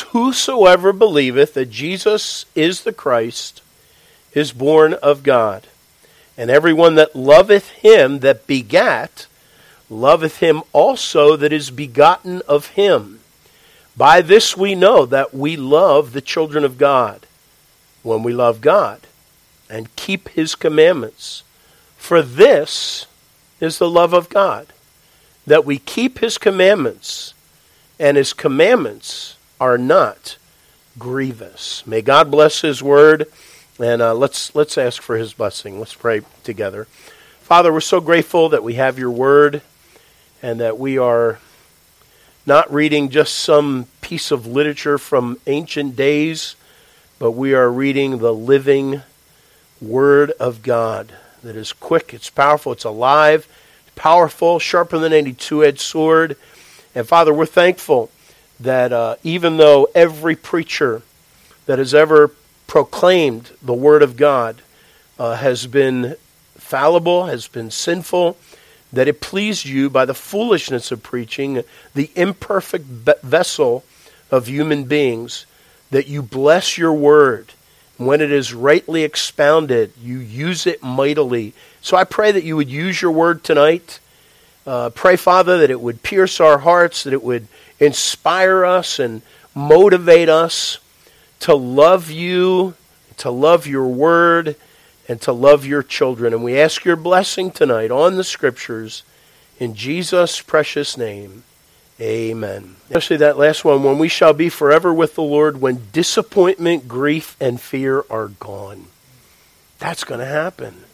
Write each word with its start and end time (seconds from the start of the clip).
Whosoever 0.00 0.92
believeth 0.92 1.54
that 1.54 1.70
Jesus 1.70 2.46
is 2.54 2.82
the 2.82 2.92
Christ 2.92 3.62
is 4.32 4.52
born 4.52 4.94
of 4.94 5.22
God. 5.22 5.66
And 6.36 6.50
everyone 6.50 6.94
that 6.94 7.14
loveth 7.14 7.70
him 7.70 8.20
that 8.20 8.46
begat, 8.46 9.26
loveth 9.90 10.38
him 10.38 10.62
also 10.72 11.36
that 11.36 11.52
is 11.52 11.70
begotten 11.70 12.42
of 12.48 12.68
him. 12.68 13.20
By 13.96 14.22
this 14.22 14.56
we 14.56 14.74
know 14.74 15.04
that 15.06 15.34
we 15.34 15.56
love 15.56 16.12
the 16.12 16.22
children 16.22 16.64
of 16.64 16.78
God, 16.78 17.26
when 18.02 18.22
we 18.22 18.32
love 18.32 18.60
God 18.60 19.00
and 19.72 19.94
keep 19.96 20.28
his 20.30 20.54
commandments. 20.54 21.42
For 21.96 22.20
this 22.20 23.06
is 23.60 23.78
the 23.78 23.88
love 23.88 24.12
of 24.12 24.28
God, 24.28 24.66
that 25.46 25.64
we 25.64 25.78
keep 25.78 26.18
his 26.18 26.36
commandments, 26.36 27.32
and 27.98 28.16
his 28.16 28.32
commandments 28.32 29.36
are 29.62 29.78
not 29.78 30.36
grievous. 30.98 31.86
May 31.86 32.02
God 32.02 32.30
bless 32.30 32.60
his 32.60 32.82
word. 32.82 33.28
And 33.78 34.02
uh, 34.02 34.14
let's 34.14 34.54
let's 34.54 34.76
ask 34.76 35.00
for 35.00 35.16
His 35.16 35.32
blessing. 35.32 35.78
Let's 35.78 35.94
pray 35.94 36.20
together. 36.44 36.84
Father, 37.40 37.72
we're 37.72 37.80
so 37.80 38.00
grateful 38.00 38.50
that 38.50 38.62
we 38.62 38.74
have 38.74 38.98
Your 38.98 39.10
Word, 39.10 39.62
and 40.42 40.60
that 40.60 40.78
we 40.78 40.98
are 40.98 41.38
not 42.44 42.72
reading 42.72 43.08
just 43.08 43.34
some 43.34 43.86
piece 44.00 44.30
of 44.30 44.46
literature 44.46 44.98
from 44.98 45.38
ancient 45.46 45.96
days, 45.96 46.54
but 47.18 47.32
we 47.32 47.54
are 47.54 47.70
reading 47.70 48.18
the 48.18 48.34
living 48.34 49.02
Word 49.80 50.32
of 50.32 50.62
God 50.62 51.14
that 51.42 51.56
is 51.56 51.72
quick, 51.72 52.12
it's 52.12 52.30
powerful, 52.30 52.72
it's 52.72 52.84
alive, 52.84 53.48
powerful, 53.96 54.58
sharper 54.58 54.98
than 54.98 55.12
any 55.12 55.32
two-edged 55.32 55.80
sword. 55.80 56.36
And 56.94 57.08
Father, 57.08 57.32
we're 57.32 57.46
thankful 57.46 58.10
that 58.62 58.92
uh, 58.92 59.16
even 59.22 59.56
though 59.56 59.88
every 59.94 60.36
preacher 60.36 61.02
that 61.66 61.78
has 61.78 61.94
ever 61.94 62.30
proclaimed 62.66 63.50
the 63.60 63.74
Word 63.74 64.02
of 64.02 64.16
God 64.16 64.62
uh, 65.18 65.36
has 65.36 65.66
been 65.66 66.16
fallible, 66.54 67.26
has 67.26 67.48
been 67.48 67.70
sinful, 67.70 68.36
that 68.92 69.08
it 69.08 69.20
pleased 69.20 69.66
you 69.66 69.90
by 69.90 70.04
the 70.04 70.14
foolishness 70.14 70.92
of 70.92 71.02
preaching, 71.02 71.62
the 71.94 72.10
imperfect 72.14 72.84
vessel 72.84 73.84
of 74.30 74.46
human 74.46 74.84
beings, 74.84 75.46
that 75.90 76.06
you 76.06 76.22
bless 76.22 76.78
your 76.78 76.92
Word. 76.92 77.52
When 77.98 78.20
it 78.20 78.32
is 78.32 78.54
rightly 78.54 79.04
expounded, 79.04 79.92
you 80.00 80.18
use 80.18 80.66
it 80.66 80.82
mightily. 80.82 81.52
So 81.80 81.96
I 81.96 82.04
pray 82.04 82.32
that 82.32 82.44
you 82.44 82.56
would 82.56 82.70
use 82.70 83.02
your 83.02 83.12
Word 83.12 83.44
tonight. 83.44 83.98
Uh, 84.66 84.90
pray, 84.90 85.16
Father, 85.16 85.58
that 85.58 85.70
it 85.70 85.80
would 85.80 86.02
pierce 86.02 86.40
our 86.40 86.58
hearts, 86.58 87.04
that 87.04 87.12
it 87.12 87.22
would 87.22 87.48
inspire 87.82 88.64
us 88.64 88.98
and 88.98 89.22
motivate 89.54 90.28
us 90.28 90.78
to 91.40 91.54
love 91.54 92.10
you, 92.10 92.74
to 93.18 93.30
love 93.30 93.66
your 93.66 93.88
word, 93.88 94.56
and 95.08 95.20
to 95.22 95.32
love 95.32 95.66
your 95.66 95.82
children. 95.82 96.32
And 96.32 96.44
we 96.44 96.58
ask 96.58 96.84
your 96.84 96.96
blessing 96.96 97.50
tonight 97.50 97.90
on 97.90 98.16
the 98.16 98.24
scriptures 98.24 99.02
in 99.58 99.74
Jesus' 99.74 100.40
precious 100.40 100.96
name. 100.96 101.42
Amen. 102.00 102.76
Especially 102.84 103.18
that 103.18 103.36
last 103.36 103.64
one, 103.64 103.82
when 103.82 103.98
we 103.98 104.08
shall 104.08 104.32
be 104.32 104.48
forever 104.48 104.94
with 104.94 105.14
the 105.14 105.22
Lord, 105.22 105.60
when 105.60 105.88
disappointment, 105.92 106.88
grief, 106.88 107.36
and 107.40 107.60
fear 107.60 108.04
are 108.08 108.28
gone. 108.28 108.86
That's 109.78 110.04
going 110.04 110.20
to 110.20 110.26
happen. 110.26 110.84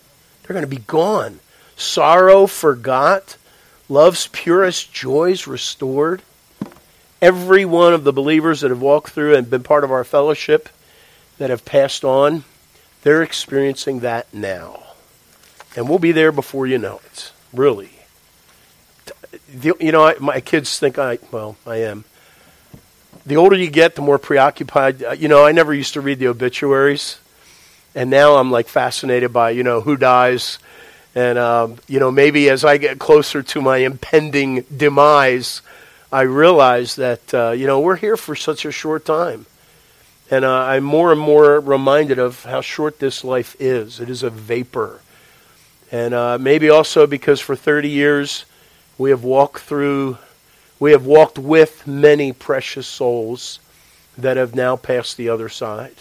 They're 0.42 0.54
going 0.54 0.68
to 0.68 0.76
be 0.76 0.82
gone. 0.86 1.40
Sorrow 1.76 2.46
forgot, 2.46 3.36
love's 3.88 4.26
purest 4.28 4.92
joys 4.92 5.46
restored 5.46 6.22
every 7.20 7.64
one 7.64 7.94
of 7.94 8.04
the 8.04 8.12
believers 8.12 8.60
that 8.60 8.70
have 8.70 8.80
walked 8.80 9.10
through 9.10 9.36
and 9.36 9.48
been 9.48 9.62
part 9.62 9.84
of 9.84 9.90
our 9.90 10.04
fellowship 10.04 10.68
that 11.38 11.50
have 11.50 11.64
passed 11.64 12.04
on, 12.04 12.44
they're 13.02 13.22
experiencing 13.22 14.00
that 14.00 14.32
now. 14.32 14.82
And 15.76 15.88
we'll 15.88 15.98
be 15.98 16.12
there 16.12 16.32
before 16.32 16.66
you 16.66 16.78
know 16.78 17.00
it, 17.04 17.32
really. 17.52 17.90
You 19.60 19.92
know, 19.92 20.14
my 20.20 20.40
kids 20.40 20.78
think 20.78 20.98
I, 20.98 21.18
well, 21.30 21.56
I 21.66 21.76
am. 21.76 22.04
The 23.26 23.36
older 23.36 23.56
you 23.56 23.70
get, 23.70 23.94
the 23.94 24.02
more 24.02 24.18
preoccupied. 24.18 25.02
Uh, 25.02 25.10
you 25.12 25.28
know, 25.28 25.44
I 25.44 25.52
never 25.52 25.74
used 25.74 25.94
to 25.94 26.00
read 26.00 26.18
the 26.18 26.28
obituaries. 26.28 27.18
And 27.94 28.10
now 28.10 28.36
I'm 28.36 28.50
like 28.50 28.68
fascinated 28.68 29.32
by, 29.32 29.50
you 29.50 29.62
know, 29.62 29.80
who 29.80 29.96
dies. 29.96 30.58
And, 31.14 31.38
um, 31.38 31.76
you 31.88 32.00
know, 32.00 32.10
maybe 32.10 32.48
as 32.48 32.64
I 32.64 32.78
get 32.78 32.98
closer 32.98 33.42
to 33.42 33.60
my 33.60 33.78
impending 33.78 34.62
demise, 34.74 35.62
I 36.10 36.22
realize 36.22 36.96
that, 36.96 37.34
uh, 37.34 37.50
you 37.50 37.66
know, 37.66 37.80
we're 37.80 37.96
here 37.96 38.16
for 38.16 38.34
such 38.34 38.64
a 38.64 38.72
short 38.72 39.04
time. 39.04 39.44
And 40.30 40.44
uh, 40.44 40.50
I'm 40.50 40.84
more 40.84 41.12
and 41.12 41.20
more 41.20 41.60
reminded 41.60 42.18
of 42.18 42.44
how 42.44 42.60
short 42.60 42.98
this 42.98 43.24
life 43.24 43.56
is. 43.58 44.00
It 44.00 44.08
is 44.08 44.22
a 44.22 44.30
vapor. 44.30 45.00
And 45.92 46.14
uh, 46.14 46.38
maybe 46.38 46.70
also 46.70 47.06
because 47.06 47.40
for 47.40 47.56
30 47.56 47.88
years 47.88 48.44
we 48.96 49.10
have 49.10 49.22
walked 49.22 49.60
through, 49.60 50.18
we 50.80 50.92
have 50.92 51.04
walked 51.04 51.38
with 51.38 51.86
many 51.86 52.32
precious 52.32 52.86
souls 52.86 53.60
that 54.16 54.36
have 54.36 54.54
now 54.54 54.76
passed 54.76 55.16
the 55.16 55.28
other 55.28 55.48
side. 55.48 55.94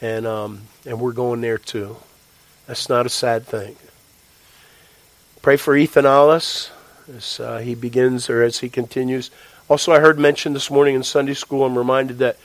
And, 0.00 0.26
um, 0.26 0.62
and 0.86 1.00
we're 1.00 1.12
going 1.12 1.40
there 1.40 1.58
too. 1.58 1.96
That's 2.66 2.88
not 2.88 3.06
a 3.06 3.10
sad 3.10 3.46
thing. 3.46 3.76
Pray 5.42 5.56
for 5.56 5.76
Ethan 5.76 6.06
Alice 6.06 6.70
as 7.16 7.40
uh, 7.40 7.58
he 7.58 7.74
begins 7.74 8.28
or 8.28 8.42
as 8.42 8.58
he 8.58 8.68
continues. 8.68 9.30
Also, 9.68 9.92
I 9.92 10.00
heard 10.00 10.18
mentioned 10.18 10.54
this 10.54 10.70
morning 10.70 10.94
in 10.94 11.02
Sunday 11.02 11.34
school, 11.34 11.64
I'm 11.64 11.76
reminded 11.76 12.18
that 12.18 12.36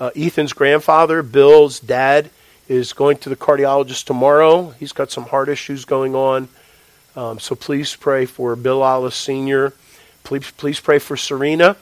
uh, 0.00 0.10
Ethan's 0.16 0.52
grandfather, 0.52 1.22
Bill's 1.22 1.80
dad, 1.80 2.30
is 2.68 2.92
going 2.92 3.18
to 3.18 3.28
the 3.28 3.36
cardiologist 3.36 4.04
tomorrow. 4.04 4.70
He's 4.70 4.92
got 4.92 5.10
some 5.10 5.24
heart 5.24 5.48
issues 5.48 5.84
going 5.84 6.14
on. 6.14 6.48
Um, 7.14 7.38
so 7.38 7.54
please 7.54 7.94
pray 7.94 8.24
for 8.24 8.56
Bill 8.56 8.84
Alice 8.84 9.16
Sr. 9.16 9.74
Please, 10.24 10.50
please 10.52 10.80
pray 10.80 10.98
for 10.98 11.16
Serena. 11.16 11.76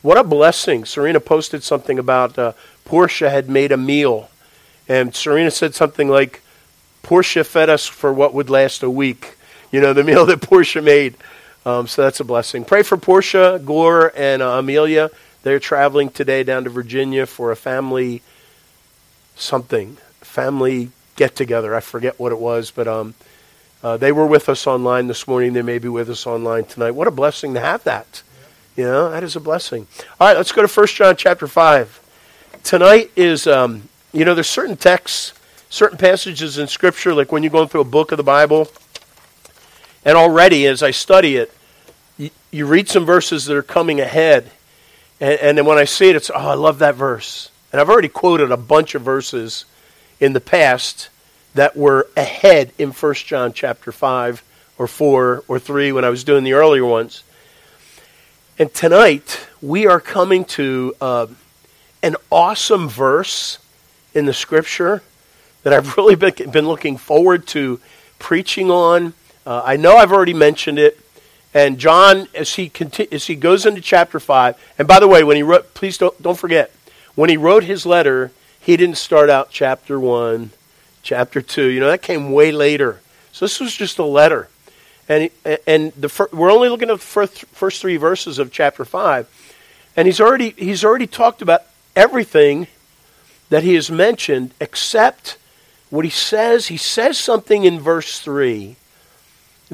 What 0.00 0.18
a 0.18 0.24
blessing. 0.24 0.84
Serena 0.84 1.20
posted 1.20 1.62
something 1.62 1.98
about 1.98 2.38
uh, 2.38 2.52
Portia 2.84 3.30
had 3.30 3.48
made 3.48 3.70
a 3.70 3.76
meal. 3.76 4.30
And 4.88 5.14
Serena 5.14 5.50
said 5.50 5.74
something 5.74 6.08
like, 6.08 6.40
Portia 7.02 7.44
fed 7.44 7.68
us 7.68 7.86
for 7.86 8.12
what 8.12 8.34
would 8.34 8.50
last 8.50 8.82
a 8.82 8.90
week. 8.90 9.36
You 9.70 9.80
know, 9.80 9.92
the 9.92 10.04
meal 10.10 10.26
that 10.26 10.40
Portia 10.42 10.82
made. 10.82 11.16
Um, 11.64 11.86
so 11.86 12.02
that's 12.02 12.20
a 12.20 12.24
blessing. 12.24 12.64
Pray 12.64 12.82
for 12.82 12.96
Portia, 12.96 13.60
Gore, 13.64 14.12
and 14.16 14.42
uh, 14.42 14.58
Amelia. 14.58 15.10
They're 15.42 15.60
traveling 15.60 16.10
today 16.10 16.42
down 16.42 16.64
to 16.64 16.70
Virginia 16.70 17.26
for 17.26 17.52
a 17.52 17.56
family 17.56 18.22
something, 19.36 19.96
family 20.20 20.90
get 21.16 21.36
together. 21.36 21.74
I 21.74 21.80
forget 21.80 22.18
what 22.18 22.32
it 22.32 22.38
was, 22.38 22.70
but 22.70 22.88
um, 22.88 23.14
uh, 23.82 23.96
they 23.96 24.12
were 24.12 24.26
with 24.26 24.48
us 24.48 24.66
online 24.66 25.06
this 25.06 25.26
morning. 25.28 25.52
They 25.52 25.62
may 25.62 25.78
be 25.78 25.88
with 25.88 26.10
us 26.10 26.26
online 26.26 26.64
tonight. 26.64 26.92
What 26.92 27.08
a 27.08 27.12
blessing 27.12 27.54
to 27.54 27.60
have 27.60 27.84
that. 27.84 28.22
You 28.76 28.84
know, 28.84 29.10
that 29.10 29.22
is 29.22 29.36
a 29.36 29.40
blessing. 29.40 29.86
All 30.20 30.28
right, 30.28 30.36
let's 30.36 30.52
go 30.52 30.66
to 30.66 30.72
1 30.72 30.86
John 30.88 31.16
chapter 31.16 31.46
5. 31.46 32.00
Tonight 32.64 33.10
is, 33.16 33.46
um, 33.46 33.88
you 34.12 34.24
know, 34.24 34.34
there's 34.34 34.48
certain 34.48 34.76
texts, 34.76 35.34
certain 35.68 35.98
passages 35.98 36.58
in 36.58 36.66
Scripture, 36.66 37.14
like 37.14 37.30
when 37.30 37.42
you're 37.42 37.50
going 37.50 37.68
through 37.68 37.82
a 37.82 37.84
book 37.84 38.12
of 38.12 38.16
the 38.16 38.24
Bible 38.24 38.68
and 40.04 40.16
already, 40.16 40.66
as 40.66 40.82
I 40.82 40.90
study 40.90 41.36
it, 41.36 41.52
you, 42.18 42.30
you 42.50 42.66
read 42.66 42.88
some 42.88 43.04
verses 43.04 43.46
that 43.46 43.56
are 43.56 43.62
coming 43.62 44.00
ahead. 44.00 44.50
And, 45.20 45.38
and 45.40 45.58
then 45.58 45.66
when 45.66 45.78
I 45.78 45.84
see 45.84 46.10
it, 46.10 46.16
it's, 46.16 46.30
oh, 46.30 46.34
I 46.34 46.54
love 46.54 46.80
that 46.80 46.94
verse. 46.94 47.50
And 47.72 47.80
I've 47.80 47.88
already 47.88 48.08
quoted 48.08 48.50
a 48.50 48.56
bunch 48.56 48.94
of 48.94 49.02
verses 49.02 49.64
in 50.20 50.32
the 50.32 50.40
past 50.40 51.08
that 51.54 51.76
were 51.76 52.08
ahead 52.16 52.72
in 52.78 52.90
1 52.90 53.14
John 53.14 53.52
chapter 53.52 53.92
5 53.92 54.42
or 54.78 54.86
4 54.86 55.44
or 55.46 55.58
3 55.58 55.92
when 55.92 56.04
I 56.04 56.08
was 56.08 56.24
doing 56.24 56.44
the 56.44 56.54
earlier 56.54 56.84
ones. 56.84 57.22
And 58.58 58.72
tonight, 58.72 59.46
we 59.60 59.86
are 59.86 60.00
coming 60.00 60.44
to 60.46 60.94
uh, 61.00 61.26
an 62.02 62.16
awesome 62.30 62.88
verse 62.88 63.58
in 64.14 64.26
the 64.26 64.34
scripture 64.34 65.02
that 65.62 65.72
I've 65.72 65.96
really 65.96 66.16
been, 66.16 66.50
been 66.50 66.66
looking 66.66 66.96
forward 66.96 67.46
to 67.48 67.80
preaching 68.18 68.70
on 68.70 69.14
uh, 69.46 69.62
I 69.64 69.76
know 69.76 69.96
I've 69.96 70.12
already 70.12 70.34
mentioned 70.34 70.78
it. 70.78 70.98
And 71.54 71.78
John, 71.78 72.28
as 72.34 72.54
he, 72.54 72.68
conti- 72.68 73.12
as 73.12 73.26
he 73.26 73.34
goes 73.34 73.66
into 73.66 73.80
chapter 73.80 74.18
5, 74.18 74.74
and 74.78 74.88
by 74.88 75.00
the 75.00 75.08
way, 75.08 75.22
when 75.22 75.36
he 75.36 75.42
wrote, 75.42 75.74
please 75.74 75.98
don't, 75.98 76.20
don't 76.22 76.38
forget, 76.38 76.70
when 77.14 77.28
he 77.28 77.36
wrote 77.36 77.64
his 77.64 77.84
letter, 77.84 78.32
he 78.58 78.76
didn't 78.76 78.96
start 78.96 79.28
out 79.28 79.50
chapter 79.50 80.00
1, 80.00 80.50
chapter 81.02 81.42
2. 81.42 81.66
You 81.66 81.80
know, 81.80 81.88
that 81.88 82.00
came 82.00 82.32
way 82.32 82.52
later. 82.52 83.00
So 83.32 83.44
this 83.44 83.60
was 83.60 83.76
just 83.76 83.98
a 83.98 84.04
letter. 84.04 84.48
And, 85.08 85.30
and 85.66 85.92
the 85.92 86.08
fir- 86.08 86.30
we're 86.32 86.50
only 86.50 86.70
looking 86.70 86.88
at 86.88 86.94
the 86.94 87.04
first, 87.04 87.44
first 87.46 87.82
three 87.82 87.98
verses 87.98 88.38
of 88.38 88.50
chapter 88.50 88.84
5. 88.84 89.28
And 89.94 90.06
he's 90.06 90.20
already, 90.20 90.50
he's 90.50 90.84
already 90.84 91.06
talked 91.06 91.42
about 91.42 91.62
everything 91.94 92.66
that 93.50 93.62
he 93.62 93.74
has 93.74 93.90
mentioned 93.90 94.54
except 94.58 95.36
what 95.90 96.06
he 96.06 96.10
says. 96.10 96.68
He 96.68 96.78
says 96.78 97.18
something 97.18 97.64
in 97.64 97.78
verse 97.78 98.20
3 98.20 98.76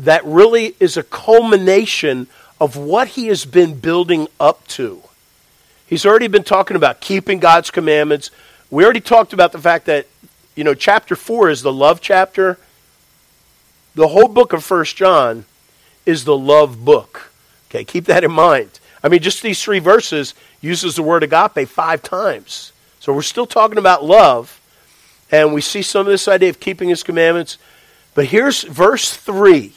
that 0.05 0.25
really 0.25 0.75
is 0.79 0.97
a 0.97 1.03
culmination 1.03 2.27
of 2.61 2.77
what 2.77 3.09
he 3.09 3.27
has 3.29 3.45
been 3.45 3.79
building 3.79 4.29
up 4.39 4.67
to. 4.69 5.03
He's 5.87 6.05
already 6.05 6.29
been 6.29 6.45
talking 6.45 6.77
about 6.77 7.00
keeping 7.00 7.39
God's 7.39 7.71
commandments. 7.71 8.31
We 8.71 8.85
already 8.85 9.00
talked 9.00 9.33
about 9.33 9.53
the 9.53 9.59
fact 9.59 9.87
that, 9.87 10.06
you 10.55 10.65
know, 10.65 10.75
chapter 10.75 11.17
4 11.17 11.50
is 11.50 11.62
the 11.62 11.73
love 11.73 12.00
chapter. 12.00 12.59
The 13.95 14.09
whole 14.09 14.29
book 14.29 14.53
of 14.53 14.62
First 14.62 14.97
John 14.97 15.45
is 16.05 16.25
the 16.25 16.37
love 16.37 16.85
book. 16.85 17.31
Okay, 17.71 17.85
keep 17.85 18.05
that 18.06 18.25
in 18.25 18.33
mind. 18.33 18.81
I 19.03 19.09
mean, 19.09 19.21
just 19.21 19.43
these 19.43 19.62
three 19.62 19.79
verses 19.79 20.35
uses 20.61 20.97
the 20.97 21.03
word 21.03 21.23
agape 21.23 21.69
five 21.69 22.03
times. 22.03 22.73
So 23.01 23.12
we're 23.12 23.23
still 23.23 23.47
talking 23.47 23.79
about 23.79 24.05
love, 24.05 24.61
and 25.31 25.55
we 25.55 25.61
see 25.61 25.83
some 25.83 26.01
of 26.01 26.06
this 26.06 26.29
idea 26.29 26.51
of 26.51 26.61
keeping 26.61 26.89
his 26.89 27.03
commandments. 27.03 27.59
But 28.15 28.27
here's 28.27 28.62
verse 28.62 29.17
3 29.17 29.73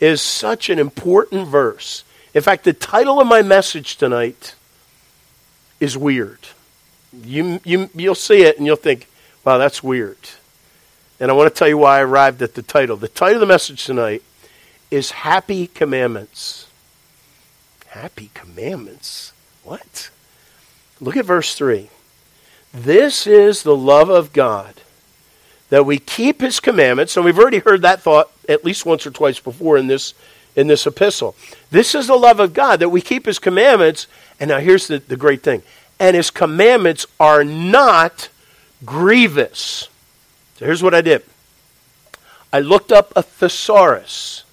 is 0.00 0.22
such 0.22 0.70
an 0.70 0.78
important 0.78 1.48
verse. 1.48 2.04
In 2.34 2.42
fact, 2.42 2.64
the 2.64 2.72
title 2.72 3.20
of 3.20 3.26
my 3.26 3.42
message 3.42 3.96
tonight 3.96 4.54
is 5.80 5.96
weird. 5.96 6.40
You, 7.12 7.60
you, 7.64 7.90
you'll 7.94 8.14
see 8.14 8.42
it 8.42 8.58
and 8.58 8.66
you'll 8.66 8.76
think, 8.76 9.08
wow, 9.44 9.58
that's 9.58 9.82
weird. 9.82 10.18
And 11.20 11.30
I 11.30 11.34
want 11.34 11.52
to 11.52 11.58
tell 11.58 11.68
you 11.68 11.78
why 11.78 11.98
I 11.98 12.02
arrived 12.02 12.42
at 12.42 12.54
the 12.54 12.62
title. 12.62 12.96
The 12.96 13.08
title 13.08 13.36
of 13.36 13.40
the 13.40 13.46
message 13.46 13.84
tonight 13.84 14.22
is 14.90 15.10
Happy 15.10 15.66
Commandments. 15.66 16.68
Happy 17.88 18.30
Commandments? 18.34 19.32
What? 19.64 20.10
Look 21.00 21.16
at 21.16 21.24
verse 21.24 21.54
3. 21.54 21.90
This 22.72 23.26
is 23.26 23.62
the 23.62 23.76
love 23.76 24.10
of 24.10 24.32
God, 24.32 24.82
that 25.70 25.84
we 25.84 25.98
keep 25.98 26.40
his 26.40 26.60
commandments. 26.60 27.16
And 27.16 27.24
we've 27.24 27.38
already 27.38 27.58
heard 27.58 27.82
that 27.82 28.02
thought 28.02 28.30
at 28.48 28.64
least 28.64 28.86
once 28.86 29.06
or 29.06 29.10
twice 29.10 29.38
before 29.38 29.76
in 29.76 29.86
this, 29.86 30.14
in 30.56 30.66
this 30.66 30.86
epistle. 30.86 31.36
This 31.70 31.94
is 31.94 32.06
the 32.06 32.16
love 32.16 32.40
of 32.40 32.54
God, 32.54 32.80
that 32.80 32.88
we 32.88 33.00
keep 33.00 33.26
his 33.26 33.38
commandments. 33.38 34.06
And 34.40 34.48
now 34.48 34.58
here's 34.58 34.88
the, 34.88 34.98
the 34.98 35.16
great 35.16 35.42
thing. 35.42 35.62
And 36.00 36.16
his 36.16 36.30
commandments 36.30 37.06
are 37.18 37.44
not 37.44 38.28
grievous. 38.84 39.88
So 40.56 40.64
here's 40.64 40.82
what 40.82 40.94
I 40.94 41.00
did. 41.00 41.22
I 42.52 42.60
looked 42.60 42.92
up 42.92 43.12
a 43.14 43.22
thesaurus. 43.22 44.44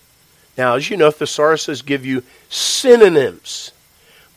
Now, 0.58 0.76
as 0.76 0.90
you 0.90 0.98
know, 0.98 1.10
thesauruses 1.10 1.86
give 1.86 2.06
you 2.06 2.24
synonyms, 2.50 3.72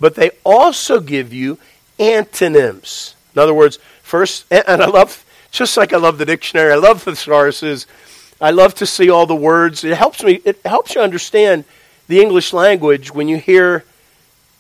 but 0.01 0.15
they 0.15 0.31
also 0.45 1.01
give 1.01 1.33
you 1.33 1.59
antonyms. 1.99 3.15
In 3.35 3.41
other 3.41 3.55
words, 3.55 3.79
first, 4.03 4.45
and 4.51 4.83
I 4.83 4.87
love, 4.87 5.25
just 5.51 5.77
like 5.77 5.93
I 5.93 5.97
love 5.97 6.19
the 6.19 6.27
dictionary, 6.27 6.73
I 6.73 6.77
love 6.77 7.05
thesauruses. 7.05 7.87
I 8.41 8.51
love 8.51 8.75
to 8.77 8.87
see 8.87 9.11
all 9.11 9.27
the 9.27 9.35
words. 9.35 9.83
It 9.83 9.97
helps 9.97 10.23
me, 10.23 10.41
it 10.45 10.61
helps 10.65 10.95
you 10.95 11.01
understand 11.01 11.65
the 12.07 12.21
English 12.21 12.53
language 12.53 13.13
when 13.13 13.27
you 13.29 13.37
hear 13.37 13.85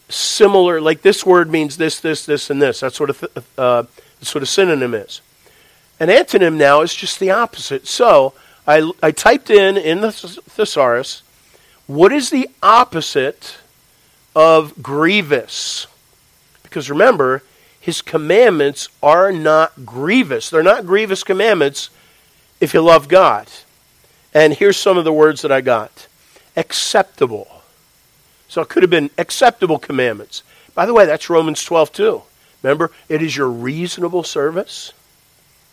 similar, 0.09 0.81
like 0.81 1.03
this 1.03 1.25
word 1.25 1.51
means 1.51 1.77
this, 1.77 2.01
this, 2.01 2.27
this, 2.27 2.51
and 2.51 2.61
this. 2.61 2.81
That's 2.81 2.99
what 2.99 3.11
a, 3.11 3.43
uh, 3.57 3.85
that's 4.19 4.35
what 4.35 4.43
a 4.43 4.47
synonym 4.47 4.95
is. 4.95 5.21
An 6.01 6.09
antonym 6.09 6.57
now 6.57 6.83
is 6.83 6.95
just 6.95 7.21
the 7.21 7.31
opposite. 7.31 7.87
So 7.87 8.35
I, 8.67 8.91
I 9.03 9.13
typed 9.13 9.51
in 9.51 9.77
in 9.77 10.01
the 10.01 10.13
thesaurus, 10.13 11.23
what 11.87 12.13
is 12.13 12.31
the 12.31 12.51
opposite 12.63 13.59
of 14.35 14.83
grievous? 14.83 15.87
Because 16.63 16.91
remember, 16.91 17.43
his 17.89 18.03
commandments 18.03 18.91
are 19.03 19.33
not 19.33 19.87
grievous. 19.87 20.51
They're 20.51 20.63
not 20.63 20.85
grievous 20.85 21.25
commandments 21.25 21.89
if 22.61 22.75
you 22.75 22.83
love 22.83 23.09
God. 23.09 23.49
And 24.35 24.53
here's 24.53 24.77
some 24.77 24.99
of 24.99 25.07
the 25.07 25.13
words 25.13 25.41
that 25.41 25.51
I 25.51 25.63
got 25.63 26.07
acceptable. 26.55 27.63
So 28.47 28.61
it 28.61 28.69
could 28.69 28.83
have 28.83 28.91
been 28.91 29.09
acceptable 29.17 29.79
commandments. 29.79 30.43
By 30.75 30.85
the 30.85 30.93
way, 30.93 31.07
that's 31.07 31.31
Romans 31.31 31.65
12 31.65 31.91
too. 31.91 32.23
Remember, 32.63 32.91
it 33.09 33.23
is 33.23 33.35
your 33.35 33.49
reasonable 33.49 34.23
service. 34.23 34.93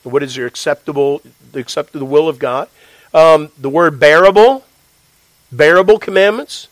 What 0.03 0.23
is 0.23 0.37
your 0.37 0.47
acceptable, 0.47 1.21
the 1.51 2.05
will 2.05 2.29
of 2.29 2.39
God? 2.39 2.69
Um, 3.13 3.51
the 3.57 3.69
word 3.69 3.99
bearable, 3.99 4.63
bearable 5.51 5.99
commandments, 5.99 6.69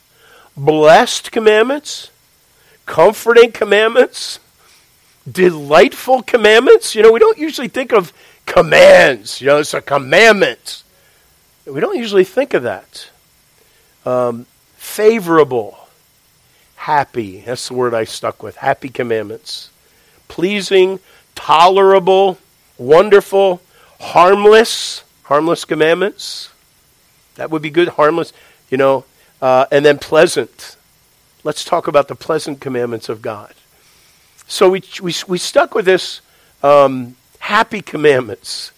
blessed 0.56 1.30
commandments, 1.30 2.10
comforting 2.86 3.52
commandments, 3.52 4.38
delightful 5.30 6.22
commandments. 6.22 6.94
You 6.94 7.02
know, 7.02 7.12
we 7.12 7.20
don't 7.20 7.38
usually 7.38 7.68
think 7.68 7.92
of 7.92 8.12
commands. 8.46 9.40
You 9.40 9.48
know, 9.48 9.58
it's 9.58 9.74
a 9.74 9.80
commandment. 9.80 10.82
We 11.66 11.80
don't 11.80 11.96
usually 11.96 12.24
think 12.24 12.54
of 12.54 12.62
that. 12.64 13.08
Um, 14.04 14.46
favorable, 14.76 15.88
happy. 16.76 17.40
That's 17.40 17.68
the 17.68 17.74
word 17.74 17.94
I 17.94 18.04
stuck 18.04 18.42
with. 18.42 18.56
Happy 18.56 18.88
commandments. 18.90 19.70
Pleasing, 20.28 21.00
tolerable, 21.34 22.38
wonderful, 22.76 23.62
harmless. 24.00 25.04
Harmless 25.24 25.64
commandments. 25.64 26.50
That 27.36 27.50
would 27.50 27.62
be 27.62 27.70
good. 27.70 27.88
Harmless, 27.88 28.34
you 28.70 28.76
know. 28.76 29.06
Uh, 29.40 29.64
and 29.72 29.82
then 29.82 29.98
pleasant. 29.98 30.76
Let's 31.42 31.64
talk 31.64 31.86
about 31.86 32.08
the 32.08 32.14
pleasant 32.14 32.60
commandments 32.60 33.08
of 33.08 33.22
God. 33.22 33.54
So 34.46 34.70
we, 34.70 34.82
we, 35.02 35.14
we 35.26 35.38
stuck 35.38 35.74
with 35.74 35.84
this 35.84 36.20
um, 36.62 37.16
happy 37.40 37.80
commandments 37.80 38.72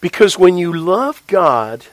because 0.00 0.38
when 0.38 0.56
you 0.56 0.72
love 0.72 1.22
God, 1.26 1.86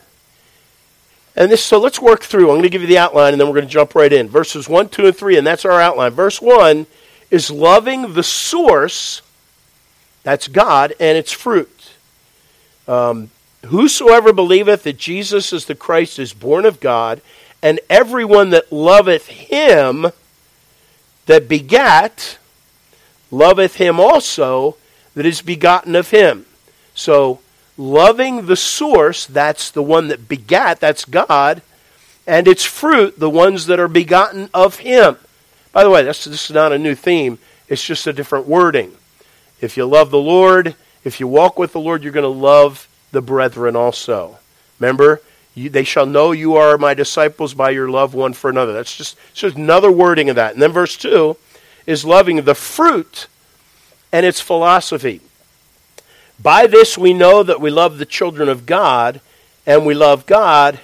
and 1.36 1.51
this, 1.51 1.63
so 1.63 1.80
let's 1.80 2.00
work 2.00 2.24
through. 2.24 2.44
I'm 2.44 2.56
going 2.56 2.63
to 2.63 2.69
give 2.69 2.81
you 2.81 2.88
the 2.88 2.98
outline 2.98 3.33
and 3.33 3.39
then 3.39 3.48
we're 3.48 3.56
going 3.56 3.68
to 3.68 3.71
jump 3.71 3.95
right 3.95 4.12
in. 4.12 4.27
Verses 4.27 4.68
1, 4.68 4.89
2, 4.89 5.07
and 5.07 5.15
3, 5.15 5.38
and 5.38 5.48
that's 5.48 5.65
our 5.65 5.80
outline. 5.80 6.12
Verse 6.12 6.42
1 6.42 6.86
is 7.30 7.50
loving 7.50 8.13
the 8.13 8.24
source, 8.24 9.21
that's 10.24 10.47
God, 10.47 10.94
and 11.00 11.18
its 11.18 11.31
fruit. 11.31 11.94
Um, 12.88 13.30
Whosoever 13.68 14.33
believeth 14.33 14.83
that 14.83 14.97
Jesus 14.97 15.54
is 15.54 15.65
the 15.65 15.75
Christ 15.75 16.18
is 16.18 16.33
born 16.33 16.65
of 16.65 16.80
God, 16.80 17.21
and 17.62 17.80
everyone 17.89 18.50
that 18.50 18.71
loveth 18.71 19.27
him 19.27 20.07
that 21.27 21.47
begat, 21.47 22.39
loveth 23.31 23.75
him 23.75 24.00
also 24.00 24.75
that 25.16 25.25
is 25.25 25.42
begotten 25.42 25.95
of 25.95 26.12
him. 26.12 26.45
So, 26.94 27.39
loving 27.78 28.45
the 28.45 28.56
source, 28.56 29.25
that's 29.25 29.72
the 29.72 29.81
one 29.81 30.10
that 30.10 30.28
begat, 30.28 30.80
that's 30.80 31.06
God, 31.06 31.62
and 32.28 32.48
its 32.48 32.63
fruit, 32.63 33.18
the 33.18 33.30
ones 33.30 33.66
that 33.66 33.80
are 33.80 33.88
begotten 33.88 34.50
of 34.54 34.80
him. 34.80 35.18
By 35.72 35.83
the 35.83 35.89
way, 35.89 36.04
this 36.04 36.28
is 36.28 36.51
not 36.51 36.74
a 36.74 36.78
new 36.78 36.95
theme, 36.95 37.39
it's 37.68 37.83
just 37.83 38.07
a 38.07 38.13
different 38.13 38.48
wording. 38.48 38.95
If 39.62 39.78
you 39.78 39.86
love 39.86 40.12
the 40.12 40.19
Lord, 40.19 40.75
if 41.04 41.19
you 41.19 41.28
walk 41.28 41.57
with 41.57 41.71
the 41.71 41.80
Lord, 41.80 42.04
you're 42.04 42.11
going 42.11 42.23
to 42.23 42.28
love 42.28 42.88
the 43.11 43.21
brethren 43.21 43.76
also. 43.76 44.40
Remember, 44.80 45.21
you, 45.56 45.69
they 45.69 45.83
shall 45.83 46.06
know 46.06 46.31
you 46.31 46.56
are 46.56 46.78
my 46.78 46.94
disciples 46.94 47.54
by 47.54 47.69
your 47.71 47.90
love 47.90 48.14
one 48.14 48.33
for 48.33 48.50
another. 48.50 48.73
That's 48.73 48.95
just, 48.95 49.18
just 49.33 49.56
another 49.56 49.92
wording 49.92 50.30
of 50.30 50.35
that. 50.35 50.54
And 50.54 50.61
then 50.61 50.71
verse 50.71 50.97
2 50.97 51.38
is 51.85 52.06
loving 52.06 52.44
the 52.44 52.56
fruit 52.56 53.28
and 54.11 54.26
its 54.26 54.40
philosophy. 54.42 55.21
By 56.42 56.68
this 56.68 56.97
we 56.97 57.14
know 57.14 57.44
that 57.44 57.61
we 57.61 57.69
love 57.69 57.97
the 57.97 58.06
children 58.06 58.50
of 58.50 58.66
God, 58.66 59.21
and 59.66 59.85
we 59.85 59.94
love 59.94 60.26
God 60.26 60.80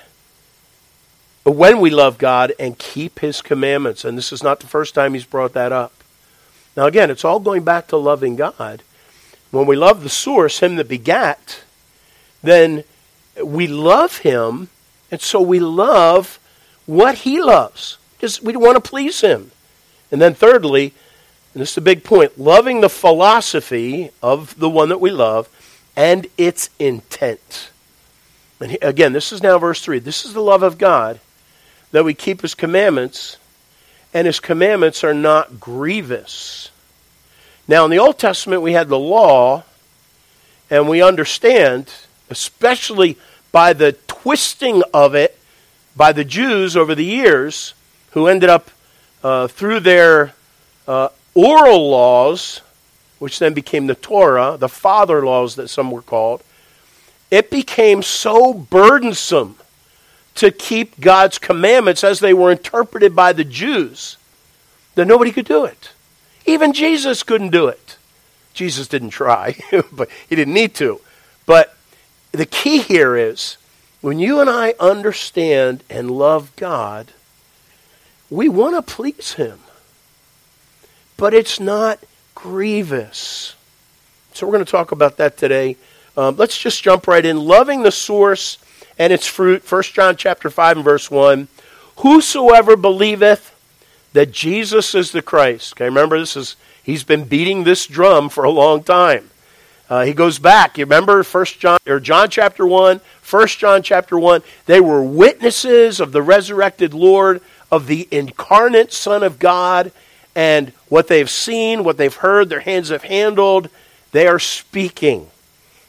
when 1.44 1.80
we 1.80 1.90
love 1.90 2.18
God 2.18 2.54
and 2.60 2.78
keep 2.78 3.20
his 3.20 3.42
commandments. 3.42 4.04
And 4.04 4.18
this 4.18 4.32
is 4.32 4.44
not 4.44 4.60
the 4.60 4.68
first 4.68 4.94
time 4.94 5.14
he's 5.14 5.26
brought 5.26 5.54
that 5.54 5.72
up. 5.72 5.94
Now, 6.76 6.86
again, 6.86 7.10
it's 7.10 7.26
all 7.26 7.40
going 7.40 7.64
back 7.64 7.88
to 7.88 7.98
loving 7.98 8.36
God. 8.36 8.84
When 9.50 9.66
we 9.66 9.76
love 9.76 10.04
the 10.04 10.10
source, 10.10 10.60
him 10.60 10.76
that 10.76 10.90
begat, 10.90 11.62
then 12.44 12.84
we 13.44 13.66
love 13.66 14.20
him, 14.20 14.70
and 15.10 15.22
so 15.22 15.42
we 15.42 15.60
love 15.60 16.38
what 16.86 17.20
he 17.20 17.42
loves. 17.42 17.98
Because 18.16 18.42
we 18.42 18.56
want 18.56 18.76
to 18.76 18.90
please 18.90 19.22
him. 19.22 19.52
And 20.12 20.22
then, 20.22 20.34
thirdly, 20.34 20.94
and 21.54 21.62
this 21.62 21.70
is 21.70 21.76
the 21.76 21.82
big 21.82 22.04
point 22.04 22.40
loving 22.40 22.82
the 22.82 22.90
philosophy 22.90 24.12
of 24.22 24.58
the 24.60 24.70
one 24.70 24.90
that 24.90 25.02
we 25.02 25.12
love 25.12 25.50
and 25.96 26.28
its 26.38 26.70
intent. 26.78 27.72
And 28.60 28.78
again, 28.82 29.14
this 29.14 29.32
is 29.32 29.44
now 29.44 29.58
verse 29.58 29.82
3. 29.82 30.00
This 30.00 30.26
is 30.26 30.34
the 30.34 30.42
love 30.42 30.64
of 30.64 30.78
God 30.78 31.20
that 31.92 32.06
we 32.06 32.14
keep 32.14 32.42
his 32.42 32.54
commandments, 32.54 33.38
and 34.14 34.28
his 34.28 34.40
commandments 34.40 35.04
are 35.04 35.14
not 35.14 35.60
grievous. 35.60 36.70
Now, 37.68 37.86
in 37.86 37.92
the 37.92 38.00
Old 38.00 38.20
Testament, 38.20 38.62
we 38.62 38.74
had 38.74 38.88
the 38.88 39.00
law, 39.00 39.64
and 40.70 40.88
we 40.88 41.02
understand, 41.02 41.92
especially 42.30 43.18
by 43.52 43.74
the 43.74 43.94
twisting 44.08 44.84
of 44.94 45.16
it 45.16 45.38
by 45.96 46.12
the 46.12 46.24
Jews 46.24 46.78
over 46.78 46.94
the 46.94 47.06
years, 47.06 47.74
who 48.12 48.28
ended 48.28 48.50
up, 48.50 48.70
uh, 49.24 49.48
through 49.48 49.80
their 49.82 50.34
uh, 50.88 51.10
oral 51.34 51.90
laws, 51.90 52.62
which 53.20 53.40
then 53.40 53.54
became 53.54 53.88
the 53.88 53.96
Torah, 53.96 54.58
the 54.58 54.70
father 54.70 55.26
laws 55.26 55.56
that 55.56 55.70
some 55.70 55.92
were 55.92 56.02
called, 56.02 56.44
it 57.30 57.50
became 57.50 58.02
so 58.02 58.54
burdensome 58.54 59.56
to 60.36 60.52
keep 60.52 61.00
God's 61.00 61.40
commandments 61.40 62.04
as 62.04 62.20
they 62.20 62.34
were 62.34 62.52
interpreted 62.52 63.16
by 63.16 63.34
the 63.34 63.44
Jews 63.44 64.18
that 64.96 65.08
nobody 65.08 65.32
could 65.32 65.46
do 65.46 65.66
it. 65.66 65.92
Even 66.46 66.74
Jesus 66.74 67.24
couldn't 67.24 67.50
do 67.50 67.68
it. 67.68 67.98
Jesus 68.54 68.88
didn't 68.88 69.10
try, 69.10 69.56
but 69.92 70.10
he 70.30 70.36
didn't 70.36 70.54
need 70.54 70.74
to. 70.76 71.02
But 71.46 71.76
the 72.32 72.46
key 72.46 72.80
here 72.80 73.16
is 73.16 73.58
when 74.02 74.20
you 74.20 74.40
and 74.40 74.50
I 74.50 74.74
understand 74.80 75.84
and 75.90 76.12
love 76.12 76.56
God, 76.56 77.14
we 78.30 78.50
want 78.50 78.76
to 78.76 78.82
please 78.82 79.34
him. 79.34 79.60
But 81.16 81.34
it's 81.34 81.60
not 81.60 82.00
grievous. 82.36 83.56
So 84.34 84.46
we're 84.46 84.54
going 84.54 84.66
to 84.66 84.72
talk 84.72 84.92
about 84.92 85.18
that 85.18 85.38
today. 85.38 85.78
Um, 86.16 86.36
let's 86.36 86.58
just 86.58 86.84
jump 86.84 87.08
right 87.08 87.26
in. 87.26 87.38
Loving 87.38 87.84
the 87.84 87.92
source 87.92 88.58
and 89.00 89.12
its 89.12 89.26
fruit. 89.26 89.70
1 89.70 89.84
John 89.84 90.16
chapter 90.16 90.50
5 90.50 90.78
and 90.78 90.84
verse 90.84 91.10
1. 91.10 91.48
Whosoever 91.98 92.76
believeth 92.76 93.56
that 94.14 94.32
Jesus 94.32 94.96
is 94.96 95.12
the 95.12 95.22
Christ. 95.22 95.74
Okay, 95.74 95.86
remember 95.86 96.20
this 96.20 96.36
is 96.36 96.56
he's 96.84 97.04
been 97.04 97.26
beating 97.26 97.64
this 97.64 97.86
drum 97.86 98.30
for 98.30 98.44
a 98.44 98.50
long 98.50 98.84
time. 98.84 99.30
Uh, 99.90 100.04
he 100.04 100.14
goes 100.14 100.38
back. 100.38 100.78
You 100.78 100.86
remember 100.86 101.24
First 101.24 101.60
John 101.60 101.78
or 101.88 102.00
John 102.00 102.30
chapter 102.30 102.66
one, 102.66 103.00
First 103.22 103.58
John 103.60 103.82
chapter 103.84 104.20
one. 104.20 104.44
They 104.66 104.82
were 104.82 105.02
witnesses 105.02 106.00
of 106.00 106.12
the 106.12 106.22
resurrected 106.22 106.94
Lord, 106.94 107.42
of 107.72 107.88
the 107.88 108.08
incarnate 108.12 108.94
Son 108.94 109.24
of 109.24 109.40
God, 109.40 109.92
and 110.36 110.72
what 110.90 111.08
they've 111.08 111.30
seen, 111.30 111.84
what 111.84 111.98
they've 111.98 112.16
heard, 112.16 112.50
their 112.50 112.60
hands 112.60 112.90
have 112.90 113.04
handled. 113.04 113.70
They 114.12 114.28
are 114.28 114.40
speaking, 114.40 115.28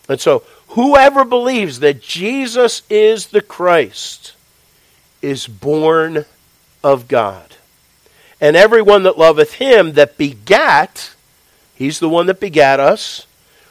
and 0.08 0.20
so 0.20 0.42
whoever 0.68 1.24
believes 1.24 1.80
that 1.80 2.02
Jesus 2.02 2.82
is 2.90 3.28
the 3.28 3.40
Christ 3.40 4.34
is 5.22 5.46
born 5.46 6.24
of 6.82 7.08
God. 7.08 7.56
And 8.40 8.56
everyone 8.56 9.02
that 9.02 9.18
loveth 9.18 9.54
him 9.54 9.94
that 9.94 10.16
begat, 10.16 11.14
he's 11.74 11.98
the 11.98 12.08
one 12.08 12.26
that 12.26 12.40
begat 12.40 12.78
us, 12.80 13.26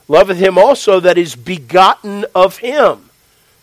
loveth 0.08 0.38
him 0.38 0.58
also 0.58 1.00
that 1.00 1.18
is 1.18 1.36
begotten 1.36 2.26
of 2.36 2.58
him. 2.58 3.10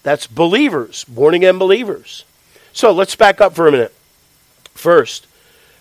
That's 0.03 0.27
believers, 0.27 1.05
born 1.05 1.35
again 1.35 1.59
believers. 1.59 2.25
So 2.73 2.93
let's 2.93 3.17
back 3.17 3.41
up 3.41 3.55
for 3.55 3.69
a 3.69 3.73
minute. 3.73 3.95
First, 4.75 5.27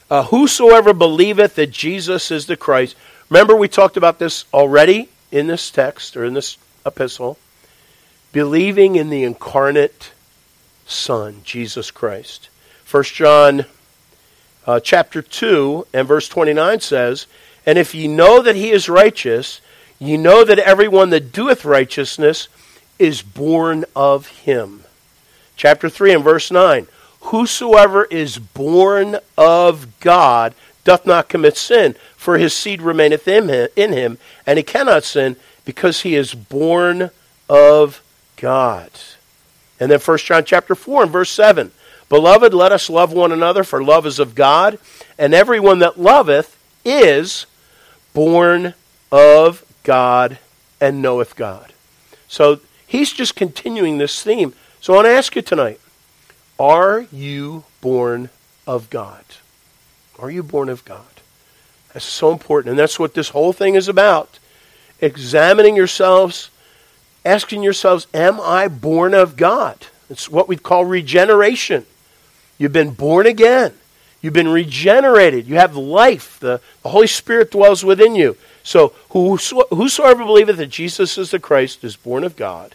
uh, 0.09 0.23
whosoever 0.23 0.93
believeth 0.93 1.55
that 1.55 1.71
Jesus 1.71 2.31
is 2.31 2.45
the 2.45 2.55
Christ. 2.57 2.95
Remember, 3.29 3.55
we 3.55 3.67
talked 3.67 3.97
about 3.97 4.19
this 4.19 4.45
already 4.53 5.09
in 5.31 5.47
this 5.47 5.71
text 5.71 6.15
or 6.15 6.23
in 6.23 6.33
this 6.33 6.57
epistle. 6.85 7.37
Believing 8.31 8.95
in 8.95 9.09
the 9.09 9.23
incarnate 9.23 10.11
Son, 10.85 11.41
Jesus 11.43 11.91
Christ. 11.91 12.49
1 12.89 13.03
John 13.05 13.65
uh, 14.65 14.79
chapter 14.79 15.21
2 15.21 15.87
and 15.93 16.07
verse 16.07 16.27
29 16.29 16.79
says, 16.79 17.27
And 17.65 17.77
if 17.77 17.95
ye 17.95 18.07
know 18.07 18.41
that 18.41 18.55
he 18.55 18.71
is 18.71 18.89
righteous, 18.89 19.61
ye 19.99 20.17
know 20.17 20.43
that 20.43 20.59
everyone 20.59 21.09
that 21.11 21.31
doeth 21.31 21.65
righteousness 21.65 22.47
is 22.99 23.21
born 23.21 23.85
of 23.95 24.27
him. 24.27 24.83
Chapter 25.55 25.89
3 25.89 26.13
and 26.13 26.23
verse 26.23 26.51
9, 26.51 26.87
Whosoever 27.27 28.05
is 28.05 28.37
born 28.37 29.17
of 29.37 29.99
God 29.99 30.53
doth 30.83 31.05
not 31.05 31.29
commit 31.29 31.57
sin, 31.57 31.95
for 32.15 32.37
his 32.37 32.53
seed 32.53 32.81
remaineth 32.81 33.27
in 33.27 33.47
him, 33.93 34.17
and 34.45 34.57
he 34.57 34.63
cannot 34.63 35.03
sin 35.03 35.35
because 35.65 36.01
he 36.01 36.15
is 36.15 36.33
born 36.33 37.09
of 37.49 38.01
God. 38.35 38.91
And 39.79 39.89
then 39.89 39.99
1 39.99 40.17
John 40.19 40.43
chapter 40.43 40.75
4 40.75 41.03
and 41.03 41.11
verse 41.11 41.29
7. 41.29 41.71
Beloved, 42.09 42.53
let 42.53 42.71
us 42.71 42.89
love 42.89 43.13
one 43.13 43.31
another, 43.31 43.63
for 43.63 43.83
love 43.83 44.05
is 44.05 44.19
of 44.19 44.35
God, 44.35 44.77
and 45.17 45.33
everyone 45.33 45.79
that 45.79 45.99
loveth 45.99 46.57
is 46.85 47.45
born 48.13 48.73
of 49.11 49.63
God 49.83 50.37
and 50.79 51.01
knoweth 51.01 51.35
God. 51.35 51.73
So 52.27 52.59
he's 52.85 53.13
just 53.13 53.35
continuing 53.35 53.97
this 53.97 54.21
theme. 54.21 54.53
So 54.81 54.93
I 54.93 54.95
want 54.97 55.05
to 55.05 55.11
ask 55.11 55.35
you 55.35 55.41
tonight 55.41 55.79
Are 56.59 57.05
you 57.11 57.63
born 57.81 58.29
of 58.67 58.89
God? 58.89 59.23
Are 60.19 60.29
you 60.29 60.43
born 60.43 60.69
of 60.69 60.85
God? 60.85 61.05
That's 61.93 62.05
so 62.05 62.31
important. 62.31 62.71
And 62.71 62.79
that's 62.79 62.99
what 62.99 63.13
this 63.13 63.29
whole 63.29 63.53
thing 63.53 63.75
is 63.75 63.87
about. 63.87 64.39
Examining 65.01 65.75
yourselves, 65.75 66.49
asking 67.25 67.63
yourselves, 67.63 68.07
Am 68.13 68.39
I 68.39 68.67
born 68.67 69.13
of 69.13 69.35
God? 69.35 69.87
It's 70.09 70.29
what 70.29 70.47
we 70.47 70.57
call 70.57 70.85
regeneration. 70.85 71.85
You've 72.57 72.73
been 72.73 72.91
born 72.91 73.25
again. 73.25 73.73
You've 74.21 74.33
been 74.33 74.47
regenerated. 74.47 75.47
You 75.47 75.55
have 75.55 75.75
life. 75.75 76.39
The, 76.39 76.61
the 76.81 76.89
Holy 76.89 77.07
Spirit 77.07 77.51
dwells 77.51 77.83
within 77.83 78.15
you. 78.15 78.37
So, 78.63 78.93
whosoever 79.09 80.23
believeth 80.23 80.57
that 80.57 80.67
Jesus 80.67 81.17
is 81.17 81.31
the 81.31 81.39
Christ 81.39 81.83
is 81.83 81.97
born 81.97 82.23
of 82.23 82.37
God. 82.37 82.73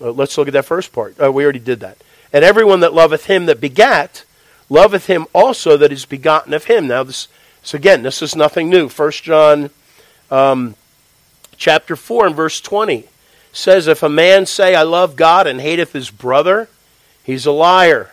Uh, 0.00 0.12
let's 0.12 0.38
look 0.38 0.46
at 0.46 0.54
that 0.54 0.64
first 0.64 0.92
part. 0.92 1.20
Uh, 1.20 1.32
we 1.32 1.42
already 1.42 1.58
did 1.58 1.80
that. 1.80 1.98
And 2.32 2.44
everyone 2.44 2.80
that 2.80 2.94
loveth 2.94 3.26
him 3.26 3.46
that 3.46 3.60
begat, 3.60 4.24
loveth 4.68 5.06
him 5.06 5.26
also 5.32 5.76
that 5.76 5.92
is 5.92 6.04
begotten 6.04 6.52
of 6.52 6.64
him. 6.64 6.86
Now, 6.86 7.04
this, 7.04 7.28
so 7.62 7.76
again, 7.76 8.02
this 8.02 8.22
is 8.22 8.36
nothing 8.36 8.68
new. 8.68 8.88
First 8.88 9.22
John 9.22 9.70
um, 10.30 10.74
chapter 11.56 11.96
4 11.96 12.26
and 12.28 12.36
verse 12.36 12.60
20 12.60 13.04
says, 13.52 13.86
If 13.86 14.02
a 14.02 14.08
man 14.08 14.46
say, 14.46 14.74
I 14.74 14.82
love 14.82 15.16
God, 15.16 15.46
and 15.46 15.60
hateth 15.60 15.92
his 15.92 16.10
brother, 16.10 16.68
he's 17.24 17.46
a 17.46 17.52
liar. 17.52 18.10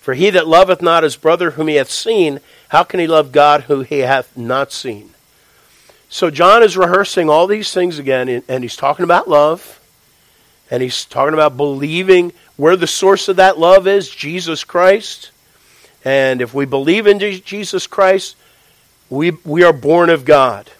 For 0.00 0.14
he 0.14 0.30
that 0.30 0.46
loveth 0.46 0.80
not 0.80 1.02
his 1.02 1.16
brother 1.16 1.52
whom 1.52 1.68
he 1.68 1.74
hath 1.74 1.90
seen, 1.90 2.40
how 2.68 2.82
can 2.82 3.00
he 3.00 3.06
love 3.06 3.32
God 3.32 3.62
who 3.62 3.82
he 3.82 4.00
hath 4.00 4.36
not 4.36 4.72
seen? 4.72 5.10
So 6.08 6.30
John 6.30 6.62
is 6.62 6.76
rehearsing 6.76 7.28
all 7.28 7.46
these 7.46 7.72
things 7.72 7.98
again, 7.98 8.42
and 8.48 8.64
he's 8.64 8.76
talking 8.76 9.04
about 9.04 9.28
love, 9.28 9.78
and 10.70 10.82
he's 10.82 11.04
talking 11.04 11.34
about 11.34 11.58
believing 11.58 12.32
where 12.58 12.76
the 12.76 12.86
source 12.88 13.28
of 13.28 13.36
that 13.36 13.58
love 13.58 13.86
is 13.86 14.10
Jesus 14.10 14.64
Christ. 14.64 15.30
And 16.04 16.42
if 16.42 16.52
we 16.52 16.66
believe 16.66 17.06
in 17.06 17.18
Jesus 17.20 17.86
Christ, 17.86 18.36
we, 19.08 19.30
we 19.30 19.62
are 19.62 19.72
born 19.72 20.10
of 20.10 20.24
God. 20.24 20.70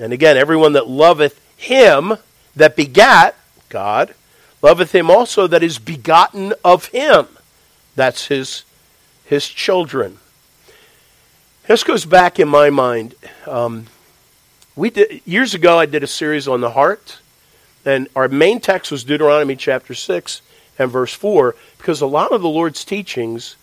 And 0.00 0.12
again, 0.12 0.36
everyone 0.36 0.72
that 0.72 0.88
loveth 0.88 1.40
him 1.56 2.14
that 2.56 2.74
begat 2.74 3.36
God, 3.68 4.14
loveth 4.62 4.92
him 4.94 5.10
also 5.10 5.46
that 5.46 5.62
is 5.62 5.78
begotten 5.78 6.54
of 6.64 6.86
him. 6.86 7.26
That's 7.94 8.26
his 8.26 8.64
his 9.24 9.48
children. 9.48 10.18
This 11.66 11.82
goes 11.82 12.04
back 12.04 12.38
in 12.38 12.48
my 12.48 12.70
mind. 12.70 13.14
Um, 13.46 13.86
we 14.76 14.90
did 14.90 15.20
years 15.24 15.52
ago. 15.52 15.78
I 15.78 15.86
did 15.86 16.02
a 16.02 16.06
series 16.06 16.46
on 16.46 16.60
the 16.60 16.70
heart, 16.70 17.18
and 17.84 18.08
our 18.14 18.28
main 18.28 18.60
text 18.60 18.92
was 18.92 19.02
Deuteronomy 19.02 19.56
chapter 19.56 19.94
six 19.94 20.42
and 20.78 20.90
verse 20.90 21.12
four, 21.12 21.54
because 21.78 22.00
a 22.00 22.06
lot 22.06 22.32
of 22.32 22.42
the 22.42 22.48
Lord's 22.48 22.84
teachings 22.84 23.56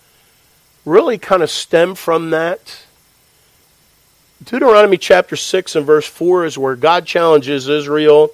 really 0.85 1.17
kind 1.17 1.43
of 1.43 1.49
stem 1.49 1.95
from 1.95 2.31
that. 2.31 2.83
Deuteronomy 4.43 4.97
chapter 4.97 5.35
6 5.35 5.75
and 5.75 5.85
verse 5.85 6.05
4 6.05 6.45
is 6.45 6.57
where 6.57 6.75
God 6.75 7.05
challenges 7.05 7.69
Israel, 7.69 8.31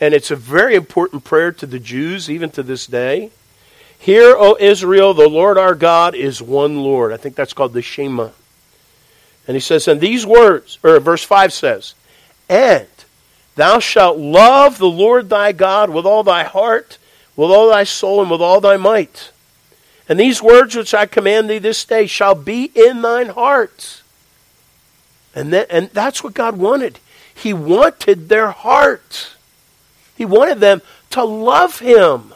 and 0.00 0.14
it's 0.14 0.30
a 0.30 0.36
very 0.36 0.76
important 0.76 1.24
prayer 1.24 1.50
to 1.52 1.66
the 1.66 1.80
Jews, 1.80 2.30
even 2.30 2.50
to 2.50 2.62
this 2.62 2.86
day. 2.86 3.30
Hear, 3.98 4.36
O 4.36 4.56
Israel, 4.60 5.12
the 5.14 5.28
Lord 5.28 5.58
our 5.58 5.74
God 5.74 6.14
is 6.14 6.40
one 6.40 6.78
Lord. 6.78 7.12
I 7.12 7.16
think 7.16 7.34
that's 7.34 7.52
called 7.52 7.72
the 7.72 7.82
Shema. 7.82 8.30
And 9.48 9.56
he 9.56 9.60
says, 9.60 9.88
and 9.88 10.00
these 10.00 10.24
words, 10.24 10.78
or 10.84 11.00
verse 11.00 11.24
5 11.24 11.52
says, 11.52 11.94
And 12.48 12.86
thou 13.56 13.80
shalt 13.80 14.18
love 14.18 14.78
the 14.78 14.86
Lord 14.86 15.28
thy 15.28 15.50
God 15.52 15.90
with 15.90 16.06
all 16.06 16.22
thy 16.22 16.44
heart, 16.44 16.98
with 17.38 17.52
all 17.52 17.70
thy 17.70 17.84
soul, 17.84 18.20
and 18.20 18.28
with 18.32 18.40
all 18.40 18.60
thy 18.60 18.76
might. 18.76 19.30
And 20.08 20.18
these 20.18 20.42
words 20.42 20.74
which 20.74 20.92
I 20.92 21.06
command 21.06 21.48
thee 21.48 21.58
this 21.58 21.84
day 21.84 22.08
shall 22.08 22.34
be 22.34 22.64
in 22.74 23.00
thine 23.00 23.28
heart. 23.28 24.02
And, 25.36 25.52
that, 25.52 25.68
and 25.70 25.88
that's 25.90 26.24
what 26.24 26.34
God 26.34 26.56
wanted. 26.56 26.98
He 27.32 27.52
wanted 27.52 28.28
their 28.28 28.50
heart. 28.50 29.36
He 30.16 30.24
wanted 30.24 30.58
them 30.58 30.82
to 31.10 31.22
love 31.22 31.78
him. 31.78 32.34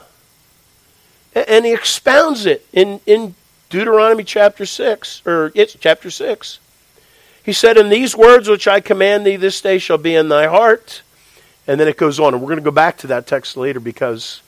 And 1.34 1.64
he 1.64 1.72
expounds 1.72 2.46
it 2.46 2.64
in, 2.72 3.00
in 3.04 3.34
Deuteronomy 3.70 4.22
chapter 4.22 4.64
6, 4.64 5.22
or 5.26 5.50
it's 5.56 5.74
chapter 5.80 6.12
6. 6.12 6.60
He 7.42 7.52
said, 7.52 7.76
And 7.76 7.90
these 7.90 8.14
words 8.14 8.48
which 8.48 8.68
I 8.68 8.78
command 8.78 9.26
thee 9.26 9.34
this 9.34 9.60
day 9.60 9.78
shall 9.78 9.98
be 9.98 10.14
in 10.14 10.28
thy 10.28 10.46
heart. 10.46 11.02
And 11.66 11.80
then 11.80 11.88
it 11.88 11.96
goes 11.96 12.20
on. 12.20 12.34
And 12.34 12.40
we're 12.40 12.50
going 12.50 12.60
to 12.60 12.64
go 12.64 12.70
back 12.70 12.98
to 12.98 13.08
that 13.08 13.26
text 13.26 13.56
later 13.56 13.80
because 13.80 14.42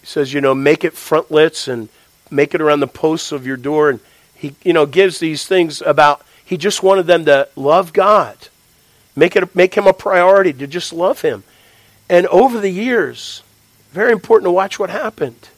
he 0.00 0.06
says, 0.06 0.32
you 0.32 0.40
know, 0.40 0.54
make 0.54 0.84
it 0.84 0.94
frontlets 0.94 1.68
and 1.68 1.88
make 2.30 2.54
it 2.54 2.60
around 2.60 2.80
the 2.80 2.86
posts 2.86 3.32
of 3.32 3.46
your 3.46 3.56
door. 3.56 3.90
And 3.90 4.00
he, 4.34 4.54
you 4.62 4.72
know, 4.72 4.86
gives 4.86 5.18
these 5.18 5.46
things 5.46 5.82
about, 5.82 6.24
he 6.44 6.56
just 6.56 6.82
wanted 6.82 7.06
them 7.06 7.24
to 7.26 7.48
love 7.56 7.92
God. 7.92 8.36
Make, 9.14 9.36
it, 9.36 9.54
make 9.54 9.74
him 9.74 9.86
a 9.86 9.92
priority 9.92 10.52
to 10.54 10.66
just 10.66 10.92
love 10.92 11.20
him. 11.20 11.44
And 12.08 12.26
over 12.28 12.58
the 12.60 12.70
years, 12.70 13.42
very 13.92 14.12
important 14.12 14.46
to 14.46 14.52
watch 14.52 14.78
what 14.78 14.90
happened. 14.90 15.48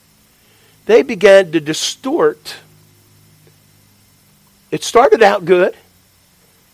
They 0.86 1.02
began 1.02 1.52
to 1.52 1.60
distort. 1.60 2.56
It 4.70 4.82
started 4.82 5.22
out 5.22 5.44
good. 5.44 5.76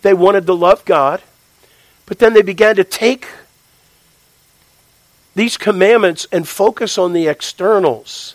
they 0.03 0.15
wanted 0.15 0.47
to 0.47 0.55
love 0.55 0.85
God, 0.85 1.21
but 2.07 2.19
then 2.19 2.33
they 2.33 2.43
began 2.43 2.77
to 2.77 2.85
take 2.85 3.27
these 5.39 5.57
commandments 5.57 6.27
and 6.33 6.49
focus 6.49 6.99
on 6.99 7.13
the 7.13 7.29
externals. 7.29 8.35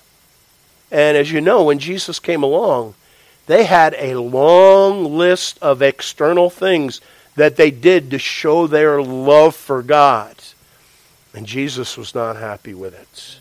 And 0.90 1.18
as 1.18 1.30
you 1.30 1.42
know, 1.42 1.66
when 1.66 1.78
Jesus 1.78 2.18
came 2.18 2.44
along, 2.44 2.96
they 3.46 3.66
had 3.66 3.94
a 3.98 4.16
long 4.16 5.18
list 5.18 5.60
of 5.62 5.82
external 5.82 6.50
things 6.50 7.02
that 7.36 7.58
they 7.58 7.72
did 7.72 8.12
to 8.12 8.20
show 8.20 8.68
their 8.68 9.02
love 9.02 9.54
for 9.54 9.84
God. 9.84 10.34
And 11.34 11.46
Jesus 11.46 11.98
was 11.98 12.16
not 12.16 12.38
happy 12.38 12.74
with 12.74 12.94
it. 12.94 13.40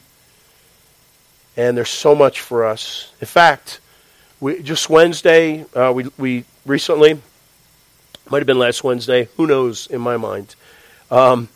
And 1.57 1.77
there's 1.77 1.89
so 1.89 2.17
much 2.17 2.41
for 2.41 2.67
us. 2.67 3.13
In 3.21 3.29
fact, 3.29 3.79
we, 4.41 4.61
just 4.61 4.91
Wednesday, 4.91 5.67
uh, 5.73 5.93
we, 5.95 6.09
we 6.19 6.45
recently, 6.67 7.21
might 8.29 8.39
have 8.39 8.47
been 8.49 8.59
last 8.59 8.83
Wednesday, 8.83 9.29
who 9.37 9.47
knows 9.47 9.87
in 9.87 10.01
my 10.01 10.17
mind, 10.17 10.57
um, 11.13 11.49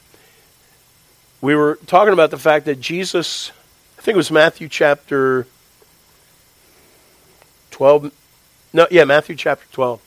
we 1.46 1.54
were 1.54 1.78
talking 1.86 2.12
about 2.12 2.32
the 2.32 2.38
fact 2.38 2.64
that 2.64 2.80
Jesus, 2.80 3.52
I 3.96 4.02
think 4.02 4.14
it 4.14 4.16
was 4.16 4.32
Matthew 4.32 4.68
chapter 4.68 5.46
12. 7.70 8.10
No, 8.72 8.88
yeah, 8.90 9.04
Matthew 9.04 9.36
chapter 9.36 9.64
12. 9.70 10.00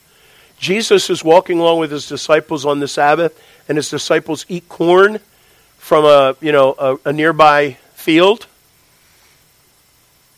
Jesus 0.58 1.10
is 1.10 1.24
walking 1.24 1.58
along 1.58 1.80
with 1.80 1.92
his 1.92 2.10
disciples 2.10 2.66
on 2.66 2.82
the 2.82 2.90
Sabbath, 2.90 3.42
and 3.70 3.78
his 3.78 3.90
disciples 3.90 4.46
eat 4.50 4.68
corn 4.68 5.22
from 5.78 6.04
a, 6.04 6.36
you 6.42 6.52
know, 6.52 6.76
a, 6.78 6.98
a 7.06 7.14
nearby 7.14 7.78
field. 7.94 8.48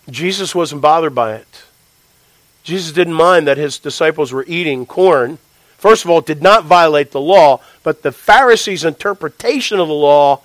Jesus 0.08 0.54
wasn't 0.54 0.84
bothered 0.84 1.16
by 1.16 1.34
it. 1.34 1.64
Jesus 2.62 2.92
didn't 2.92 3.16
mind 3.16 3.48
that 3.48 3.58
his 3.58 3.80
disciples 3.80 4.32
were 4.32 4.46
eating 4.48 4.86
corn. 4.86 5.40
First 5.80 6.06
of 6.06 6.12
all, 6.12 6.20
it 6.20 6.28
did 6.28 6.44
not 6.44 6.66
violate 6.66 7.10
the 7.10 7.20
law, 7.20 7.60
but 7.82 8.04
the 8.04 8.12
Pharisees' 8.12 8.84
interpretation 8.84 9.80
of 9.80 9.88
the 9.88 9.96
law, 9.96 10.42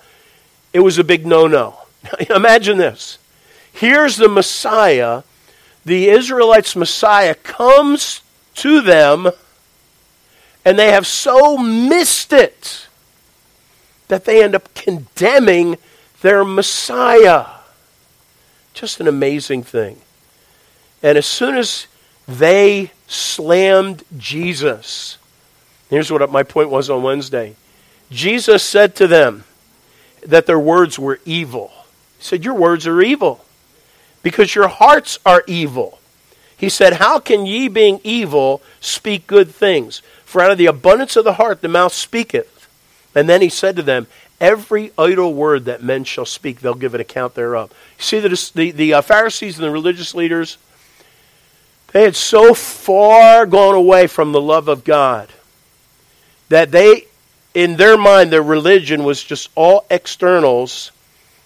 it 0.76 0.80
was 0.80 0.98
a 0.98 1.04
big 1.04 1.26
no 1.26 1.46
no. 1.46 1.78
Imagine 2.28 2.76
this. 2.76 3.16
Here's 3.72 4.18
the 4.18 4.28
Messiah, 4.28 5.22
the 5.86 6.10
Israelites' 6.10 6.76
Messiah 6.76 7.34
comes 7.34 8.20
to 8.56 8.82
them 8.82 9.30
and 10.66 10.78
they 10.78 10.90
have 10.90 11.06
so 11.06 11.56
missed 11.56 12.34
it 12.34 12.88
that 14.08 14.26
they 14.26 14.44
end 14.44 14.54
up 14.54 14.74
condemning 14.74 15.78
their 16.20 16.44
Messiah. 16.44 17.46
Just 18.74 19.00
an 19.00 19.08
amazing 19.08 19.62
thing. 19.62 19.98
And 21.02 21.16
as 21.16 21.24
soon 21.24 21.56
as 21.56 21.86
they 22.28 22.90
slammed 23.06 24.04
Jesus, 24.18 25.16
here's 25.88 26.12
what 26.12 26.30
my 26.30 26.42
point 26.42 26.68
was 26.68 26.90
on 26.90 27.02
Wednesday 27.02 27.56
Jesus 28.10 28.62
said 28.62 28.94
to 28.96 29.06
them 29.06 29.44
that 30.26 30.46
their 30.46 30.58
words 30.58 30.98
were 30.98 31.20
evil. 31.24 31.72
He 32.18 32.24
said, 32.24 32.44
Your 32.44 32.54
words 32.54 32.86
are 32.86 33.00
evil 33.00 33.44
because 34.22 34.54
your 34.54 34.68
hearts 34.68 35.18
are 35.24 35.44
evil. 35.46 35.98
He 36.56 36.68
said, 36.68 36.94
How 36.94 37.18
can 37.18 37.46
ye, 37.46 37.68
being 37.68 38.00
evil, 38.02 38.62
speak 38.80 39.26
good 39.26 39.50
things? 39.50 40.02
For 40.24 40.40
out 40.40 40.50
of 40.50 40.58
the 40.58 40.66
abundance 40.66 41.16
of 41.16 41.24
the 41.24 41.34
heart 41.34 41.60
the 41.60 41.68
mouth 41.68 41.92
speaketh. 41.92 42.68
And 43.14 43.28
then 43.28 43.40
he 43.40 43.48
said 43.48 43.76
to 43.76 43.82
them, 43.82 44.06
Every 44.40 44.92
idle 44.98 45.32
word 45.32 45.64
that 45.64 45.82
men 45.82 46.04
shall 46.04 46.26
speak, 46.26 46.60
they'll 46.60 46.74
give 46.74 46.94
an 46.94 47.00
account 47.00 47.34
thereof. 47.34 47.70
You 47.98 48.04
see, 48.04 48.20
the, 48.20 48.50
the, 48.54 48.70
the 48.70 48.94
uh, 48.94 49.00
Pharisees 49.00 49.56
and 49.56 49.64
the 49.64 49.70
religious 49.70 50.14
leaders, 50.14 50.58
they 51.92 52.02
had 52.02 52.16
so 52.16 52.52
far 52.52 53.46
gone 53.46 53.74
away 53.74 54.06
from 54.06 54.32
the 54.32 54.40
love 54.40 54.68
of 54.68 54.84
God 54.84 55.30
that 56.48 56.70
they, 56.70 57.06
in 57.56 57.76
their 57.76 57.96
mind, 57.96 58.30
their 58.30 58.42
religion 58.42 59.02
was 59.02 59.24
just 59.24 59.48
all 59.54 59.86
externals 59.88 60.92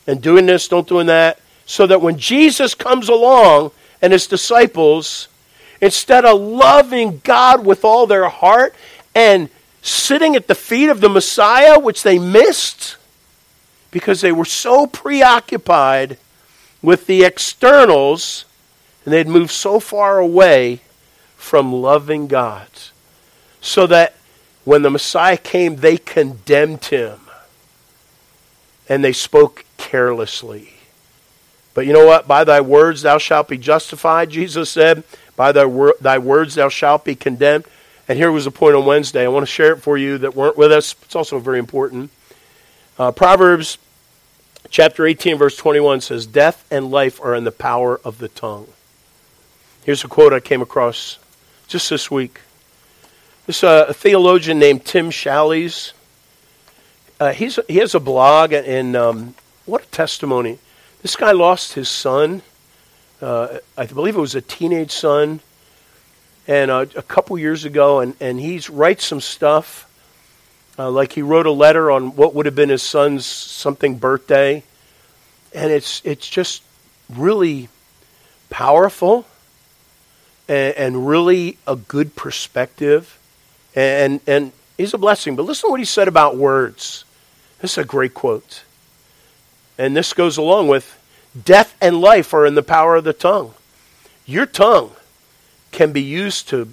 and 0.08 0.20
doing 0.20 0.44
this, 0.44 0.66
don't 0.66 0.88
doing 0.88 1.06
that. 1.06 1.38
So 1.66 1.86
that 1.86 2.02
when 2.02 2.18
Jesus 2.18 2.74
comes 2.74 3.08
along 3.08 3.70
and 4.02 4.12
his 4.12 4.26
disciples, 4.26 5.28
instead 5.80 6.24
of 6.24 6.40
loving 6.40 7.20
God 7.22 7.64
with 7.64 7.84
all 7.84 8.08
their 8.08 8.28
heart 8.28 8.74
and 9.14 9.50
sitting 9.82 10.34
at 10.34 10.48
the 10.48 10.54
feet 10.56 10.88
of 10.88 11.00
the 11.00 11.08
Messiah, 11.08 11.78
which 11.78 12.02
they 12.02 12.18
missed 12.18 12.96
because 13.92 14.20
they 14.20 14.32
were 14.32 14.44
so 14.44 14.88
preoccupied 14.88 16.18
with 16.82 17.06
the 17.06 17.22
externals 17.22 18.46
and 19.04 19.14
they'd 19.14 19.28
moved 19.28 19.52
so 19.52 19.78
far 19.78 20.18
away 20.18 20.80
from 21.36 21.72
loving 21.72 22.26
God. 22.26 22.66
So 23.60 23.86
that 23.86 24.16
when 24.64 24.82
the 24.82 24.90
Messiah 24.90 25.36
came, 25.36 25.76
they 25.76 25.96
condemned 25.96 26.86
him 26.86 27.20
and 28.88 29.04
they 29.04 29.12
spoke 29.12 29.64
carelessly. 29.76 30.74
But 31.74 31.86
you 31.86 31.92
know 31.92 32.04
what? 32.04 32.26
By 32.26 32.44
thy 32.44 32.60
words 32.60 33.02
thou 33.02 33.18
shalt 33.18 33.48
be 33.48 33.56
justified, 33.56 34.30
Jesus 34.30 34.70
said. 34.70 35.04
By 35.36 35.52
thy, 35.52 35.64
wor- 35.64 35.96
thy 36.00 36.18
words 36.18 36.56
thou 36.56 36.68
shalt 36.68 37.04
be 37.04 37.14
condemned. 37.14 37.64
And 38.08 38.18
here 38.18 38.32
was 38.32 38.46
a 38.46 38.50
point 38.50 38.74
on 38.74 38.84
Wednesday. 38.84 39.24
I 39.24 39.28
want 39.28 39.46
to 39.46 39.50
share 39.50 39.72
it 39.72 39.78
for 39.80 39.96
you 39.96 40.18
that 40.18 40.34
weren't 40.34 40.58
with 40.58 40.72
us. 40.72 40.96
It's 41.02 41.14
also 41.14 41.38
very 41.38 41.60
important. 41.60 42.10
Uh, 42.98 43.12
Proverbs 43.12 43.78
chapter 44.68 45.06
18, 45.06 45.38
verse 45.38 45.56
21 45.56 46.00
says, 46.00 46.26
Death 46.26 46.66
and 46.70 46.90
life 46.90 47.20
are 47.22 47.34
in 47.34 47.44
the 47.44 47.52
power 47.52 48.00
of 48.04 48.18
the 48.18 48.28
tongue. 48.28 48.66
Here's 49.84 50.04
a 50.04 50.08
quote 50.08 50.32
I 50.32 50.40
came 50.40 50.60
across 50.60 51.18
just 51.68 51.88
this 51.88 52.10
week. 52.10 52.40
This 53.50 53.64
uh, 53.64 53.86
a 53.88 53.92
theologian 53.92 54.60
named 54.60 54.84
Tim 54.84 55.10
Challies. 55.10 55.90
Uh, 57.18 57.32
he's, 57.32 57.58
he 57.66 57.78
has 57.78 57.96
a 57.96 57.98
blog, 57.98 58.52
and 58.52 58.94
um, 58.94 59.34
what 59.66 59.82
a 59.82 59.86
testimony. 59.86 60.60
This 61.02 61.16
guy 61.16 61.32
lost 61.32 61.72
his 61.72 61.88
son. 61.88 62.42
Uh, 63.20 63.58
I 63.76 63.86
believe 63.86 64.14
it 64.14 64.20
was 64.20 64.36
a 64.36 64.40
teenage 64.40 64.92
son, 64.92 65.40
and 66.46 66.70
uh, 66.70 66.86
a 66.94 67.02
couple 67.02 67.36
years 67.38 67.64
ago, 67.64 67.98
and, 67.98 68.14
and 68.20 68.38
he 68.38 68.62
writes 68.70 69.04
some 69.04 69.20
stuff. 69.20 69.90
Uh, 70.78 70.88
like 70.88 71.14
he 71.14 71.22
wrote 71.22 71.46
a 71.46 71.50
letter 71.50 71.90
on 71.90 72.14
what 72.14 72.36
would 72.36 72.46
have 72.46 72.54
been 72.54 72.68
his 72.68 72.84
son's 72.84 73.26
something 73.26 73.98
birthday, 73.98 74.62
and 75.52 75.72
it's 75.72 76.02
it's 76.04 76.30
just 76.30 76.62
really 77.08 77.68
powerful 78.48 79.26
and, 80.46 80.76
and 80.76 81.08
really 81.08 81.58
a 81.66 81.74
good 81.74 82.14
perspective, 82.14 83.16
and 83.74 84.20
and 84.26 84.52
he's 84.76 84.94
a 84.94 84.98
blessing. 84.98 85.36
But 85.36 85.44
listen 85.44 85.68
to 85.68 85.70
what 85.70 85.80
he 85.80 85.86
said 85.86 86.08
about 86.08 86.36
words. 86.36 87.04
This 87.60 87.72
is 87.72 87.78
a 87.78 87.84
great 87.84 88.14
quote. 88.14 88.62
And 89.78 89.96
this 89.96 90.12
goes 90.12 90.36
along 90.36 90.68
with 90.68 90.98
death 91.44 91.76
and 91.80 92.00
life 92.00 92.34
are 92.34 92.46
in 92.46 92.54
the 92.54 92.62
power 92.62 92.96
of 92.96 93.04
the 93.04 93.12
tongue. 93.12 93.54
Your 94.26 94.46
tongue 94.46 94.92
can 95.72 95.92
be 95.92 96.02
used 96.02 96.48
to 96.48 96.72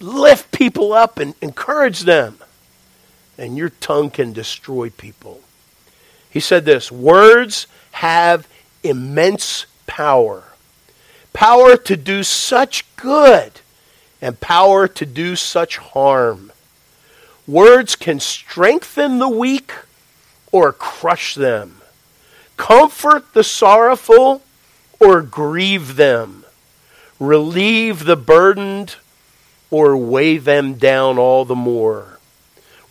lift 0.00 0.52
people 0.52 0.92
up 0.92 1.18
and 1.18 1.34
encourage 1.40 2.00
them. 2.00 2.38
And 3.38 3.56
your 3.56 3.70
tongue 3.70 4.10
can 4.10 4.32
destroy 4.32 4.90
people. 4.90 5.40
He 6.30 6.40
said 6.40 6.64
this 6.64 6.92
Words 6.92 7.66
have 7.92 8.48
immense 8.82 9.66
power 9.86 10.44
power 11.32 11.76
to 11.76 11.96
do 11.96 12.22
such 12.22 12.84
good 12.96 13.52
and 14.22 14.38
power 14.40 14.86
to 14.86 15.04
do 15.04 15.34
such 15.34 15.78
harm. 15.78 16.52
Words 17.46 17.96
can 17.96 18.20
strengthen 18.20 19.18
the 19.18 19.28
weak 19.28 19.72
or 20.52 20.72
crush 20.72 21.34
them, 21.34 21.82
comfort 22.56 23.34
the 23.34 23.42
sorrowful 23.42 24.42
or 25.00 25.22
grieve 25.22 25.96
them, 25.96 26.44
relieve 27.18 28.04
the 28.04 28.16
burdened 28.16 28.94
or 29.72 29.96
weigh 29.96 30.38
them 30.38 30.74
down 30.74 31.18
all 31.18 31.44
the 31.44 31.56
more. 31.56 32.20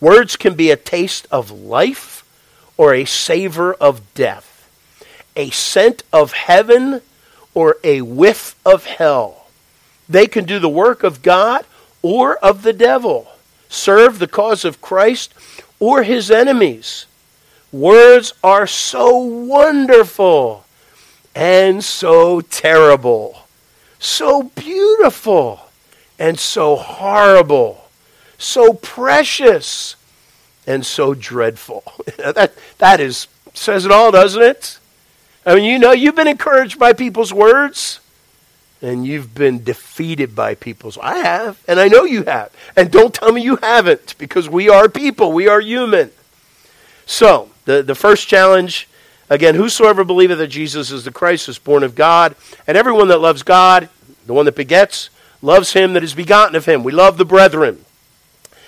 Words 0.02 0.36
can 0.36 0.56
be 0.56 0.70
a 0.70 0.76
taste 0.76 1.28
of 1.32 1.50
life 1.50 2.26
or 2.76 2.94
a 2.94 3.06
savor 3.06 3.74
of 3.76 4.14
death, 4.16 4.68
a 5.38 5.50
scent 5.52 6.04
of 6.12 6.34
heaven 6.34 7.02
or 7.54 7.78
a 7.84 8.02
whiff 8.02 8.56
of 8.66 8.86
hell. 8.86 9.41
They 10.12 10.28
can 10.28 10.44
do 10.44 10.60
the 10.60 10.70
work 10.70 11.04
of 11.04 11.22
God 11.22 11.66
or 12.02 12.36
of 12.38 12.64
the 12.64 12.74
devil, 12.74 13.30
serve 13.70 14.20
the 14.20 14.28
cause 14.28 14.66
of 14.66 14.82
Christ 14.82 15.34
or 15.80 16.04
his 16.04 16.30
enemies. 16.30 17.06
Words 17.72 18.34
are 18.44 18.68
so 18.68 19.16
wonderful 19.16 20.66
and 21.34 21.82
so 21.82 22.42
terrible, 22.42 23.48
so 24.00 24.44
beautiful 24.44 25.62
and 26.20 26.38
so 26.38 26.76
horrible, 26.76 27.88
so 28.38 28.74
precious 28.74 29.96
and 30.68 30.86
so 30.86 31.14
dreadful. 31.14 31.84
that, 32.18 32.54
that 32.80 33.00
is, 33.00 33.30
says 33.54 33.86
it 33.86 33.92
all, 33.92 34.12
doesn't 34.12 34.42
it? 34.42 34.78
I 35.46 35.56
mean, 35.56 35.64
you 35.64 35.80
know, 35.80 35.94
you've 35.94 36.16
been 36.16 36.28
encouraged 36.28 36.78
by 36.78 36.92
people's 36.92 37.32
words. 37.32 38.01
And 38.82 39.06
you've 39.06 39.36
been 39.36 39.64
defeated 39.64 40.36
by 40.36 40.56
people. 40.56 40.92
So 40.92 41.02
I 41.02 41.20
have, 41.20 41.64
and 41.68 41.80
I 41.80 41.88
know 41.88 42.04
you 42.04 42.24
have. 42.24 42.52
And 42.76 42.92
don't 42.92 43.14
tell 43.14 43.32
me 43.32 43.42
you 43.42 43.58
haven't, 43.58 44.18
because 44.18 44.50
we 44.50 44.70
are 44.70 44.90
people, 44.90 45.32
we 45.32 45.48
are 45.48 45.62
human. 45.62 46.12
So, 47.06 47.50
the, 47.66 47.84
the 47.84 47.96
first 47.96 48.28
challenge 48.28 48.88
again, 49.30 49.56
whosoever 49.56 50.04
believeth 50.04 50.40
that 50.40 50.48
Jesus 50.48 50.92
is 50.92 51.06
the 51.06 51.12
Christ 51.12 51.48
is 51.48 51.58
born 51.58 51.84
of 51.84 51.96
God, 51.96 52.36
and 52.68 52.78
everyone 52.78 53.08
that 53.08 53.20
loves 53.20 53.44
God, 53.44 53.90
the 54.26 54.34
one 54.34 54.46
that 54.46 54.56
begets, 54.56 55.10
loves 55.42 55.74
him 55.74 55.94
that 55.94 56.04
is 56.04 56.14
begotten 56.14 56.56
of 56.56 56.66
him. 56.66 56.84
We 56.84 56.92
love 56.92 57.18
the 57.18 57.26
brethren. 57.26 57.86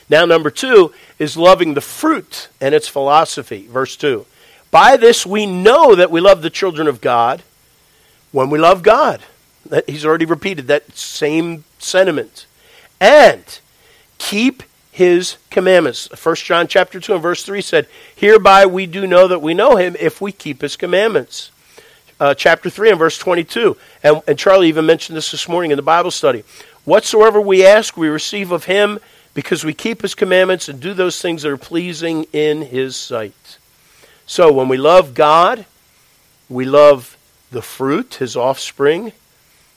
Now, 0.10 0.26
number 0.26 0.50
two 0.50 0.94
is 1.20 1.38
loving 1.38 1.74
the 1.74 1.82
fruit 1.82 2.48
and 2.60 2.74
its 2.74 2.88
philosophy. 2.88 3.68
Verse 3.68 3.96
2. 3.96 4.26
By 4.72 4.98
this 4.98 5.26
we 5.26 5.46
know 5.46 5.96
that 5.96 6.12
we 6.12 6.20
love 6.20 6.42
the 6.42 6.50
children 6.50 6.88
of 6.88 7.02
God 7.02 7.44
when 8.32 8.50
we 8.50 8.58
love 8.58 8.84
God. 8.84 9.22
He's 9.88 10.06
already 10.06 10.26
repeated 10.26 10.68
that 10.68 10.96
same 10.96 11.64
sentiment. 11.80 12.46
And 13.00 13.60
keep 14.18 14.64
his 14.92 15.38
commandments. 15.50 16.08
1 16.24 16.36
John 16.36 16.68
chapter 16.68 17.00
2 17.00 17.14
and 17.14 17.22
verse 17.22 17.44
3 17.44 17.62
said, 17.62 17.88
Hereby 18.16 18.68
we 18.68 18.86
do 18.86 19.08
know 19.08 19.28
that 19.28 19.42
we 19.42 19.54
know 19.54 19.76
him 19.76 19.96
if 20.00 20.22
we 20.22 20.32
keep 20.32 20.62
his 20.62 20.76
commandments. 20.76 21.52
Uh, 22.20 22.34
chapter 22.34 22.70
3 22.70 22.92
and 22.92 23.00
verse 23.00 23.18
22. 23.18 23.76
And, 24.04 24.22
and 24.28 24.38
Charlie 24.38 24.70
even 24.70 24.86
mentioned 24.86 25.18
this 25.18 25.32
this 25.32 25.50
morning 25.50 25.72
in 25.72 25.78
the 25.78 25.82
Bible 25.82 26.12
study. 26.12 26.44
Whatsoever 26.86 27.42
we 27.42 27.66
ask, 27.66 27.98
we 27.98 28.08
receive 28.08 28.52
of 28.52 28.66
him 28.66 29.00
because 29.34 29.66
we 29.66 29.74
keep 29.74 30.04
his 30.04 30.14
commandments 30.14 30.70
and 30.70 30.80
do 30.80 30.94
those 30.94 31.22
things 31.22 31.42
that 31.42 31.50
are 31.52 31.58
pleasing 31.58 32.26
in 32.32 32.62
his 32.62 32.96
sight. 32.96 33.58
So 34.28 34.52
when 34.54 34.68
we 34.68 34.78
love 34.78 35.16
God, 35.16 35.66
we 36.50 36.66
love 36.66 37.18
the 37.52 37.64
fruit, 37.64 38.16
his 38.16 38.36
offspring, 38.36 39.12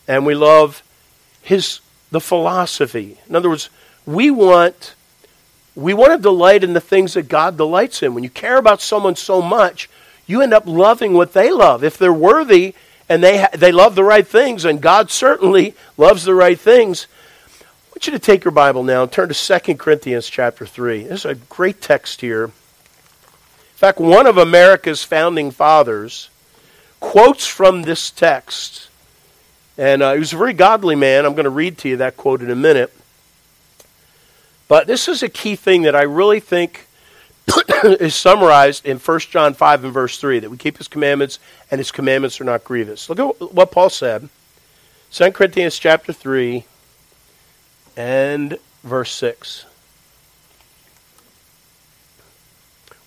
and 0.08 0.26
we 0.26 0.34
love 0.34 0.82
his 1.42 1.80
the 2.10 2.20
philosophy. 2.20 3.18
In 3.28 3.36
other 3.36 3.48
words, 3.48 3.70
we 4.04 4.30
want 4.30 4.94
we 5.74 5.92
want 5.92 6.12
to 6.12 6.18
delight 6.18 6.64
in 6.64 6.72
the 6.72 6.80
things 6.80 7.14
that 7.14 7.28
God 7.28 7.56
delights 7.56 8.02
in. 8.02 8.14
When 8.14 8.24
you 8.24 8.30
care 8.30 8.56
about 8.56 8.80
someone 8.80 9.14
so 9.14 9.42
much, 9.42 9.90
you 10.26 10.40
end 10.40 10.54
up 10.54 10.66
loving 10.66 11.12
what 11.12 11.34
they 11.34 11.50
love. 11.50 11.84
If 11.84 11.98
they're 11.98 12.12
worthy 12.12 12.74
and 13.08 13.22
they 13.22 13.38
ha- 13.38 13.50
they 13.52 13.72
love 13.72 13.94
the 13.94 14.04
right 14.04 14.26
things, 14.26 14.64
and 14.64 14.80
God 14.80 15.10
certainly 15.10 15.74
loves 15.96 16.24
the 16.24 16.34
right 16.34 16.58
things. 16.58 17.06
I 17.60 17.64
want 17.90 18.06
you 18.06 18.12
to 18.12 18.18
take 18.18 18.44
your 18.44 18.52
Bible 18.52 18.82
now 18.82 19.02
and 19.02 19.12
turn 19.12 19.28
to 19.28 19.60
2 19.60 19.74
Corinthians 19.76 20.28
chapter 20.28 20.66
3. 20.66 21.04
There's 21.04 21.24
a 21.24 21.34
great 21.34 21.80
text 21.80 22.20
here. 22.20 22.44
In 22.44 22.50
fact, 23.78 24.00
one 24.00 24.26
of 24.26 24.38
America's 24.38 25.02
founding 25.02 25.50
fathers 25.50 26.30
quotes 27.00 27.46
from 27.46 27.82
this 27.82 28.10
text. 28.10 28.85
And 29.78 30.02
uh, 30.02 30.14
he 30.14 30.18
was 30.18 30.32
a 30.32 30.36
very 30.36 30.52
godly 30.52 30.94
man. 30.94 31.26
I'm 31.26 31.34
going 31.34 31.44
to 31.44 31.50
read 31.50 31.78
to 31.78 31.88
you 31.88 31.98
that 31.98 32.16
quote 32.16 32.40
in 32.40 32.50
a 32.50 32.56
minute. 32.56 32.92
But 34.68 34.86
this 34.86 35.08
is 35.08 35.22
a 35.22 35.28
key 35.28 35.56
thing 35.56 35.82
that 35.82 35.94
I 35.94 36.02
really 36.02 36.40
think 36.40 36.86
is 37.84 38.14
summarized 38.14 38.84
in 38.84 38.98
1 38.98 39.20
John 39.20 39.54
5 39.54 39.84
and 39.84 39.92
verse 39.92 40.18
3 40.18 40.40
that 40.40 40.50
we 40.50 40.56
keep 40.56 40.78
his 40.78 40.88
commandments 40.88 41.38
and 41.70 41.78
his 41.78 41.92
commandments 41.92 42.40
are 42.40 42.44
not 42.44 42.64
grievous. 42.64 43.08
Look 43.08 43.18
at 43.18 43.52
what 43.52 43.70
Paul 43.70 43.90
said. 43.90 44.28
2 45.12 45.30
Corinthians 45.32 45.78
chapter 45.78 46.12
3 46.12 46.64
and 47.96 48.58
verse 48.82 49.12
6. 49.12 49.66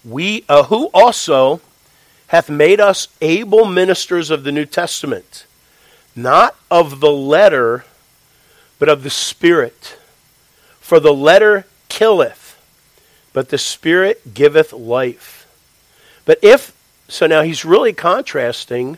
We 0.06 0.46
uh, 0.48 0.64
who 0.64 0.90
also 0.94 1.62
hath 2.28 2.50
made 2.50 2.80
us 2.80 3.10
able 3.22 3.66
ministers 3.66 4.30
of 4.30 4.44
the 4.44 4.52
New 4.52 4.66
Testament, 4.66 5.46
not 6.24 6.56
of 6.70 7.00
the 7.00 7.12
letter, 7.12 7.86
but 8.78 8.90
of 8.90 9.04
the 9.04 9.10
Spirit. 9.10 9.98
For 10.80 11.00
the 11.00 11.14
letter 11.14 11.66
killeth, 11.88 12.60
but 13.34 13.50
the 13.50 13.58
Spirit 13.58 14.34
giveth 14.34 14.74
life. 14.74 15.48
But 16.26 16.40
if, 16.42 16.76
so 17.08 17.28
now 17.28 17.42
he's 17.42 17.66
really 17.66 17.94
contrasting 17.94 18.98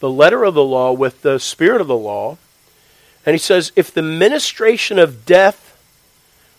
the 0.00 0.10
letter 0.10 0.44
of 0.44 0.54
the 0.54 0.64
law 0.64 0.92
with 0.92 1.22
the 1.22 1.38
Spirit 1.38 1.80
of 1.80 1.86
the 1.86 1.96
law. 1.96 2.38
And 3.24 3.34
he 3.34 3.38
says, 3.38 3.72
if 3.76 3.92
the 3.92 4.02
ministration 4.02 4.98
of 4.98 5.26
death 5.26 5.76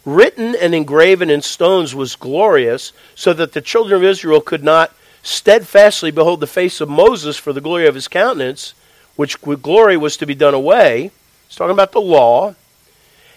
written 0.06 0.56
and 0.56 0.74
engraven 0.74 1.30
in 1.30 1.42
stones 1.42 1.94
was 1.94 2.16
glorious, 2.16 2.94
so 3.14 3.34
that 3.34 3.54
the 3.54 3.62
children 3.62 3.98
of 3.98 4.04
Israel 4.04 4.42
could 4.42 4.64
not 4.64 4.94
steadfastly 5.22 6.12
behold 6.12 6.40
the 6.40 6.48
face 6.48 6.80
of 6.80 6.90
Moses 6.90 7.38
for 7.38 7.52
the 7.52 7.62
glory 7.62 7.88
of 7.88 7.96
his 7.96 8.08
countenance, 8.08 8.74
which 9.18 9.42
glory 9.42 9.98
was 9.98 10.16
to 10.16 10.26
be 10.26 10.36
done 10.36 10.54
away. 10.54 11.12
He's 11.48 11.58
talking 11.58 11.74
about 11.74 11.92
the 11.92 12.00
law. 12.00 12.56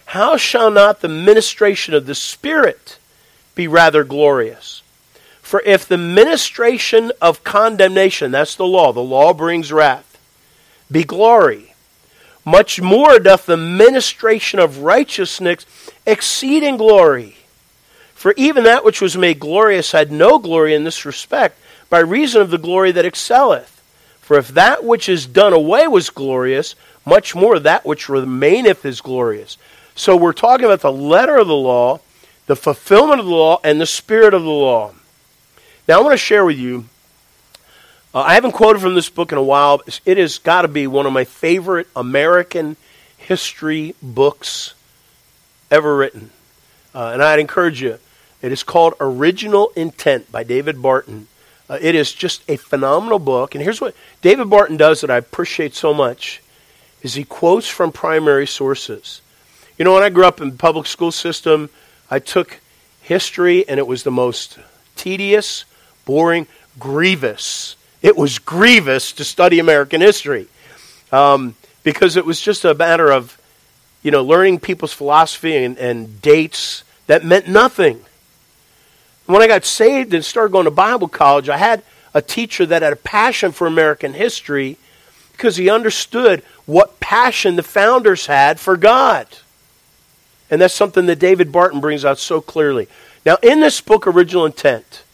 How 0.06 0.36
shall 0.36 0.70
not 0.70 1.00
the 1.00 1.08
ministration 1.08 1.94
of 1.94 2.06
the 2.06 2.14
Spirit 2.14 2.98
be 3.56 3.66
rather 3.66 4.04
glorious? 4.04 4.82
For 5.40 5.62
if 5.64 5.88
the 5.88 5.98
ministration 5.98 7.10
of 7.20 7.42
condemnation, 7.42 8.30
that's 8.30 8.54
the 8.54 8.66
law, 8.66 8.92
the 8.92 9.00
law 9.00 9.32
brings 9.32 9.72
wrath, 9.72 10.18
be 10.92 11.02
glory, 11.02 11.74
much 12.44 12.80
more 12.80 13.18
doth 13.18 13.46
the 13.46 13.56
ministration 13.56 14.60
of 14.60 14.78
righteousness 14.78 15.66
exceed 16.06 16.62
in 16.62 16.76
glory. 16.76 17.36
For 18.14 18.34
even 18.36 18.64
that 18.64 18.84
which 18.84 19.00
was 19.00 19.16
made 19.16 19.40
glorious 19.40 19.92
had 19.92 20.12
no 20.12 20.38
glory 20.38 20.74
in 20.74 20.84
this 20.84 21.04
respect, 21.04 21.58
by 21.88 22.00
reason 22.00 22.42
of 22.42 22.50
the 22.50 22.58
glory 22.58 22.92
that 22.92 23.04
excelleth. 23.04 23.79
For 24.30 24.38
if 24.38 24.46
that 24.50 24.84
which 24.84 25.08
is 25.08 25.26
done 25.26 25.52
away 25.52 25.88
was 25.88 26.08
glorious, 26.08 26.76
much 27.04 27.34
more 27.34 27.58
that 27.58 27.84
which 27.84 28.08
remaineth 28.08 28.84
is 28.84 29.00
glorious. 29.00 29.58
So 29.96 30.16
we're 30.16 30.32
talking 30.32 30.66
about 30.66 30.82
the 30.82 30.92
letter 30.92 31.38
of 31.38 31.48
the 31.48 31.56
law, 31.56 31.98
the 32.46 32.54
fulfillment 32.54 33.18
of 33.18 33.26
the 33.26 33.32
law, 33.32 33.58
and 33.64 33.80
the 33.80 33.86
spirit 33.86 34.32
of 34.32 34.44
the 34.44 34.48
law. 34.48 34.94
Now 35.88 35.98
I 35.98 36.02
want 36.02 36.12
to 36.12 36.16
share 36.16 36.44
with 36.44 36.58
you. 36.58 36.84
Uh, 38.14 38.20
I 38.20 38.34
haven't 38.34 38.52
quoted 38.52 38.78
from 38.78 38.94
this 38.94 39.10
book 39.10 39.32
in 39.32 39.38
a 39.38 39.42
while. 39.42 39.82
It 40.04 40.16
has 40.16 40.38
got 40.38 40.62
to 40.62 40.68
be 40.68 40.86
one 40.86 41.06
of 41.06 41.12
my 41.12 41.24
favorite 41.24 41.88
American 41.96 42.76
history 43.16 43.96
books 44.00 44.74
ever 45.72 45.96
written. 45.96 46.30
Uh, 46.94 47.10
and 47.14 47.20
I'd 47.20 47.40
encourage 47.40 47.82
you. 47.82 47.98
It 48.42 48.52
is 48.52 48.62
called 48.62 48.94
Original 49.00 49.72
Intent 49.74 50.30
by 50.30 50.44
David 50.44 50.80
Barton. 50.80 51.26
Uh, 51.70 51.78
it 51.80 51.94
is 51.94 52.12
just 52.12 52.42
a 52.48 52.56
phenomenal 52.56 53.20
book. 53.20 53.54
And 53.54 53.62
here's 53.62 53.80
what 53.80 53.94
David 54.22 54.50
Barton 54.50 54.76
does 54.76 55.02
that 55.02 55.10
I 55.10 55.18
appreciate 55.18 55.76
so 55.76 55.94
much 55.94 56.42
is 57.00 57.14
he 57.14 57.22
quotes 57.22 57.68
from 57.68 57.92
primary 57.92 58.46
sources. 58.46 59.22
You 59.78 59.84
know, 59.84 59.94
when 59.94 60.02
I 60.02 60.08
grew 60.08 60.24
up 60.24 60.40
in 60.40 60.50
the 60.50 60.56
public 60.56 60.86
school 60.86 61.12
system, 61.12 61.70
I 62.10 62.18
took 62.18 62.58
history, 63.02 63.66
and 63.68 63.78
it 63.78 63.86
was 63.86 64.02
the 64.02 64.10
most 64.10 64.58
tedious, 64.96 65.64
boring, 66.04 66.48
grievous. 66.78 67.76
It 68.02 68.16
was 68.16 68.40
grievous 68.40 69.12
to 69.12 69.24
study 69.24 69.60
American 69.60 70.00
history 70.00 70.48
um, 71.12 71.54
because 71.84 72.16
it 72.16 72.26
was 72.26 72.40
just 72.40 72.64
a 72.64 72.74
matter 72.74 73.12
of, 73.12 73.40
you 74.02 74.10
know, 74.10 74.24
learning 74.24 74.58
people's 74.58 74.92
philosophy 74.92 75.56
and, 75.56 75.78
and 75.78 76.20
dates 76.20 76.82
that 77.06 77.24
meant 77.24 77.46
nothing. 77.46 78.00
When 79.30 79.42
I 79.42 79.46
got 79.46 79.64
saved 79.64 80.12
and 80.12 80.24
started 80.24 80.50
going 80.50 80.64
to 80.64 80.72
Bible 80.72 81.06
college, 81.06 81.48
I 81.48 81.56
had 81.56 81.82
a 82.12 82.20
teacher 82.20 82.66
that 82.66 82.82
had 82.82 82.92
a 82.92 82.96
passion 82.96 83.52
for 83.52 83.68
American 83.68 84.14
history 84.14 84.76
because 85.32 85.56
he 85.56 85.70
understood 85.70 86.42
what 86.66 86.98
passion 86.98 87.54
the 87.54 87.62
founders 87.62 88.26
had 88.26 88.58
for 88.58 88.76
God. 88.76 89.28
And 90.50 90.60
that's 90.60 90.74
something 90.74 91.06
that 91.06 91.20
David 91.20 91.52
Barton 91.52 91.80
brings 91.80 92.04
out 92.04 92.18
so 92.18 92.40
clearly. 92.40 92.88
Now, 93.24 93.36
in 93.40 93.60
this 93.60 93.80
book, 93.80 94.08
Original 94.08 94.46
Intent, 94.46 95.04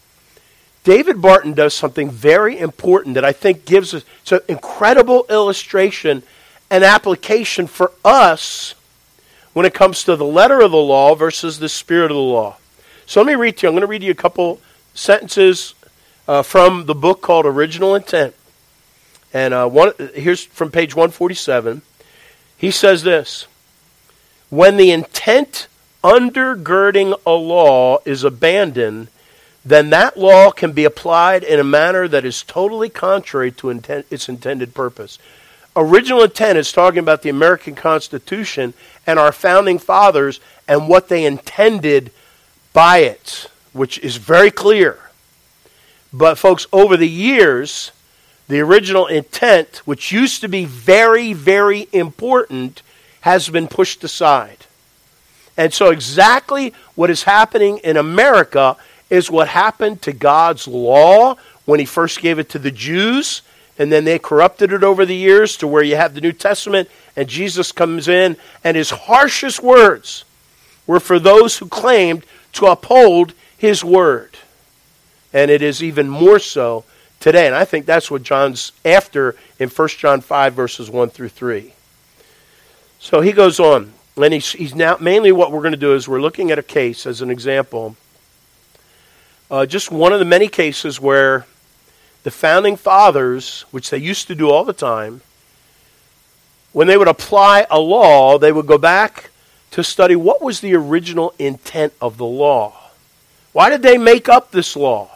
David 0.83 1.21
Barton 1.21 1.53
does 1.53 1.75
something 1.75 2.09
very 2.09 2.57
important 2.57 3.15
that 3.15 3.25
I 3.25 3.33
think 3.33 3.65
gives 3.65 3.93
us 3.93 4.03
an 4.31 4.39
incredible 4.47 5.27
illustration 5.29 6.23
and 6.71 6.83
application 6.83 7.67
for 7.67 7.91
us 8.03 8.73
when 9.53 9.67
it 9.67 9.75
comes 9.75 10.03
to 10.05 10.15
the 10.15 10.25
letter 10.25 10.59
of 10.61 10.71
the 10.71 10.77
law 10.77 11.13
versus 11.13 11.59
the 11.59 11.69
spirit 11.69 12.09
of 12.09 12.15
the 12.15 12.21
law. 12.21 12.57
So 13.07 13.21
let 13.21 13.27
me 13.27 13.35
read 13.35 13.55
to 13.57 13.65
you. 13.65 13.69
I'm 13.69 13.73
going 13.73 13.81
to 13.81 13.87
read 13.87 14.03
you 14.03 14.11
a 14.11 14.15
couple 14.15 14.59
sentences 14.93 15.75
uh, 16.27 16.43
from 16.43 16.87
the 16.87 16.93
book 16.93 17.21
called 17.21 17.45
Original 17.45 17.95
Intent. 17.95 18.35
And 19.33 19.53
uh, 19.53 19.69
one, 19.69 19.93
here's 20.13 20.43
from 20.43 20.71
page 20.71 20.93
147. 20.93 21.83
He 22.57 22.69
says 22.69 23.03
this 23.03 23.47
when 24.49 24.75
the 24.75 24.91
intent 24.91 25.69
undergirding 26.03 27.17
a 27.25 27.31
law 27.31 27.99
is 28.03 28.25
abandoned, 28.25 29.07
then 29.63 29.89
that 29.91 30.17
law 30.17 30.51
can 30.51 30.73
be 30.73 30.83
applied 30.83 31.45
in 31.45 31.61
a 31.61 31.63
manner 31.63 32.09
that 32.09 32.25
is 32.25 32.43
totally 32.43 32.89
contrary 32.89 33.53
to 33.53 33.69
intent, 33.69 34.05
its 34.11 34.27
intended 34.27 34.73
purpose. 34.73 35.17
Original 35.77 36.23
intent 36.23 36.57
is 36.57 36.73
talking 36.73 36.99
about 36.99 37.21
the 37.21 37.29
American 37.29 37.73
Constitution 37.73 38.73
and 39.05 39.17
our 39.17 39.31
founding 39.31 39.79
fathers 39.79 40.41
and 40.67 40.89
what 40.89 41.07
they 41.07 41.23
intended 41.23 42.11
by 42.77 42.99
it, 42.99 43.49
which 43.73 43.97
is 43.97 44.17
very 44.17 44.51
clear. 44.51 44.99
But, 46.13 46.37
folks, 46.37 46.67
over 46.71 46.95
the 46.95 47.09
years, 47.09 47.91
the 48.47 48.59
original 48.59 49.07
intent, 49.07 49.77
which 49.85 50.11
used 50.11 50.41
to 50.41 50.47
be 50.47 50.65
very, 50.65 51.33
very 51.33 51.87
important, 51.91 52.83
has 53.21 53.49
been 53.49 53.67
pushed 53.67 54.03
aside. 54.03 54.67
And 55.57 55.73
so, 55.73 55.89
exactly 55.89 56.71
what 56.93 57.09
is 57.09 57.23
happening 57.23 57.79
in 57.79 57.97
America 57.97 58.77
is 59.09 59.31
what 59.31 59.47
happened 59.47 60.03
to 60.03 60.13
God's 60.13 60.67
law 60.67 61.35
when 61.65 61.79
He 61.79 61.85
first 61.87 62.21
gave 62.21 62.37
it 62.37 62.49
to 62.49 62.59
the 62.59 62.69
Jews, 62.69 63.41
and 63.79 63.91
then 63.91 64.05
they 64.05 64.19
corrupted 64.19 64.71
it 64.71 64.83
over 64.83 65.03
the 65.03 65.15
years 65.15 65.57
to 65.57 65.67
where 65.67 65.81
you 65.81 65.95
have 65.95 66.13
the 66.13 66.21
New 66.21 66.31
Testament, 66.31 66.91
and 67.15 67.27
Jesus 67.27 67.71
comes 67.71 68.07
in, 68.07 68.37
and 68.63 68.77
His 68.77 68.91
harshest 68.91 69.63
words 69.63 70.25
were 70.85 70.99
for 70.99 71.17
those 71.17 71.57
who 71.57 71.67
claimed 71.67 72.23
to 72.53 72.67
uphold 72.67 73.33
His 73.57 73.83
word. 73.83 74.37
And 75.33 75.51
it 75.51 75.61
is 75.61 75.83
even 75.83 76.09
more 76.09 76.39
so 76.39 76.85
today. 77.19 77.47
And 77.47 77.55
I 77.55 77.65
think 77.65 77.85
that's 77.85 78.09
what 78.09 78.23
John's 78.23 78.71
after 78.85 79.35
in 79.59 79.69
1 79.69 79.87
John 79.89 80.21
5, 80.21 80.53
verses 80.53 80.89
1 80.89 81.09
through 81.09 81.29
3. 81.29 81.73
So 82.99 83.21
he 83.21 83.31
goes 83.31 83.59
on. 83.59 83.93
And 84.15 84.33
he's, 84.33 84.51
he's 84.51 84.73
now, 84.73 84.97
mainly 84.99 85.31
what 85.31 85.51
we're 85.51 85.61
going 85.61 85.73
to 85.73 85.77
do 85.77 85.93
is 85.93 86.07
we're 86.07 86.21
looking 86.21 86.49
at 86.49 86.57
a 86.57 86.63
case 86.63 87.05
as 87.05 87.21
an 87.21 87.29
example. 87.29 87.95
Uh, 89.51 89.65
just 89.65 89.91
one 89.91 90.11
of 90.11 90.19
the 90.19 90.25
many 90.25 90.47
cases 90.47 90.99
where 90.99 91.45
the 92.23 92.31
founding 92.31 92.75
fathers, 92.75 93.65
which 93.71 93.91
they 93.91 93.97
used 93.97 94.27
to 94.27 94.35
do 94.35 94.49
all 94.49 94.65
the 94.65 94.73
time, 94.73 95.21
when 96.73 96.87
they 96.87 96.97
would 96.97 97.07
apply 97.07 97.65
a 97.69 97.79
law, 97.79 98.37
they 98.37 98.51
would 98.51 98.65
go 98.65 98.77
back 98.77 99.29
to 99.77 99.83
study 99.83 100.15
what 100.15 100.41
was 100.41 100.59
the 100.59 100.73
original 100.73 101.35
intent 101.37 101.93
of 102.01 102.17
the 102.17 102.25
law. 102.25 102.73
Why 103.53 103.69
did 103.69 103.83
they 103.83 103.99
make 103.99 104.27
up 104.27 104.49
this 104.49 104.75
law? 104.75 105.07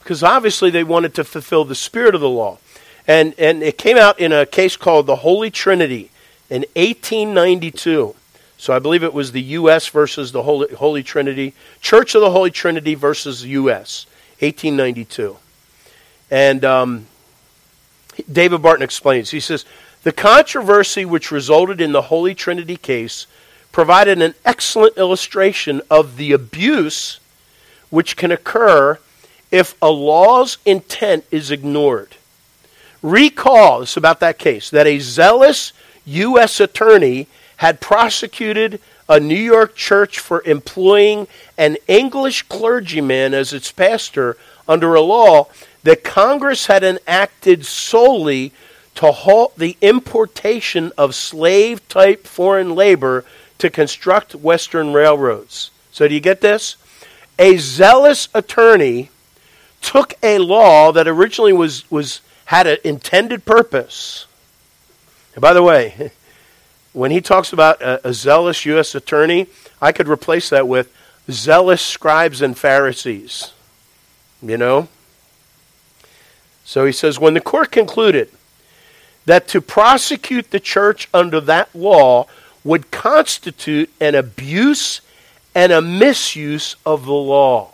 Because 0.00 0.22
obviously 0.22 0.68
they 0.68 0.84
wanted 0.84 1.14
to 1.14 1.24
fulfill 1.24 1.64
the 1.64 1.74
spirit 1.74 2.14
of 2.14 2.20
the 2.20 2.28
law. 2.28 2.58
And, 3.06 3.34
and 3.38 3.62
it 3.62 3.78
came 3.78 3.96
out 3.96 4.20
in 4.20 4.30
a 4.30 4.44
case 4.44 4.76
called 4.76 5.06
the 5.06 5.16
Holy 5.16 5.50
Trinity 5.50 6.10
in 6.50 6.66
1892. 6.76 8.14
So 8.58 8.74
I 8.74 8.78
believe 8.78 9.02
it 9.02 9.14
was 9.14 9.32
the 9.32 9.40
U.S. 9.40 9.88
versus 9.88 10.32
the 10.32 10.42
Holy, 10.42 10.74
Holy 10.74 11.02
Trinity, 11.02 11.54
Church 11.80 12.14
of 12.14 12.20
the 12.20 12.30
Holy 12.30 12.50
Trinity 12.50 12.94
versus 12.94 13.42
U.S., 13.46 14.04
1892. 14.40 15.34
And 16.30 16.62
um, 16.62 17.06
David 18.30 18.60
Barton 18.60 18.82
explains. 18.82 19.30
He 19.30 19.40
says, 19.40 19.64
The 20.02 20.12
controversy 20.12 21.06
which 21.06 21.30
resulted 21.30 21.80
in 21.80 21.92
the 21.92 22.02
Holy 22.02 22.34
Trinity 22.34 22.76
case 22.76 23.26
provided 23.72 24.20
an 24.20 24.34
excellent 24.44 24.96
illustration 24.96 25.80
of 25.90 26.16
the 26.16 26.32
abuse 26.32 27.20
which 27.90 28.16
can 28.16 28.32
occur 28.32 28.98
if 29.50 29.74
a 29.80 29.90
law's 29.90 30.58
intent 30.64 31.24
is 31.30 31.50
ignored. 31.50 32.16
Recall, 33.02 33.80
this 33.80 33.96
about 33.96 34.20
that 34.20 34.38
case, 34.38 34.70
that 34.70 34.86
a 34.86 34.98
zealous 34.98 35.72
U.S. 36.04 36.60
attorney 36.60 37.28
had 37.58 37.80
prosecuted 37.80 38.80
a 39.08 39.18
New 39.20 39.34
York 39.34 39.74
church 39.74 40.18
for 40.18 40.42
employing 40.44 41.26
an 41.56 41.76
English 41.86 42.42
clergyman 42.42 43.32
as 43.32 43.52
its 43.52 43.72
pastor 43.72 44.36
under 44.66 44.94
a 44.94 45.00
law 45.00 45.48
that 45.82 46.04
Congress 46.04 46.66
had 46.66 46.84
enacted 46.84 47.64
solely 47.64 48.52
to 48.94 49.12
halt 49.12 49.56
the 49.56 49.76
importation 49.80 50.92
of 50.98 51.14
slave 51.14 51.86
type 51.88 52.26
foreign 52.26 52.74
labor 52.74 53.24
to 53.58 53.70
construct 53.70 54.34
Western 54.34 54.92
railroads. 54.92 55.70
So, 55.92 56.08
do 56.08 56.14
you 56.14 56.20
get 56.20 56.40
this? 56.40 56.76
A 57.38 57.56
zealous 57.58 58.28
attorney 58.34 59.10
took 59.80 60.14
a 60.22 60.38
law 60.38 60.92
that 60.92 61.06
originally 61.06 61.52
was, 61.52 61.88
was 61.90 62.20
had 62.46 62.66
an 62.66 62.78
intended 62.84 63.44
purpose. 63.44 64.26
And 65.34 65.42
by 65.42 65.52
the 65.52 65.62
way, 65.62 66.10
when 66.92 67.10
he 67.10 67.20
talks 67.20 67.52
about 67.52 67.80
a, 67.82 68.08
a 68.08 68.12
zealous 68.12 68.64
U.S. 68.66 68.94
attorney, 68.94 69.46
I 69.80 69.92
could 69.92 70.08
replace 70.08 70.50
that 70.50 70.66
with 70.66 70.92
zealous 71.30 71.82
scribes 71.82 72.42
and 72.42 72.58
Pharisees. 72.58 73.52
You 74.42 74.56
know? 74.56 74.88
So 76.64 76.84
he 76.84 76.92
says, 76.92 77.18
when 77.18 77.34
the 77.34 77.40
court 77.40 77.70
concluded 77.70 78.30
that 79.24 79.48
to 79.48 79.60
prosecute 79.60 80.50
the 80.50 80.60
church 80.60 81.08
under 81.12 81.40
that 81.42 81.74
law 81.74 82.26
would 82.64 82.90
constitute 82.90 83.90
an 84.00 84.14
abuse 84.14 85.00
and 85.54 85.72
a 85.72 85.80
misuse 85.80 86.76
of 86.84 87.06
the 87.06 87.12
law. 87.12 87.70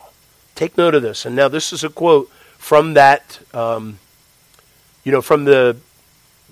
Take 0.54 0.78
note 0.78 0.94
of 0.94 1.02
this. 1.02 1.26
And 1.26 1.34
now 1.34 1.48
this 1.48 1.72
is 1.72 1.84
a 1.84 1.88
quote 1.88 2.30
from 2.58 2.94
that, 2.94 3.40
um, 3.52 3.98
you 5.02 5.12
know, 5.12 5.20
from 5.20 5.44
the 5.44 5.76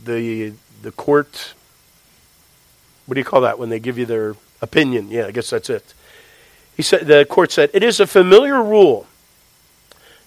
the 0.05 0.53
the 0.83 0.92
court. 0.92 1.55
What 3.07 3.14
do 3.14 3.21
you 3.21 3.25
call 3.25 3.42
that 3.42 3.59
when 3.59 3.68
they 3.68 3.79
give 3.79 3.99
you 3.99 4.07
their 4.07 4.37
opinion? 4.61 5.11
Yeah, 5.11 5.27
I 5.27 5.31
guess 5.31 5.51
that's 5.51 5.71
it. 5.71 5.95
He 6.77 6.83
said 6.83 7.07
the 7.07 7.25
court 7.25 7.53
said 7.53 7.71
it 7.73 7.83
is 7.83 8.01
a 8.01 8.07
familiar 8.07 8.62
rule 8.62 9.07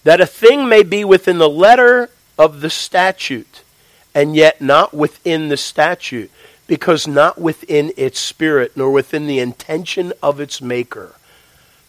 that 0.04 0.22
a 0.22 0.26
thing 0.26 0.70
may 0.70 0.84
be 0.84 1.04
within 1.04 1.38
the 1.39 1.50
letter 1.50 2.10
of 2.38 2.62
the 2.62 2.70
statute 2.70 3.63
and 4.13 4.36
yet 4.36 4.62
not 4.62 4.94
within 4.94 5.50
the 5.50 5.58
statute 5.58 6.32
because 6.67 7.08
not 7.08 7.39
within 7.39 7.91
its 7.95 8.19
spirit 8.19 8.75
nor 8.75 8.91
within 8.91 9.28
the 9.28 9.39
intention 9.39 10.13
of 10.21 10.39
its 10.39 10.62
maker. 10.62 11.15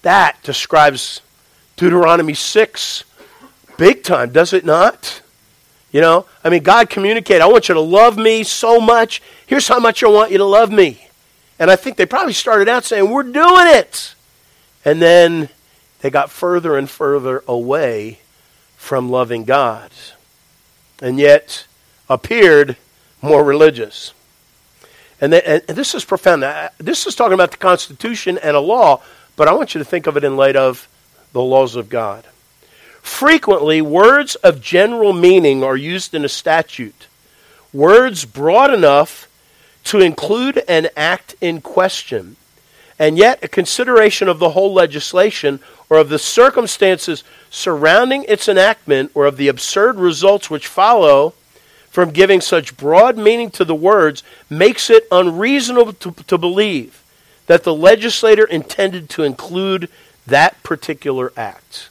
That 0.02 0.42
describes 0.42 1.20
Deuteronomy 1.76 2.34
6 2.34 3.04
big 3.76 4.02
time, 4.02 4.32
does 4.32 4.52
it 4.52 4.64
not? 4.64 5.20
You 5.92 6.00
know, 6.00 6.26
I 6.44 6.50
mean, 6.50 6.62
God 6.62 6.90
communicated, 6.90 7.42
I 7.42 7.46
want 7.46 7.68
you 7.68 7.74
to 7.74 7.80
love 7.80 8.18
me 8.18 8.42
so 8.42 8.80
much. 8.80 9.22
Here's 9.46 9.68
how 9.68 9.78
much 9.78 10.02
I 10.02 10.08
want 10.08 10.30
you 10.30 10.38
to 10.38 10.44
love 10.44 10.70
me. 10.70 11.08
And 11.58 11.70
I 11.70 11.76
think 11.76 11.96
they 11.96 12.06
probably 12.06 12.34
started 12.34 12.68
out 12.68 12.84
saying, 12.84 13.10
We're 13.10 13.22
doing 13.22 13.66
it. 13.68 14.14
And 14.84 15.00
then 15.00 15.48
they 16.00 16.10
got 16.10 16.30
further 16.30 16.76
and 16.76 16.88
further 16.88 17.42
away 17.48 18.20
from 18.76 19.10
loving 19.10 19.44
God. 19.44 19.90
And 21.00 21.18
yet 21.18 21.66
appeared 22.08 22.76
more 23.22 23.42
religious. 23.42 24.12
And, 25.20 25.34
and 25.34 25.62
this 25.66 25.94
is 25.94 26.04
profound. 26.04 26.44
This 26.78 27.06
is 27.06 27.14
talking 27.14 27.34
about 27.34 27.50
the 27.50 27.56
Constitution 27.56 28.38
and 28.38 28.56
a 28.56 28.60
law, 28.60 29.02
but 29.36 29.48
I 29.48 29.52
want 29.52 29.74
you 29.74 29.78
to 29.78 29.84
think 29.84 30.06
of 30.06 30.16
it 30.16 30.24
in 30.24 30.36
light 30.36 30.56
of 30.56 30.88
the 31.32 31.42
laws 31.42 31.76
of 31.76 31.88
God. 31.88 32.24
Frequently, 33.02 33.80
words 33.80 34.34
of 34.36 34.60
general 34.60 35.12
meaning 35.12 35.62
are 35.62 35.76
used 35.76 36.12
in 36.12 36.24
a 36.24 36.28
statute, 36.28 37.06
words 37.72 38.24
broad 38.24 38.74
enough 38.74 39.28
to 39.84 40.00
include 40.00 40.62
an 40.66 40.88
act 40.96 41.36
in 41.40 41.60
question, 41.60 42.36
and 42.98 43.16
yet 43.16 43.42
a 43.44 43.48
consideration 43.48 44.28
of 44.28 44.38
the 44.38 44.50
whole 44.50 44.74
legislation 44.74 45.60
or 45.88 45.98
of 45.98 46.08
the 46.08 46.18
circumstances 46.18 47.22
surrounding 47.48 48.24
its 48.24 48.48
enactment 48.48 49.12
or 49.14 49.26
of 49.26 49.36
the 49.36 49.48
absurd 49.48 49.96
results 49.96 50.50
which 50.50 50.66
follow 50.66 51.32
from 51.96 52.10
giving 52.10 52.42
such 52.42 52.76
broad 52.76 53.16
meaning 53.16 53.50
to 53.50 53.64
the 53.64 53.74
words 53.74 54.22
makes 54.50 54.90
it 54.90 55.08
unreasonable 55.10 55.94
to, 55.94 56.12
to 56.26 56.36
believe 56.36 57.02
that 57.46 57.62
the 57.62 57.72
legislator 57.72 58.44
intended 58.44 59.08
to 59.08 59.22
include 59.22 59.88
that 60.26 60.62
particular 60.62 61.32
act. 61.38 61.88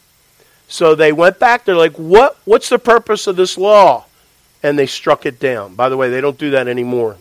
So 0.68 0.94
they 0.94 1.12
went 1.12 1.40
back. 1.40 1.66
They're 1.66 1.76
like, 1.76 1.94
what, 1.94 2.38
what's 2.46 2.70
the 2.70 2.78
purpose 2.78 3.26
of 3.26 3.36
this 3.36 3.58
law? 3.58 4.06
And 4.62 4.78
they 4.78 4.86
struck 4.86 5.26
it 5.26 5.40
down. 5.40 5.74
By 5.74 5.90
the 5.90 5.98
way, 5.98 6.12
they 6.12 6.22
don't 6.22 6.38
do 6.38 6.52
that 6.52 6.68
anymore. 6.68 7.18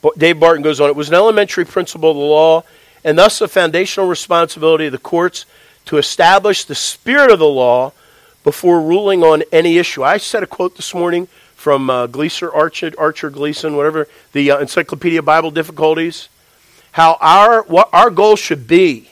But 0.00 0.20
Dave 0.20 0.38
Barton 0.38 0.62
goes 0.62 0.80
on, 0.80 0.88
it 0.88 0.94
was 0.94 1.08
an 1.08 1.16
elementary 1.16 1.64
principle 1.64 2.12
of 2.12 2.16
the 2.16 2.22
law 2.22 2.62
and 3.02 3.18
thus 3.18 3.40
a 3.40 3.48
foundational 3.48 4.08
responsibility 4.08 4.86
of 4.86 4.92
the 4.92 4.98
courts 4.98 5.46
to 5.86 5.98
establish 5.98 6.64
the 6.64 6.76
spirit 6.76 7.32
of 7.32 7.40
the 7.40 7.48
law 7.48 7.92
before 8.44 8.80
ruling 8.80 9.22
on 9.22 9.42
any 9.52 9.78
issue. 9.78 10.02
I 10.02 10.18
said 10.18 10.42
a 10.42 10.46
quote 10.46 10.76
this 10.76 10.94
morning 10.94 11.28
from 11.54 11.90
uh, 11.90 12.06
Gleaser, 12.06 12.52
Archer, 12.52 12.92
Archer 12.96 13.30
Gleason, 13.30 13.76
whatever, 13.76 14.08
the 14.32 14.50
uh, 14.50 14.58
Encyclopedia 14.58 15.22
Bible 15.22 15.50
Difficulties, 15.50 16.28
how 16.92 17.18
our, 17.20 17.62
what 17.62 17.88
our 17.92 18.10
goal 18.10 18.36
should 18.36 18.66
be 18.66 19.10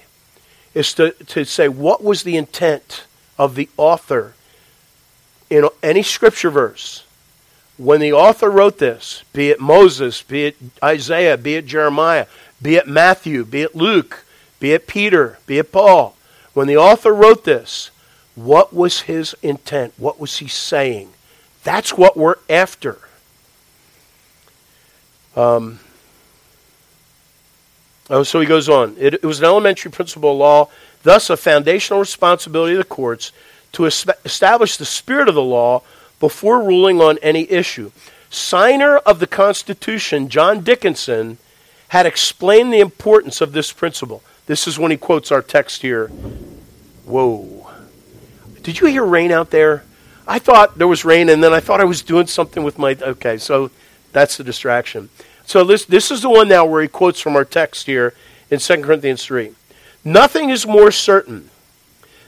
is 0.75 0.95
to, 0.95 1.11
to 1.11 1.45
say 1.45 1.69
what 1.69 2.05
was 2.05 2.23
the 2.23 2.37
intent 2.37 3.05
of 3.39 3.55
the 3.55 3.69
author 3.77 4.35
in 5.51 5.69
any 5.83 6.03
scripture 6.03 6.51
verse. 6.51 7.05
When 7.77 8.01
the 8.01 8.13
author 8.13 8.51
wrote 8.51 8.79
this, 8.79 9.25
be 9.33 9.51
it 9.51 9.61
Moses, 9.61 10.23
be 10.23 10.47
it 10.47 10.57
Isaiah, 10.83 11.37
be 11.37 11.57
it 11.57 11.67
Jeremiah, 11.67 12.27
be 12.63 12.77
it 12.77 12.87
Matthew, 12.87 13.45
be 13.45 13.63
it 13.63 13.75
Luke, 13.75 14.25
be 14.61 14.73
it 14.73 14.87
Peter, 14.87 15.39
be 15.47 15.59
it 15.59 15.73
Paul, 15.73 16.17
when 16.55 16.67
the 16.67 16.77
author 16.77 17.13
wrote 17.13 17.45
this, 17.45 17.91
what 18.37 18.73
was 18.73 19.03
his 19.03 19.35
intent? 19.43 19.95
What 19.97 20.21
was 20.21 20.39
he 20.39 20.47
saying? 20.47 21.13
That's 21.65 21.93
what 21.95 22.17
we're 22.17 22.37
after. 22.49 22.99
Um, 25.35 25.81
Oh, 28.09 28.23
so 28.23 28.41
he 28.41 28.47
goes 28.47 28.69
on. 28.69 28.95
It, 28.99 29.15
it, 29.15 29.25
was 29.25 29.41
an 29.41 29.47
elementary 29.47 29.91
principle 29.91 30.33
of 30.33 30.39
law, 30.39 30.69
thus 31.03 31.29
a 31.29 31.37
foundational 31.37 32.01
responsibility 32.01 32.75
of 32.75 32.79
the 32.79 32.85
courts 32.85 33.33
to 33.73 33.85
establish 33.85 34.77
the 34.77 34.85
spirit 34.85 35.29
of 35.29 35.35
the 35.35 35.43
law 35.43 35.83
before 36.21 36.63
ruling 36.63 37.01
on 37.01 37.19
any 37.21 37.51
issue. 37.51 37.91
Signer 38.31 38.99
of 38.99 39.19
the 39.19 39.27
Constitution, 39.27 40.29
John 40.29 40.63
Dickinson, 40.63 41.39
had 41.89 42.07
explained 42.07 42.73
the 42.73 42.81
importance 42.81 43.41
of 43.41 43.53
this 43.53 43.73
principle. 43.73 44.23
This 44.47 44.69
is 44.69 44.79
when 44.79 44.93
he 44.93 44.97
quotes 44.97 45.33
our 45.33 45.43
text 45.43 45.83
here. 45.83 46.09
Whoa. 47.05 47.56
Did 48.67 48.81
you 48.81 48.89
hear 48.89 49.05
rain 49.05 49.31
out 49.31 49.51
there? 49.51 49.85
I 50.27 50.41
thought 50.41 50.77
there 50.77 50.89
was 50.89 51.05
rain, 51.05 51.29
and 51.29 51.41
then 51.41 51.53
I 51.53 51.61
thought 51.61 51.81
I 51.81 51.85
was 51.85 52.03
doing 52.03 52.27
something 52.27 52.65
with 52.65 52.81
my. 52.81 52.97
Okay, 53.01 53.39
so 53.39 53.71
that's 54.11 54.39
the 54.39 54.43
distraction. 54.43 55.09
So 55.45 55.63
this, 55.63 55.85
this 55.85 56.11
is 56.11 56.23
the 56.23 56.31
one 56.31 56.49
now 56.49 56.65
where 56.65 56.83
he 56.83 56.89
quotes 56.89 57.21
from 57.21 57.37
our 57.37 57.45
text 57.45 57.87
here 57.87 58.13
in 58.51 58.59
2 58.59 58.83
Corinthians 58.83 59.25
3. 59.25 59.53
Nothing 60.05 60.51
is 60.51 60.67
more 60.67 60.91
certain 60.91 61.49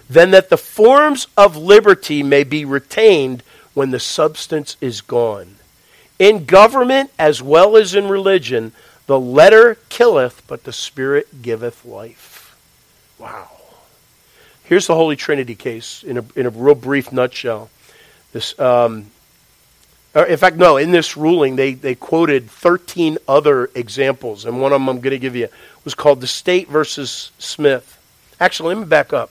than 0.09 0.31
that 0.31 0.48
the 0.48 0.57
forms 0.57 1.27
of 1.37 1.57
liberty 1.57 2.22
may 2.22 2.44
be 2.44 2.64
retained 2.64 3.42
when 3.74 3.90
the 3.90 3.98
substance 3.98 4.77
is 4.81 5.01
gone. 5.01 5.57
In 6.20 6.44
government 6.44 7.11
as 7.18 7.42
well 7.42 7.77
as 7.77 7.96
in 7.96 8.07
religion, 8.07 8.70
the 9.07 9.18
letter 9.18 9.77
killeth, 9.88 10.46
but 10.46 10.62
the 10.62 10.72
Spirit 10.72 11.42
giveth 11.42 11.85
life. 11.85 12.57
Wow. 13.18 13.58
Here's 14.69 14.87
the 14.87 14.95
Holy 14.95 15.17
Trinity 15.17 15.55
case 15.55 16.05
in 16.05 16.19
a, 16.19 16.25
in 16.37 16.45
a 16.45 16.51
real 16.51 16.75
brief 16.75 17.11
nutshell. 17.11 17.71
This, 18.33 18.59
um, 18.61 19.11
in 20.15 20.37
fact, 20.37 20.57
no, 20.57 20.77
in 20.77 20.91
this 20.91 21.17
ruling, 21.17 21.57
they, 21.57 21.73
they 21.73 21.95
quoted 21.95 22.51
13 22.51 23.17
other 23.27 23.71
examples, 23.75 24.45
and 24.45 24.61
one 24.61 24.73
of 24.73 24.77
them 24.77 24.89
I'm 24.91 25.01
going 25.01 25.13
to 25.13 25.19
give 25.19 25.35
you 25.35 25.49
was 25.85 25.95
called 25.95 26.21
the 26.21 26.27
State 26.27 26.69
versus 26.69 27.33
Smith. 27.39 27.99
Actually, 28.41 28.75
let 28.75 28.83
me 28.83 28.87
back 28.87 29.15
up. 29.15 29.31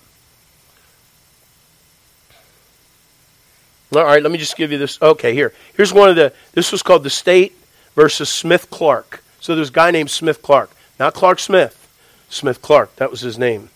All 3.96 4.04
right, 4.04 4.24
let 4.24 4.32
me 4.32 4.40
just 4.40 4.58
give 4.58 4.72
you 4.72 4.80
this. 4.80 5.00
Okay, 5.00 5.36
here. 5.36 5.54
Here's 5.76 5.94
one 5.94 6.10
of 6.10 6.16
the, 6.16 6.34
this 6.54 6.72
was 6.72 6.82
called 6.82 7.04
the 7.04 7.12
State 7.12 7.56
versus 7.94 8.28
Smith 8.28 8.72
Clark. 8.72 9.24
So 9.40 9.56
there's 9.56 9.70
a 9.70 9.74
guy 9.74 9.92
named 9.92 10.10
Smith 10.10 10.42
Clark. 10.42 10.72
Not 11.00 11.14
Clark 11.14 11.38
Smith, 11.38 11.88
Smith 12.28 12.60
Clark. 12.64 12.96
That 12.96 13.12
was 13.12 13.22
his 13.22 13.38
name. 13.38 13.70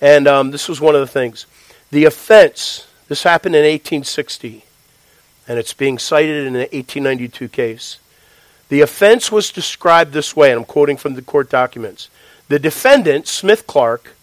And 0.00 0.26
um, 0.26 0.50
this 0.50 0.68
was 0.68 0.80
one 0.80 0.94
of 0.94 1.00
the 1.00 1.06
things. 1.06 1.46
The 1.90 2.04
offense, 2.04 2.86
this 3.08 3.22
happened 3.22 3.54
in 3.54 3.62
1860, 3.62 4.64
and 5.46 5.58
it's 5.58 5.74
being 5.74 5.98
cited 5.98 6.46
in 6.46 6.54
an 6.54 6.60
1892 6.60 7.48
case. 7.48 7.98
The 8.68 8.80
offense 8.80 9.32
was 9.32 9.50
described 9.50 10.12
this 10.12 10.36
way, 10.36 10.50
and 10.50 10.60
I'm 10.60 10.64
quoting 10.64 10.96
from 10.96 11.14
the 11.14 11.22
court 11.22 11.50
documents. 11.50 12.08
The 12.48 12.58
defendant, 12.58 13.26
Smith 13.26 13.66
Clark, 13.66 14.14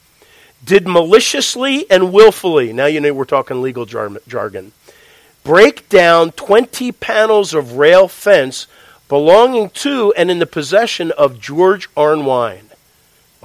did 0.63 0.87
maliciously 0.87 1.89
and 1.91 2.11
willfully, 2.11 2.73
now 2.73 2.85
you 2.87 2.99
know 2.99 3.13
we're 3.13 3.25
talking 3.25 3.61
legal 3.61 3.85
jargon, 3.85 4.71
break 5.43 5.87
down 5.89 6.31
20 6.31 6.91
panels 6.93 7.53
of 7.53 7.73
rail 7.73 8.07
fence 8.07 8.67
belonging 9.07 9.69
to 9.69 10.13
and 10.17 10.29
in 10.29 10.39
the 10.39 10.45
possession 10.45 11.11
of 11.11 11.39
George 11.39 11.93
Arnwine. 11.95 12.66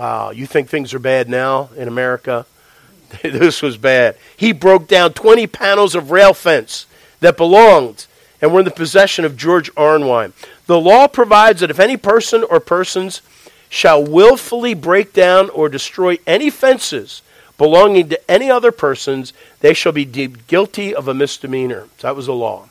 Wow, 0.02 0.32
you 0.32 0.46
think 0.46 0.68
things 0.68 0.94
are 0.94 0.98
bad 0.98 1.28
now 1.28 1.70
in 1.76 1.86
America? 1.86 2.44
this 3.22 3.62
was 3.62 3.76
bad. 3.76 4.16
He 4.36 4.50
broke 4.50 4.88
down 4.88 5.12
20 5.12 5.46
panels 5.46 5.94
of 5.94 6.10
rail 6.10 6.34
fence 6.34 6.86
that 7.20 7.36
belonged 7.36 8.06
and 8.40 8.52
were 8.52 8.58
in 8.58 8.64
the 8.64 8.72
possession 8.72 9.24
of 9.24 9.36
George 9.36 9.72
Arnwine. 9.76 10.32
The 10.66 10.80
law 10.80 11.06
provides 11.06 11.60
that 11.60 11.70
if 11.70 11.78
any 11.78 11.96
person 11.96 12.42
or 12.42 12.58
persons 12.58 13.22
shall 13.68 14.04
willfully 14.04 14.74
break 14.74 15.12
down 15.12 15.48
or 15.50 15.68
destroy 15.68 16.18
any 16.26 16.50
fences 16.50 17.22
belonging 17.56 18.08
to 18.08 18.28
any 18.28 18.50
other 18.50 18.72
persons, 18.72 19.32
they 19.60 19.72
shall 19.72 19.92
be 19.92 20.04
deemed 20.04 20.48
guilty 20.48 20.92
of 20.92 21.06
a 21.06 21.14
misdemeanor. 21.14 21.86
So 21.98 22.08
that 22.08 22.16
was 22.16 22.26
the 22.26 22.34
law. 22.34 22.70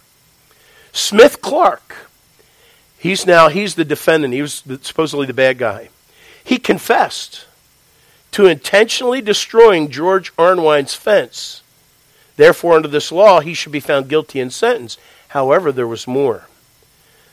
Smith 0.91 1.41
Clark, 1.41 2.09
he's 2.99 3.25
now 3.25 3.47
he's 3.47 3.75
the 3.75 3.85
defendant. 3.85 4.33
He 4.33 4.41
was 4.41 4.63
supposedly 4.81 5.27
the 5.27 5.33
bad 5.33 5.57
guy. 5.57 5.87
He 6.43 6.57
confessed 6.57 7.45
to 8.31 8.47
intentionally 8.47 9.21
destroying 9.21 9.89
George 9.89 10.35
Arnwine's 10.37 10.95
fence. 10.95 11.61
Therefore, 12.37 12.75
under 12.75 12.87
this 12.87 13.11
law, 13.11 13.41
he 13.41 13.53
should 13.53 13.71
be 13.71 13.79
found 13.79 14.09
guilty 14.09 14.39
and 14.39 14.51
sentenced. 14.51 14.99
However, 15.29 15.71
there 15.71 15.87
was 15.87 16.07
more. 16.07 16.47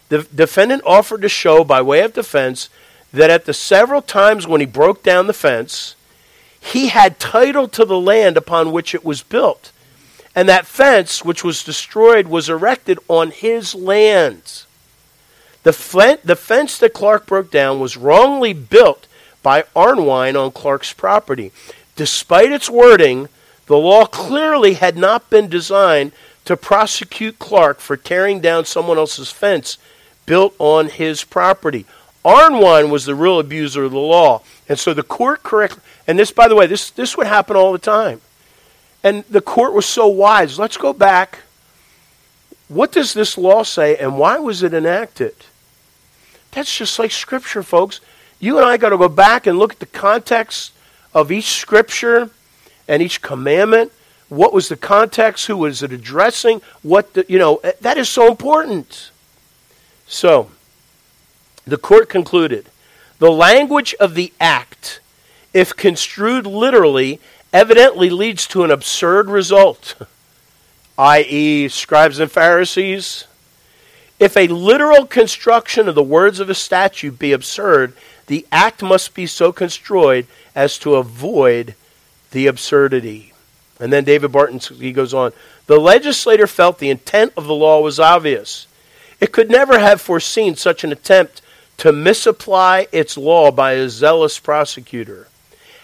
The 0.08 0.26
defendant 0.34 0.82
offered 0.84 1.22
to 1.22 1.28
show, 1.28 1.64
by 1.64 1.82
way 1.82 2.00
of 2.00 2.14
defense, 2.14 2.68
that 3.12 3.30
at 3.30 3.44
the 3.44 3.54
several 3.54 4.02
times 4.02 4.46
when 4.46 4.60
he 4.60 4.66
broke 4.66 5.02
down 5.02 5.26
the 5.26 5.32
fence, 5.32 5.94
he 6.60 6.88
had 6.88 7.18
title 7.18 7.68
to 7.68 7.84
the 7.84 7.98
land 7.98 8.36
upon 8.36 8.72
which 8.72 8.94
it 8.94 9.04
was 9.04 9.22
built. 9.22 9.72
And 10.34 10.48
that 10.48 10.66
fence, 10.66 11.24
which 11.24 11.42
was 11.42 11.64
destroyed, 11.64 12.28
was 12.28 12.48
erected 12.48 12.98
on 13.08 13.30
his 13.30 13.74
land. 13.74 14.64
The, 15.62 15.72
fl- 15.72 16.20
the 16.24 16.36
fence 16.36 16.78
that 16.78 16.94
Clark 16.94 17.26
broke 17.26 17.50
down 17.50 17.80
was 17.80 17.96
wrongly 17.96 18.52
built 18.52 19.06
by 19.42 19.62
Arnwine 19.74 20.40
on 20.40 20.52
Clark's 20.52 20.92
property. 20.92 21.52
Despite 21.96 22.52
its 22.52 22.70
wording, 22.70 23.28
the 23.66 23.76
law 23.76 24.06
clearly 24.06 24.74
had 24.74 24.96
not 24.96 25.30
been 25.30 25.48
designed 25.48 26.12
to 26.44 26.56
prosecute 26.56 27.38
Clark 27.38 27.80
for 27.80 27.96
tearing 27.96 28.40
down 28.40 28.64
someone 28.64 28.96
else's 28.96 29.30
fence 29.30 29.78
built 30.26 30.54
on 30.58 30.88
his 30.88 31.24
property. 31.24 31.84
Arnwine 32.24 32.90
was 32.90 33.04
the 33.04 33.14
real 33.14 33.38
abuser 33.38 33.84
of 33.84 33.92
the 33.92 33.98
law. 33.98 34.42
And 34.68 34.78
so 34.78 34.94
the 34.94 35.02
court 35.02 35.42
correctly, 35.42 35.82
and 36.06 36.18
this, 36.18 36.30
by 36.30 36.48
the 36.48 36.54
way, 36.54 36.66
this, 36.66 36.90
this 36.90 37.16
would 37.16 37.26
happen 37.26 37.56
all 37.56 37.72
the 37.72 37.78
time. 37.78 38.20
And 39.02 39.24
the 39.24 39.40
court 39.40 39.72
was 39.72 39.86
so 39.86 40.06
wise. 40.06 40.58
Let's 40.58 40.76
go 40.76 40.92
back. 40.92 41.40
What 42.68 42.92
does 42.92 43.14
this 43.14 43.38
law 43.38 43.62
say, 43.62 43.96
and 43.96 44.18
why 44.18 44.38
was 44.38 44.62
it 44.62 44.74
enacted? 44.74 45.34
That's 46.52 46.76
just 46.76 46.98
like 46.98 47.10
Scripture, 47.10 47.62
folks. 47.62 48.00
You 48.40 48.58
and 48.58 48.66
I 48.66 48.76
got 48.76 48.90
to 48.90 48.98
go 48.98 49.08
back 49.08 49.46
and 49.46 49.58
look 49.58 49.72
at 49.72 49.78
the 49.80 49.86
context 49.86 50.72
of 51.14 51.32
each 51.32 51.52
Scripture 51.52 52.30
and 52.86 53.02
each 53.02 53.22
commandment. 53.22 53.92
What 54.28 54.52
was 54.52 54.68
the 54.68 54.76
context? 54.76 55.46
Who 55.46 55.56
was 55.56 55.82
it 55.82 55.92
addressing? 55.92 56.60
What 56.82 57.14
the, 57.14 57.24
you 57.28 57.38
know, 57.38 57.56
eh, 57.56 57.72
that 57.80 57.96
is 57.96 58.08
so 58.08 58.28
important. 58.28 59.10
So, 60.06 60.50
the 61.66 61.78
court 61.78 62.08
concluded 62.08 62.66
the 63.18 63.30
language 63.30 63.94
of 63.98 64.14
the 64.14 64.32
act, 64.40 65.00
if 65.52 65.74
construed 65.74 66.46
literally, 66.46 67.20
evidently 67.52 68.10
leads 68.10 68.46
to 68.48 68.62
an 68.62 68.70
absurd 68.70 69.28
result, 69.28 69.96
i.e., 70.98 71.68
scribes 71.68 72.18
and 72.18 72.30
Pharisees. 72.30 73.24
If 74.18 74.36
a 74.36 74.48
literal 74.48 75.06
construction 75.06 75.88
of 75.88 75.94
the 75.94 76.02
words 76.02 76.40
of 76.40 76.50
a 76.50 76.54
statute 76.54 77.18
be 77.18 77.32
absurd, 77.32 77.94
the 78.26 78.44
act 78.50 78.82
must 78.82 79.14
be 79.14 79.26
so 79.26 79.52
construed 79.52 80.26
as 80.54 80.76
to 80.80 80.96
avoid 80.96 81.76
the 82.32 82.48
absurdity. 82.48 83.32
And 83.78 83.92
then 83.92 84.02
David 84.04 84.32
Barton 84.32 84.58
he 84.58 84.92
goes 84.92 85.14
on, 85.14 85.32
the 85.66 85.78
legislator 85.78 86.48
felt 86.48 86.78
the 86.78 86.90
intent 86.90 87.32
of 87.36 87.46
the 87.46 87.54
law 87.54 87.80
was 87.80 88.00
obvious. 88.00 88.66
It 89.20 89.32
could 89.32 89.50
never 89.50 89.78
have 89.78 90.00
foreseen 90.00 90.56
such 90.56 90.82
an 90.82 90.90
attempt 90.90 91.42
to 91.78 91.92
misapply 91.92 92.88
its 92.90 93.16
law 93.16 93.52
by 93.52 93.72
a 93.72 93.88
zealous 93.88 94.40
prosecutor. 94.40 95.28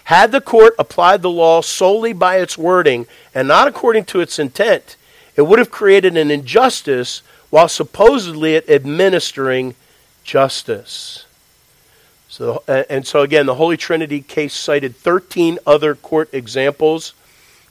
Had 0.05 0.31
the 0.31 0.41
court 0.41 0.75
applied 0.77 1.21
the 1.21 1.29
law 1.29 1.61
solely 1.61 2.13
by 2.13 2.37
its 2.37 2.57
wording 2.57 3.07
and 3.33 3.47
not 3.47 3.67
according 3.67 4.05
to 4.05 4.19
its 4.19 4.37
intent, 4.37 4.97
it 5.35 5.43
would 5.43 5.59
have 5.59 5.71
created 5.71 6.17
an 6.17 6.31
injustice 6.31 7.21
while 7.49 7.67
supposedly 7.67 8.57
administering 8.69 9.75
justice. 10.23 11.25
So, 12.27 12.63
and 12.67 13.07
so 13.07 13.21
again, 13.21 13.45
the 13.45 13.55
Holy 13.55 13.77
Trinity 13.77 14.21
case 14.21 14.53
cited 14.53 14.95
13 14.95 15.59
other 15.65 15.95
court 15.95 16.33
examples 16.33 17.13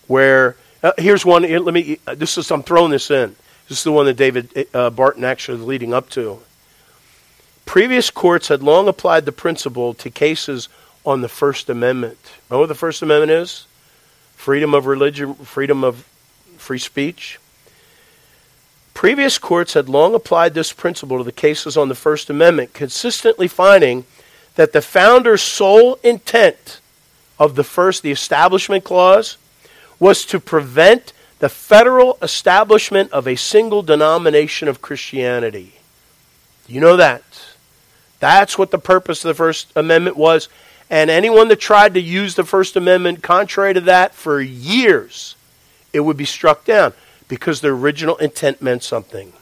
where, 0.07 0.57
uh, 0.83 0.93
here's 0.97 1.25
one, 1.25 1.43
let 1.43 1.75
me, 1.75 1.99
uh, 2.07 2.15
this 2.15 2.39
is, 2.39 2.51
I'm 2.51 2.63
throwing 2.63 2.91
this 2.91 3.11
in. 3.11 3.37
This 3.69 3.79
is 3.79 3.85
the 3.85 3.93
one 3.93 4.07
that 4.07 4.17
David 4.17 4.69
uh, 4.73 4.91
Barton 4.91 5.25
actually 5.25 5.59
is 5.59 5.65
leading 5.65 5.93
up 5.93 6.09
to. 6.11 6.41
Previous 7.67 8.11
courts 8.11 8.49
had 8.49 8.63
long 8.63 8.89
applied 8.89 9.25
the 9.25 9.33
principle 9.33 9.95
to 9.95 10.11
cases 10.11 10.69
on 11.05 11.21
the 11.21 11.29
First 11.29 11.69
Amendment. 11.69 12.19
Know 12.51 12.61
what 12.61 12.69
the 12.69 12.75
First 12.75 13.03
Amendment 13.03 13.33
is? 13.33 13.67
Freedom 14.35 14.75
of 14.75 14.87
religion, 14.87 15.35
freedom 15.35 15.85
of 15.85 16.07
free 16.59 16.79
speech. 16.79 17.39
Previous 19.05 19.37
courts 19.37 19.75
had 19.75 19.87
long 19.87 20.15
applied 20.15 20.55
this 20.55 20.73
principle 20.73 21.19
to 21.19 21.25
the 21.25 21.31
cases 21.31 21.77
on 21.77 21.91
the 21.91 21.95
First 21.95 22.31
Amendment, 22.31 22.73
consistently 22.73 23.47
finding 23.47 24.07
that 24.55 24.73
the 24.73 24.81
founder's 24.81 25.43
sole 25.43 25.97
intent 26.03 26.81
of 27.39 27.55
the 27.55 27.65
first, 27.65 28.03
the 28.03 28.11
Establishment 28.11 28.83
Clause, 28.83 29.37
was 30.01 30.25
to 30.25 30.41
prevent 30.41 31.13
the 31.39 31.51
federal 31.51 32.17
establishment 32.23 33.13
of 33.13 33.29
a 33.29 33.37
single 33.37 33.83
denomination 33.83 34.69
of 34.69 34.81
Christianity. 34.81 35.75
You 36.67 36.81
know 36.81 36.97
that. 36.97 37.25
That's 38.21 38.57
what 38.57 38.71
the 38.71 38.79
purpose 38.79 39.23
of 39.23 39.29
the 39.29 39.35
First 39.35 39.71
Amendment 39.77 40.17
was. 40.17 40.49
And 40.89 41.11
anyone 41.11 41.49
that 41.49 41.61
tried 41.61 41.93
to 41.93 42.01
use 42.01 42.37
the 42.37 42.45
First 42.45 42.75
Amendment 42.75 43.23
contrary 43.23 43.75
to 43.75 43.83
that 43.83 44.15
for 44.15 44.41
years, 44.41 45.37
it 45.93 46.01
would 46.01 46.17
be 46.17 46.25
struck 46.25 46.65
down. 46.65 46.95
Because 47.35 47.61
the 47.61 47.69
original 47.69 48.17
intent 48.17 48.63
meant 48.63 48.83
something. 48.83 49.33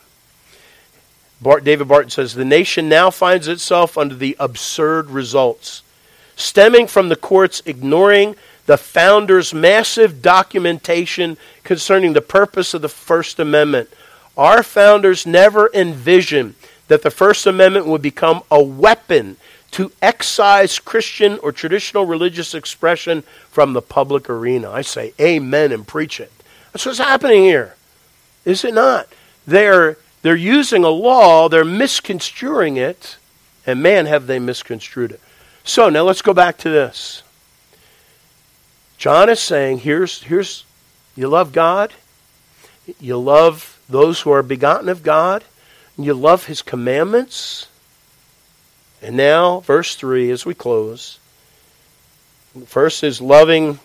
Bart, 1.40 1.64
David 1.64 1.88
Barton 1.88 2.10
says 2.10 2.34
the 2.34 2.44
nation 2.44 2.88
now 2.88 3.10
finds 3.10 3.48
itself 3.48 3.98
under 3.98 4.14
the 4.14 4.36
absurd 4.38 5.10
results 5.10 5.82
stemming 6.36 6.86
from 6.86 7.08
the 7.08 7.16
courts 7.16 7.62
ignoring 7.66 8.36
the 8.66 8.76
founders' 8.76 9.52
massive 9.52 10.22
documentation 10.22 11.36
concerning 11.64 12.12
the 12.12 12.20
purpose 12.20 12.74
of 12.74 12.82
the 12.82 12.88
First 12.88 13.38
Amendment. 13.38 13.88
Our 14.36 14.62
founders 14.62 15.26
never 15.26 15.70
envisioned 15.74 16.54
that 16.88 17.02
the 17.02 17.10
First 17.10 17.46
Amendment 17.46 17.86
would 17.86 18.02
become 18.02 18.42
a 18.50 18.62
weapon 18.62 19.36
to 19.72 19.90
excise 20.00 20.78
Christian 20.78 21.38
or 21.38 21.50
traditional 21.50 22.04
religious 22.04 22.54
expression 22.54 23.22
from 23.50 23.72
the 23.72 23.82
public 23.82 24.28
arena. 24.28 24.70
I 24.70 24.82
say 24.82 25.14
amen 25.20 25.72
and 25.72 25.86
preach 25.86 26.20
it. 26.20 26.30
That's 26.72 26.86
what's 26.86 26.98
happening 26.98 27.42
here. 27.42 27.74
Is 28.44 28.64
it 28.64 28.74
not? 28.74 29.08
They're, 29.46 29.96
they're 30.22 30.36
using 30.36 30.84
a 30.84 30.88
law, 30.88 31.48
they're 31.48 31.64
misconstruing 31.64 32.76
it, 32.76 33.16
and 33.66 33.82
man, 33.82 34.06
have 34.06 34.26
they 34.26 34.38
misconstrued 34.38 35.12
it. 35.12 35.20
So 35.64 35.88
now 35.88 36.02
let's 36.02 36.22
go 36.22 36.34
back 36.34 36.58
to 36.58 36.70
this. 36.70 37.22
John 38.98 39.28
is 39.28 39.40
saying, 39.40 39.78
here's, 39.80 40.22
here's 40.22 40.64
you 41.16 41.28
love 41.28 41.52
God, 41.52 41.92
you 43.00 43.18
love 43.18 43.80
those 43.88 44.20
who 44.20 44.30
are 44.30 44.42
begotten 44.42 44.88
of 44.88 45.02
God, 45.02 45.44
you 45.98 46.14
love 46.14 46.46
his 46.46 46.62
commandments. 46.62 47.68
And 49.02 49.16
now, 49.16 49.60
verse 49.60 49.96
3, 49.96 50.30
as 50.30 50.46
we 50.46 50.54
close. 50.54 51.18
First 52.66 53.02
is 53.02 53.20
loving 53.20 53.80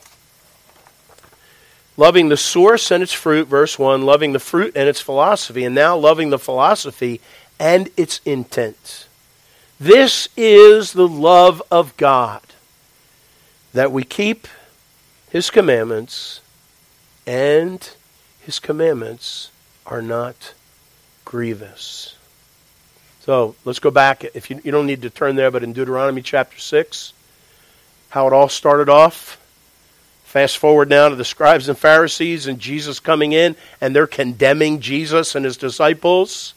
loving 1.98 2.30
the 2.30 2.38
source 2.38 2.92
and 2.92 3.04
its 3.04 3.12
fruit, 3.12 3.48
verse 3.48 3.78
1, 3.78 4.04
loving 4.04 4.32
the 4.32 4.40
fruit 4.40 4.74
and 4.76 4.88
its 4.88 5.02
philosophy, 5.02 5.66
and 5.66 5.76
now 5.76 5.98
loving 5.98 6.30
the 6.30 6.40
philosophy 6.40 7.20
and 7.60 7.90
its 7.98 8.22
intent. 8.24 9.08
This 9.80 10.30
is 10.38 10.94
the 10.94 11.08
love 11.08 11.62
of 11.70 11.98
God, 11.98 12.42
that 13.74 13.92
we 13.92 14.04
keep 14.04 14.48
his 15.30 15.50
commandments, 15.50 16.42
and 17.26 17.90
his 18.42 18.60
commandments 18.60 19.52
are 19.86 20.02
not 20.02 20.54
grievous. 21.26 22.16
So 23.22 23.56
let's 23.66 23.80
go 23.80 23.92
back. 23.92 24.24
If 24.24 24.50
you, 24.50 24.62
you 24.64 24.72
don't 24.72 24.86
need 24.86 25.02
to 25.02 25.10
turn 25.10 25.36
there, 25.36 25.52
but 25.52 25.64
in 25.64 25.74
Deuteronomy 25.74 26.22
chapter 26.22 26.58
6, 26.58 27.14
how 28.10 28.28
it 28.28 28.34
all 28.34 28.48
started 28.48 28.88
off. 28.88 29.38
Fast 30.38 30.60
forward 30.60 30.88
now 30.88 31.10
to 31.10 31.16
the 31.16 31.26
scribes 31.26 31.68
and 31.68 31.76
Pharisees 31.76 32.46
and 32.46 32.60
Jesus 32.60 33.00
coming 33.00 33.32
in, 33.32 33.56
and 33.82 33.96
they're 33.96 34.06
condemning 34.06 34.82
Jesus 34.82 35.34
and 35.34 35.44
his 35.44 35.58
disciples 35.58 36.54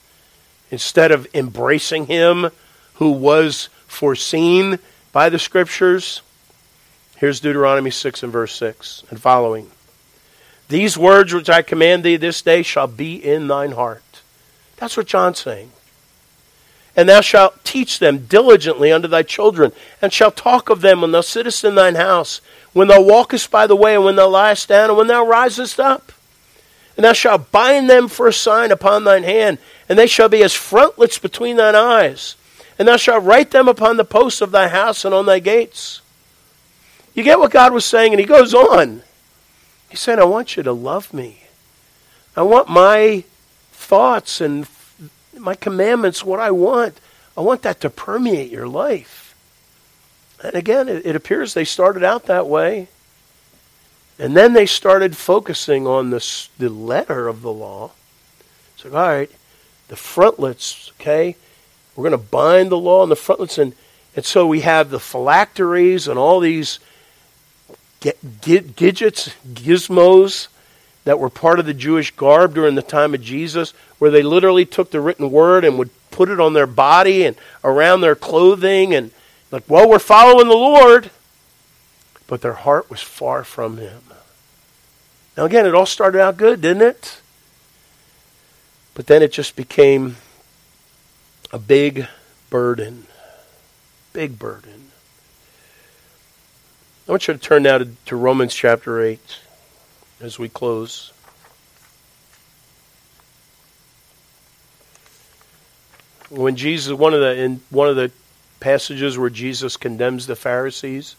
instead 0.70 1.10
of 1.10 1.26
embracing 1.32 2.04
him 2.04 2.50
who 2.96 3.10
was 3.10 3.70
foreseen 3.86 4.78
by 5.12 5.30
the 5.30 5.38
scriptures. 5.38 6.20
Here's 7.16 7.40
Deuteronomy 7.40 7.90
6 7.90 8.22
and 8.22 8.30
verse 8.30 8.54
6 8.54 9.04
and 9.08 9.18
following. 9.18 9.70
These 10.68 10.98
words 10.98 11.32
which 11.32 11.48
I 11.48 11.62
command 11.62 12.04
thee 12.04 12.16
this 12.16 12.42
day 12.42 12.60
shall 12.60 12.86
be 12.86 13.14
in 13.14 13.48
thine 13.48 13.72
heart. 13.72 14.20
That's 14.76 14.98
what 14.98 15.06
John's 15.06 15.38
saying. 15.38 15.70
And 17.00 17.08
thou 17.08 17.22
shalt 17.22 17.64
teach 17.64 17.98
them 17.98 18.26
diligently 18.26 18.92
unto 18.92 19.08
thy 19.08 19.22
children, 19.22 19.72
and 20.02 20.12
shalt 20.12 20.36
talk 20.36 20.68
of 20.68 20.82
them 20.82 21.00
when 21.00 21.12
thou 21.12 21.22
sittest 21.22 21.64
in 21.64 21.74
thine 21.74 21.94
house, 21.94 22.42
when 22.74 22.88
thou 22.88 23.00
walkest 23.00 23.50
by 23.50 23.66
the 23.66 23.74
way, 23.74 23.94
and 23.94 24.04
when 24.04 24.16
thou 24.16 24.28
liest 24.28 24.68
down, 24.68 24.90
and 24.90 24.98
when 24.98 25.06
thou 25.06 25.24
risest 25.24 25.80
up. 25.80 26.12
And 26.98 27.04
thou 27.06 27.14
shalt 27.14 27.50
bind 27.50 27.88
them 27.88 28.06
for 28.06 28.28
a 28.28 28.34
sign 28.34 28.70
upon 28.70 29.04
thine 29.04 29.22
hand, 29.22 29.56
and 29.88 29.98
they 29.98 30.06
shall 30.06 30.28
be 30.28 30.42
as 30.42 30.52
frontlets 30.52 31.18
between 31.18 31.56
thine 31.56 31.74
eyes. 31.74 32.36
And 32.78 32.86
thou 32.86 32.98
shalt 32.98 33.24
write 33.24 33.50
them 33.50 33.66
upon 33.66 33.96
the 33.96 34.04
posts 34.04 34.42
of 34.42 34.50
thy 34.50 34.68
house 34.68 35.02
and 35.02 35.14
on 35.14 35.24
thy 35.24 35.38
gates. 35.38 36.02
You 37.14 37.22
get 37.22 37.38
what 37.38 37.50
God 37.50 37.72
was 37.72 37.86
saying? 37.86 38.12
And 38.12 38.20
he 38.20 38.26
goes 38.26 38.52
on. 38.52 39.04
He 39.88 39.96
said, 39.96 40.18
I 40.18 40.24
want 40.24 40.58
you 40.58 40.62
to 40.64 40.72
love 40.74 41.14
me. 41.14 41.44
I 42.36 42.42
want 42.42 42.68
my 42.68 43.24
thoughts 43.72 44.42
and 44.42 44.68
my 45.40 45.54
commandments, 45.54 46.24
what 46.24 46.40
I 46.40 46.50
want. 46.50 47.00
I 47.36 47.40
want 47.40 47.62
that 47.62 47.80
to 47.80 47.90
permeate 47.90 48.50
your 48.50 48.68
life. 48.68 49.34
And 50.42 50.54
again, 50.54 50.88
it, 50.88 51.06
it 51.06 51.16
appears 51.16 51.54
they 51.54 51.64
started 51.64 52.04
out 52.04 52.26
that 52.26 52.46
way. 52.46 52.88
And 54.18 54.36
then 54.36 54.52
they 54.52 54.66
started 54.66 55.16
focusing 55.16 55.86
on 55.86 56.10
the, 56.10 56.46
the 56.58 56.68
letter 56.68 57.28
of 57.28 57.42
the 57.42 57.52
law. 57.52 57.92
It's 58.74 58.84
like, 58.84 58.94
all 58.94 59.08
right, 59.08 59.30
the 59.88 59.96
frontlets, 59.96 60.92
okay? 61.00 61.36
We're 61.96 62.08
going 62.08 62.20
to 62.20 62.28
bind 62.30 62.70
the 62.70 62.78
law 62.78 63.02
on 63.02 63.08
the 63.08 63.16
frontlets. 63.16 63.56
And, 63.58 63.74
and 64.14 64.24
so 64.24 64.46
we 64.46 64.60
have 64.60 64.90
the 64.90 65.00
phylacteries 65.00 66.06
and 66.06 66.18
all 66.18 66.40
these 66.40 66.78
gadgets, 68.00 69.34
gizmos 69.52 70.48
that 71.04 71.18
were 71.18 71.30
part 71.30 71.58
of 71.58 71.66
the 71.66 71.74
Jewish 71.74 72.10
garb 72.10 72.54
during 72.54 72.74
the 72.74 72.82
time 72.82 73.14
of 73.14 73.22
Jesus, 73.22 73.72
where 73.98 74.10
they 74.10 74.22
literally 74.22 74.66
took 74.66 74.90
the 74.90 75.00
written 75.00 75.30
word 75.30 75.64
and 75.64 75.78
would 75.78 75.90
put 76.10 76.28
it 76.28 76.40
on 76.40 76.52
their 76.52 76.66
body 76.66 77.24
and 77.24 77.36
around 77.64 78.00
their 78.00 78.14
clothing 78.14 78.94
and 78.94 79.10
like, 79.50 79.64
well, 79.68 79.88
we're 79.88 79.98
following 79.98 80.48
the 80.48 80.54
Lord. 80.54 81.10
But 82.26 82.42
their 82.42 82.54
heart 82.54 82.90
was 82.90 83.00
far 83.00 83.42
from 83.42 83.78
him. 83.78 84.02
Now 85.36 85.46
again, 85.46 85.66
it 85.66 85.74
all 85.74 85.86
started 85.86 86.20
out 86.20 86.36
good, 86.36 86.60
didn't 86.60 86.82
it? 86.82 87.20
But 88.94 89.06
then 89.06 89.22
it 89.22 89.32
just 89.32 89.56
became 89.56 90.16
a 91.52 91.58
big 91.58 92.06
burden. 92.50 93.06
Big 94.12 94.38
burden. 94.38 94.90
I 97.08 97.12
want 97.12 97.26
you 97.26 97.34
to 97.34 97.40
turn 97.40 97.64
now 97.64 97.78
to, 97.78 97.88
to 98.06 98.16
Romans 98.16 98.54
chapter 98.54 99.00
8 99.00 99.38
as 100.20 100.38
we 100.38 100.48
close. 100.48 101.12
When 106.28 106.56
Jesus, 106.56 106.92
one 106.92 107.14
of 107.14 107.20
the 107.20 107.34
in 107.36 107.60
one 107.70 107.88
of 107.88 107.96
the 107.96 108.12
passages 108.60 109.18
where 109.18 109.30
Jesus 109.30 109.76
condemns 109.76 110.26
the 110.26 110.36
Pharisees, 110.36 111.16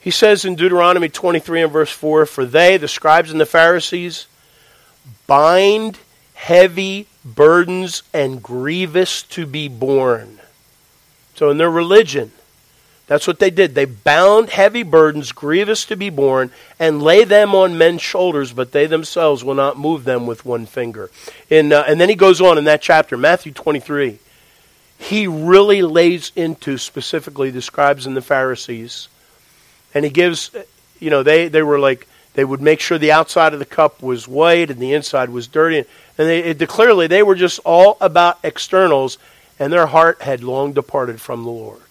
he 0.00 0.10
says 0.10 0.44
in 0.44 0.56
Deuteronomy 0.56 1.08
23 1.08 1.62
and 1.62 1.72
verse 1.72 1.90
4 1.90 2.26
For 2.26 2.44
they, 2.44 2.76
the 2.76 2.88
scribes 2.88 3.30
and 3.30 3.40
the 3.40 3.46
Pharisees, 3.46 4.26
bind 5.26 5.98
heavy 6.34 7.06
burdens 7.24 8.02
and 8.12 8.42
grievous 8.42 9.22
to 9.22 9.46
be 9.46 9.68
borne. 9.68 10.40
So 11.34 11.50
in 11.50 11.58
their 11.58 11.70
religion, 11.70 12.32
that's 13.10 13.26
what 13.26 13.40
they 13.40 13.50
did. 13.50 13.74
They 13.74 13.86
bound 13.86 14.50
heavy 14.50 14.84
burdens, 14.84 15.32
grievous 15.32 15.84
to 15.86 15.96
be 15.96 16.10
borne, 16.10 16.52
and 16.78 17.02
lay 17.02 17.24
them 17.24 17.56
on 17.56 17.76
men's 17.76 18.02
shoulders, 18.02 18.52
but 18.52 18.70
they 18.70 18.86
themselves 18.86 19.42
will 19.42 19.56
not 19.56 19.76
move 19.76 20.04
them 20.04 20.28
with 20.28 20.44
one 20.44 20.64
finger. 20.64 21.10
In, 21.48 21.72
uh, 21.72 21.82
and 21.88 22.00
then 22.00 22.08
he 22.08 22.14
goes 22.14 22.40
on 22.40 22.56
in 22.56 22.62
that 22.66 22.80
chapter, 22.80 23.16
Matthew 23.16 23.50
23. 23.50 24.20
He 24.96 25.26
really 25.26 25.82
lays 25.82 26.30
into 26.36 26.78
specifically 26.78 27.50
the 27.50 27.60
scribes 27.60 28.06
and 28.06 28.16
the 28.16 28.22
Pharisees. 28.22 29.08
And 29.92 30.04
he 30.04 30.10
gives, 30.12 30.52
you 31.00 31.10
know, 31.10 31.24
they, 31.24 31.48
they 31.48 31.64
were 31.64 31.80
like, 31.80 32.06
they 32.34 32.44
would 32.44 32.60
make 32.60 32.78
sure 32.78 32.96
the 32.96 33.10
outside 33.10 33.52
of 33.52 33.58
the 33.58 33.64
cup 33.64 34.04
was 34.04 34.28
white 34.28 34.70
and 34.70 34.78
the 34.78 34.92
inside 34.92 35.30
was 35.30 35.48
dirty. 35.48 35.78
And 35.78 36.28
they, 36.28 36.44
it, 36.44 36.68
clearly, 36.68 37.08
they 37.08 37.24
were 37.24 37.34
just 37.34 37.58
all 37.64 37.96
about 38.00 38.38
externals, 38.44 39.18
and 39.58 39.72
their 39.72 39.88
heart 39.88 40.22
had 40.22 40.44
long 40.44 40.72
departed 40.74 41.20
from 41.20 41.42
the 41.42 41.50
Lord. 41.50 41.89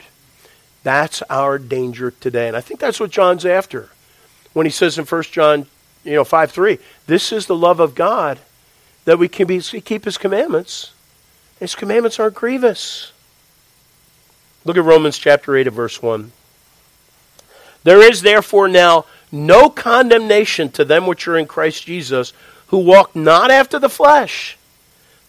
That's 0.84 1.22
our 1.30 1.58
danger 1.58 2.12
today. 2.12 2.48
And 2.48 2.56
I 2.56 2.62
think 2.62 2.80
that's 2.80 3.00
what 3.00 3.12
John's 3.12 3.46
after 3.46 3.90
when 4.54 4.66
he 4.66 4.72
says 4.72 4.98
in 4.98 5.06
1 5.06 5.24
John 5.24 5.68
you 6.04 6.14
know, 6.14 6.24
5 6.24 6.52
3, 6.52 6.80
this 7.08 7.32
is 7.32 7.46
the 7.46 7.56
love 7.56 7.80
of 7.80 7.96
God 7.96 8.40
that 9.06 9.20
we 9.20 9.28
can 9.28 9.48
be, 9.48 9.60
keep 9.62 10.06
his 10.06 10.18
commandments. 10.18 10.94
His 11.60 11.76
commandments 11.76 12.20
aren't 12.20 12.36
grievous. 12.36 13.12
Look 14.66 14.78
at 14.78 14.84
Romans 14.84 15.18
chapter 15.18 15.56
8 15.56 15.68
of 15.68 15.74
verse 15.74 16.02
1. 16.02 16.32
There 17.84 18.02
is 18.02 18.22
therefore 18.22 18.68
now 18.68 19.06
no 19.32 19.70
condemnation 19.70 20.70
to 20.72 20.86
them 20.86 21.06
which 21.06 21.28
are 21.28 21.38
in 21.38 21.46
Christ 21.46 21.86
Jesus, 21.86 22.34
who 22.68 22.78
walk 22.78 23.16
not 23.16 23.52
after 23.52 23.80
the 23.80 23.90
flesh, 23.90 24.58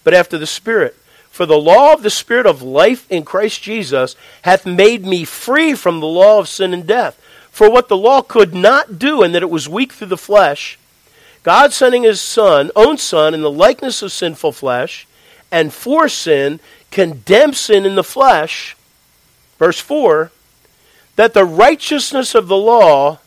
but 0.04 0.14
after 0.14 0.38
the 0.38 0.46
Spirit. 0.46 0.96
For 1.30 1.46
the 1.46 1.58
law 1.58 1.92
of 1.92 2.02
the 2.02 2.10
Spirit 2.10 2.46
of 2.46 2.62
life 2.62 3.10
in 3.10 3.24
Christ 3.24 3.62
Jesus 3.62 4.16
hath 4.42 4.66
made 4.66 5.04
me 5.04 5.24
free 5.24 5.74
from 5.74 6.00
the 6.00 6.06
law 6.06 6.38
of 6.38 6.48
sin 6.48 6.74
and 6.74 6.86
death. 6.86 7.20
For 7.50 7.70
what 7.70 7.88
the 7.88 7.96
law 7.96 8.22
could 8.22 8.54
not 8.54 8.98
do, 8.98 9.22
and 9.22 9.34
that 9.34 9.42
it 9.42 9.50
was 9.50 9.68
weak 9.68 9.92
through 9.92 10.08
the 10.08 10.16
flesh, 10.16 10.78
God 11.42 11.72
sending 11.72 12.02
his 12.02 12.20
Son, 12.20 12.70
own 12.76 12.98
Son, 12.98 13.34
in 13.34 13.40
the 13.40 13.50
likeness 13.50 14.02
of 14.02 14.12
sinful 14.12 14.52
flesh, 14.52 15.06
and 15.50 15.72
for 15.72 16.08
sin, 16.08 16.60
condemned 16.90 17.56
sin 17.56 17.86
in 17.86 17.94
the 17.94 18.04
flesh. 18.04 18.76
Verse 19.58 19.80
4 19.80 20.30
that 21.16 21.34
the 21.34 21.44
righteousness 21.44 22.34
of 22.34 22.48
the 22.48 22.56
law 22.56 23.18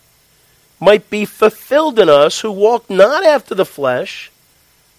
might 0.80 1.12
be 1.12 1.26
fulfilled 1.26 2.00
in 2.00 2.10
us 2.10 2.40
who 2.40 2.52
walk 2.52 2.90
not 2.90 3.24
after 3.24 3.54
the 3.54 3.66
flesh, 3.66 4.32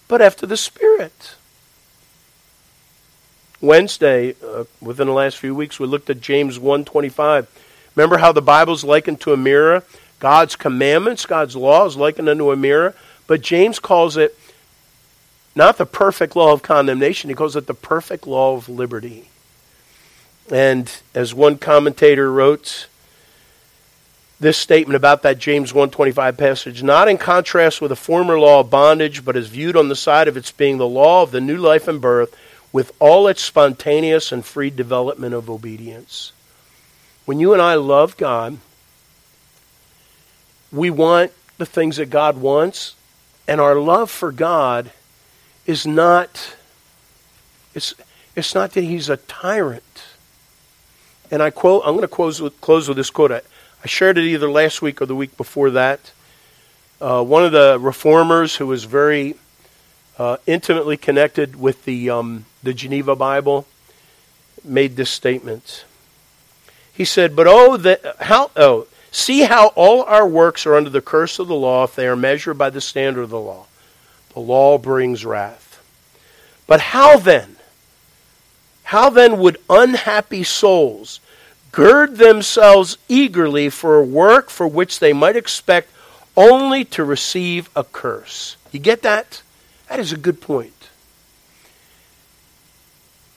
but 0.06 0.22
after 0.22 0.46
the 0.46 0.56
Spirit. 0.56 1.34
Wednesday, 3.64 4.34
uh, 4.46 4.64
within 4.80 5.06
the 5.06 5.12
last 5.12 5.38
few 5.38 5.54
weeks, 5.54 5.80
we 5.80 5.86
looked 5.86 6.10
at 6.10 6.20
James 6.20 6.58
1.25. 6.58 7.46
Remember 7.96 8.18
how 8.18 8.32
the 8.32 8.42
Bible's 8.42 8.84
likened 8.84 9.20
to 9.22 9.32
a 9.32 9.36
mirror? 9.36 9.82
God's 10.18 10.56
commandments, 10.56 11.26
God's 11.26 11.56
law 11.56 11.86
is 11.86 11.96
likened 11.96 12.28
unto 12.28 12.50
a 12.50 12.56
mirror. 12.56 12.94
But 13.26 13.40
James 13.40 13.78
calls 13.78 14.16
it 14.16 14.38
not 15.56 15.78
the 15.78 15.86
perfect 15.86 16.36
law 16.36 16.52
of 16.52 16.62
condemnation, 16.62 17.30
he 17.30 17.36
calls 17.36 17.56
it 17.56 17.66
the 17.66 17.74
perfect 17.74 18.26
law 18.26 18.56
of 18.56 18.68
liberty. 18.68 19.28
And 20.50 20.92
as 21.14 21.32
one 21.32 21.56
commentator 21.56 22.30
wrote, 22.30 22.88
this 24.40 24.58
statement 24.58 24.96
about 24.96 25.22
that 25.22 25.38
James 25.38 25.72
125 25.72 26.36
passage, 26.36 26.82
not 26.82 27.08
in 27.08 27.16
contrast 27.16 27.80
with 27.80 27.88
the 27.88 27.96
former 27.96 28.38
law 28.38 28.60
of 28.60 28.68
bondage, 28.68 29.24
but 29.24 29.36
is 29.36 29.48
viewed 29.48 29.76
on 29.76 29.88
the 29.88 29.96
side 29.96 30.28
of 30.28 30.36
its 30.36 30.50
being 30.50 30.76
the 30.76 30.88
law 30.88 31.22
of 31.22 31.30
the 31.30 31.40
new 31.40 31.56
life 31.56 31.88
and 31.88 32.00
birth, 32.00 32.36
with 32.74 32.90
all 32.98 33.28
its 33.28 33.40
spontaneous 33.40 34.32
and 34.32 34.44
free 34.44 34.68
development 34.68 35.32
of 35.32 35.48
obedience. 35.48 36.32
When 37.24 37.38
you 37.38 37.52
and 37.52 37.62
I 37.62 37.74
love 37.74 38.16
God, 38.16 38.58
we 40.72 40.90
want 40.90 41.30
the 41.56 41.66
things 41.66 41.98
that 41.98 42.10
God 42.10 42.36
wants, 42.36 42.96
and 43.46 43.60
our 43.60 43.76
love 43.76 44.10
for 44.10 44.32
God 44.32 44.90
is 45.66 45.86
not 45.86 46.56
it's 47.74 47.94
it's 48.34 48.56
not 48.56 48.72
that 48.72 48.82
he's 48.82 49.08
a 49.08 49.18
tyrant. 49.18 50.02
And 51.30 51.40
I 51.40 51.50
quote 51.50 51.82
I'm 51.86 51.92
going 51.92 52.02
to 52.02 52.08
close 52.08 52.42
with, 52.42 52.60
close 52.60 52.88
with 52.88 52.96
this 52.96 53.08
quote. 53.10 53.30
I, 53.30 53.42
I 53.84 53.86
shared 53.86 54.18
it 54.18 54.24
either 54.24 54.50
last 54.50 54.82
week 54.82 55.00
or 55.00 55.06
the 55.06 55.14
week 55.14 55.36
before 55.36 55.70
that. 55.70 56.10
Uh, 57.00 57.22
one 57.22 57.44
of 57.44 57.52
the 57.52 57.78
reformers 57.80 58.56
who 58.56 58.66
was 58.66 58.82
very 58.82 59.36
uh, 60.18 60.36
intimately 60.46 60.96
connected 60.96 61.56
with 61.56 61.84
the 61.84 62.10
um, 62.10 62.46
the 62.62 62.74
Geneva 62.74 63.16
Bible, 63.16 63.66
made 64.64 64.96
this 64.96 65.10
statement. 65.10 65.84
He 66.92 67.04
said, 67.04 67.34
"But 67.34 67.46
oh, 67.48 67.76
that 67.78 68.16
how 68.20 68.50
oh, 68.56 68.86
see 69.10 69.42
how 69.42 69.68
all 69.68 70.02
our 70.04 70.26
works 70.26 70.66
are 70.66 70.76
under 70.76 70.90
the 70.90 71.00
curse 71.00 71.38
of 71.38 71.48
the 71.48 71.54
law 71.54 71.84
if 71.84 71.94
they 71.94 72.06
are 72.06 72.16
measured 72.16 72.58
by 72.58 72.70
the 72.70 72.80
standard 72.80 73.22
of 73.22 73.30
the 73.30 73.40
law. 73.40 73.66
The 74.34 74.40
law 74.40 74.78
brings 74.78 75.24
wrath. 75.24 75.82
But 76.66 76.80
how 76.80 77.18
then? 77.18 77.56
How 78.84 79.10
then 79.10 79.38
would 79.38 79.58
unhappy 79.68 80.44
souls 80.44 81.20
gird 81.72 82.18
themselves 82.18 82.98
eagerly 83.08 83.68
for 83.68 83.96
a 83.96 84.04
work 84.04 84.50
for 84.50 84.68
which 84.68 85.00
they 85.00 85.12
might 85.12 85.36
expect 85.36 85.90
only 86.36 86.84
to 86.84 87.02
receive 87.04 87.68
a 87.74 87.82
curse?" 87.82 88.56
You 88.70 88.80
get 88.80 89.02
that? 89.02 89.42
That 89.88 90.00
is 90.00 90.12
a 90.12 90.16
good 90.16 90.40
point. 90.40 90.90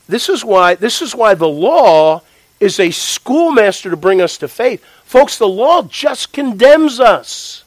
This 0.07 0.29
is 0.29 0.43
why 0.43 0.75
this 0.75 1.01
is 1.01 1.13
why 1.13 1.33
the 1.33 1.47
law 1.47 2.21
is 2.59 2.79
a 2.79 2.91
schoolmaster 2.91 3.89
to 3.89 3.97
bring 3.97 4.21
us 4.21 4.37
to 4.37 4.47
faith. 4.47 4.83
Folks, 5.03 5.37
the 5.37 5.47
law 5.47 5.83
just 5.83 6.33
condemns 6.33 6.99
us. 6.99 7.63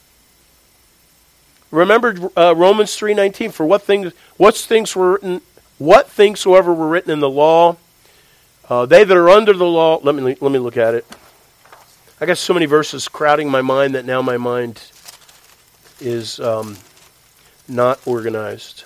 Remember 1.71 2.31
uh, 2.37 2.55
Romans 2.57 2.99
3:19 2.99 3.53
for 3.53 3.67
what 3.67 3.83
things 3.83 4.13
what 4.37 4.57
things 4.57 4.97
were 4.97 5.13
written 5.13 5.43
what 5.79 6.11
things 6.11 6.41
soever 6.41 6.75
were 6.75 6.89
written 6.89 7.11
in 7.11 7.21
the 7.21 7.31
law 7.31 7.77
uh, 8.69 8.87
they 8.87 9.03
that 9.05 9.17
are 9.17 9.31
under 9.31 9.53
the 9.53 9.67
law 9.67 10.01
let 10.03 10.15
me 10.15 10.37
let 10.41 10.53
me 10.53 10.59
look 10.59 10.77
at 10.77 10.95
it. 10.95 11.07
I 12.21 12.27
got 12.27 12.39
so 12.39 12.53
many 12.53 12.67
verses 12.67 13.09
crowding 13.09 13.51
my 13.51 13.63
mind 13.63 13.95
that 13.95 14.05
now 14.05 14.21
my 14.21 14.37
mind 14.37 14.83
is 16.01 16.39
um, 16.41 16.77
not 17.71 18.01
organized. 18.07 18.85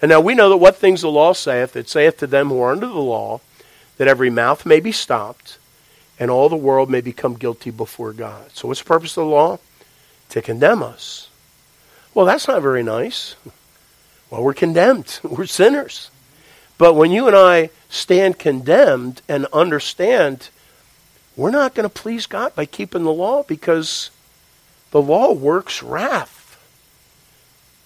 And 0.00 0.08
now 0.08 0.20
we 0.20 0.34
know 0.34 0.48
that 0.50 0.56
what 0.56 0.76
things 0.76 1.02
the 1.02 1.10
law 1.10 1.32
saith, 1.32 1.76
it 1.76 1.88
saith 1.88 2.18
to 2.18 2.26
them 2.26 2.48
who 2.48 2.60
are 2.60 2.72
under 2.72 2.86
the 2.86 2.94
law, 2.94 3.40
that 3.98 4.08
every 4.08 4.30
mouth 4.30 4.66
may 4.66 4.80
be 4.80 4.92
stopped, 4.92 5.58
and 6.18 6.30
all 6.30 6.48
the 6.48 6.56
world 6.56 6.90
may 6.90 7.00
become 7.00 7.34
guilty 7.34 7.70
before 7.70 8.12
God. 8.12 8.50
So 8.52 8.68
what's 8.68 8.80
the 8.80 8.86
purpose 8.86 9.16
of 9.16 9.24
the 9.24 9.30
law? 9.30 9.58
To 10.30 10.42
condemn 10.42 10.82
us. 10.82 11.28
Well, 12.14 12.26
that's 12.26 12.48
not 12.48 12.62
very 12.62 12.82
nice. 12.82 13.36
Well, 14.30 14.42
we're 14.42 14.54
condemned. 14.54 15.20
We're 15.24 15.46
sinners. 15.46 16.10
But 16.78 16.94
when 16.94 17.10
you 17.10 17.26
and 17.26 17.36
I 17.36 17.70
stand 17.88 18.38
condemned 18.38 19.22
and 19.28 19.46
understand 19.52 20.48
we're 21.36 21.50
not 21.50 21.74
going 21.74 21.88
to 21.88 21.94
please 21.94 22.26
God 22.26 22.54
by 22.54 22.66
keeping 22.66 23.04
the 23.04 23.12
law 23.12 23.42
because 23.42 24.10
the 24.90 25.00
law 25.00 25.32
works 25.32 25.82
wrath. 25.82 26.41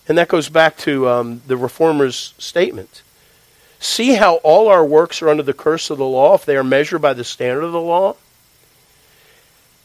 And 0.09 0.19
that 0.19 0.29
goes 0.29 0.49
back 0.49 0.77
to 0.79 1.09
um, 1.09 1.43
the 1.47 1.57
Reformer's 1.57 2.35
statement. 2.39 3.03
See 3.79 4.15
how 4.15 4.37
all 4.37 4.69
our 4.69 4.85
works 4.85 5.21
are 5.21 5.29
under 5.29 5.43
the 5.43 5.53
curse 5.53 5.91
of 5.91 5.99
the 5.99 6.07
law 6.07 6.35
if 6.35 6.45
they 6.45 6.57
are 6.57 6.65
measured 6.65 7.03
by 7.03 7.13
the 7.13 7.25
standard 7.25 7.65
of 7.65 7.73
the 7.73 7.81
law? 7.81 8.17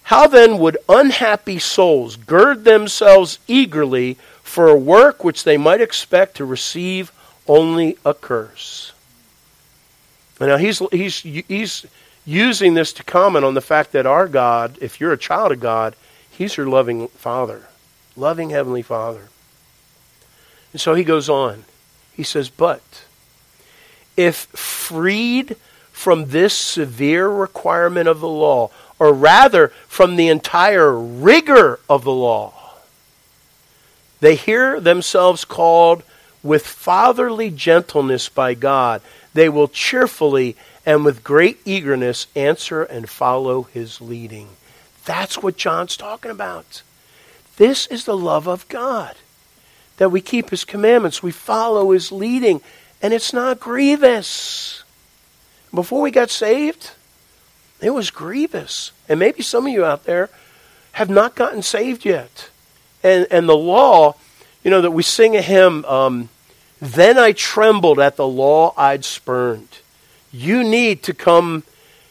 How 0.04 0.28
then 0.28 0.60
would 0.60 0.78
unhappy 0.90 1.60
souls 1.60 2.16
gird 2.16 2.64
themselves 2.64 3.40
eagerly 3.48 4.18
for 4.44 4.68
a 4.68 4.76
work 4.76 5.24
which 5.24 5.44
they 5.44 5.58
might 5.58 5.82
expect 5.82 6.38
to 6.38 6.46
receive 6.46 7.12
only 7.48 7.98
a 8.04 8.14
curse? 8.14 8.94
Now 10.40 10.58
he's, 10.58 10.80
he's, 10.92 11.20
he's 11.20 11.86
using 12.26 12.74
this 12.74 12.94
to 12.94 13.04
comment 13.04 13.46
on 13.46 13.54
the 13.54 13.62
fact 13.62 13.92
that 13.92 14.06
our 14.06 14.28
God, 14.28 14.78
if 14.82 15.00
you're 15.00 15.14
a 15.14 15.18
child 15.18 15.52
of 15.52 15.60
God, 15.60 15.96
he's 16.30 16.58
your 16.58 16.68
loving 16.68 17.08
Father, 17.10 17.68
loving 18.16 18.50
Heavenly 18.50 18.82
Father. 18.82 19.30
And 20.72 20.82
so 20.82 20.94
he 20.94 21.04
goes 21.04 21.30
on. 21.30 21.66
He 22.14 22.24
says, 22.24 22.50
But 22.50 22.82
if 24.18 24.36
freed 24.36 25.56
from 25.92 26.28
this 26.30 26.54
severe 26.54 27.28
requirement 27.28 28.08
of 28.08 28.20
the 28.20 28.28
law, 28.28 28.72
or 29.00 29.14
rather 29.14 29.70
from 29.88 30.16
the 30.16 30.28
entire 30.28 30.94
rigor 30.98 31.80
of 31.90 32.04
the 32.04 32.12
law, 32.12 32.54
they 34.20 34.36
hear 34.36 34.80
themselves 34.80 35.46
called 35.46 36.04
with 36.44 36.66
fatherly 36.66 37.50
gentleness 37.50 38.30
by 38.30 38.54
God. 38.54 39.02
They 39.34 39.50
will 39.50 39.68
cheerfully 39.68 40.56
and 40.86 41.06
with 41.06 41.24
great 41.24 41.60
eagerness 41.66 42.28
answer 42.36 42.84
and 42.84 43.10
follow 43.10 43.64
his 43.64 44.02
leading. 44.02 44.50
That's 45.06 45.42
what 45.42 45.58
John's 45.58 45.98
talking 45.98 46.32
about. 46.32 46.82
This 47.58 47.88
is 47.88 48.06
the 48.06 48.18
love 48.18 48.48
of 48.48 48.68
God 48.68 49.16
that 50.02 50.10
we 50.10 50.20
keep 50.20 50.50
his 50.50 50.66
commandments, 50.66 51.22
we 51.22 51.32
follow 51.32 51.92
his 51.92 52.12
leading, 52.12 52.60
and 53.04 53.14
it's 53.14 53.34
not 53.34 53.60
grievous. 53.60 54.84
Before 55.72 56.02
we 56.02 56.10
got 56.10 56.32
saved, 56.32 56.90
it 57.82 57.92
was 57.92 58.10
grievous. 58.10 58.94
And 59.08 59.20
maybe 59.20 59.44
some 59.44 59.68
of 59.68 59.72
you 59.72 59.86
out 59.86 60.06
there 60.06 60.32
have 60.94 61.12
not 61.12 61.36
gotten 61.36 61.62
saved 61.62 62.04
yet. 62.04 62.50
And, 63.04 63.28
and 63.30 63.48
the 63.48 63.56
law, 63.56 64.16
you 64.64 64.72
know, 64.72 64.82
that 64.82 64.90
we 64.90 65.04
sing 65.04 65.36
a 65.36 65.42
hymn, 65.44 65.86
um, 65.86 66.30
Then 66.80 67.20
I 67.20 67.32
trembled 67.32 68.00
at 68.00 68.16
the 68.16 68.28
law 68.28 68.74
I'd 68.76 69.06
spurned. 69.06 69.70
You 70.32 70.64
need 70.64 71.04
to 71.04 71.14
come 71.14 71.62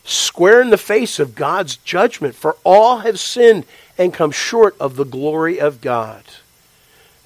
square 0.04 0.60
in 0.60 0.70
the 0.70 0.78
face 0.78 1.18
of 1.18 1.34
God's 1.34 1.76
judgment, 1.78 2.36
for 2.36 2.56
all 2.62 2.98
have 2.98 3.18
sinned 3.18 3.66
and 3.98 4.14
come 4.14 4.30
short 4.30 4.76
of 4.78 4.94
the 4.94 5.04
glory 5.04 5.58
of 5.58 5.80
God. 5.80 6.22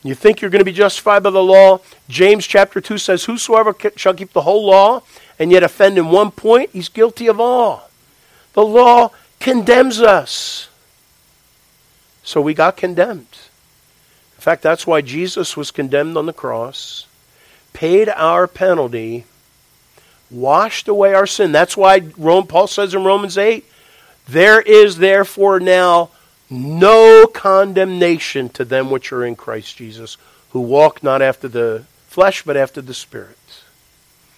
You 0.05 0.15
think 0.15 0.41
you're 0.41 0.51
going 0.51 0.61
to 0.61 0.67
be 0.67 0.73
justified 0.73 1.23
by 1.23 1.31
the 1.31 1.43
law? 1.43 1.81
James 2.09 2.47
chapter 2.47 2.81
2 2.81 2.99
says, 2.99 3.25
Whosoever 3.25 3.75
shall 3.97 4.13
keep 4.13 4.35
the 4.35 4.43
whole 4.43 4.67
law 4.67 5.03
and 5.39 5.51
yet 5.51 5.63
offend 5.63 5.97
in 5.97 6.09
one 6.09 6.31
point, 6.31 6.71
he's 6.73 6.91
guilty 6.91 7.27
of 7.27 7.41
all. 7.41 7.91
The 8.53 8.65
law 8.65 9.11
condemns 9.41 10.01
us. 10.01 10.69
So 12.23 12.41
we 12.41 12.53
got 12.53 12.77
condemned. 12.77 13.27
In 14.37 14.41
fact, 14.41 14.63
that's 14.63 14.87
why 14.87 15.01
Jesus 15.01 15.57
was 15.57 15.71
condemned 15.71 16.19
on 16.19 16.27
the 16.27 16.33
cross, 16.35 17.07
paid 17.73 18.11
our 18.11 18.47
penalty, 18.47 19.25
washed 20.31 20.87
away 20.87 21.15
our 21.15 21.27
sin. 21.27 21.51
That's 21.51 21.79
why 21.79 22.03
Rome, 22.19 22.47
Paul 22.47 22.67
says 22.67 22.93
in 22.93 23.05
Romans 23.05 23.39
8, 23.39 23.65
there 24.29 24.61
is 24.61 24.99
therefore 24.99 25.61
now 25.61 26.11
no 26.55 27.27
condemnation 27.27 28.49
to 28.51 28.65
them 28.65 28.91
which 28.91 29.13
are 29.13 29.25
in 29.25 29.37
Christ 29.37 29.77
Jesus, 29.77 30.17
who 30.51 30.61
walk 30.61 31.03
not 31.03 31.23
after 31.23 31.49
the 31.49 31.85
flesh, 32.09 32.43
but 32.43 32.57
after 32.57 32.81
the 32.81 32.95
Spirit. 32.95 33.39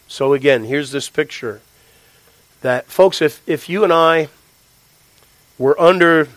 So 0.08 0.32
again, 0.32 0.64
here's 0.64 0.92
this 0.92 1.08
picture 1.08 1.60
that, 2.62 2.86
folks, 2.86 3.20
if, 3.20 3.46
if 3.46 3.68
you 3.68 3.84
and 3.84 3.92
I 3.92 4.28
were 5.58 5.78
under, 5.80 6.28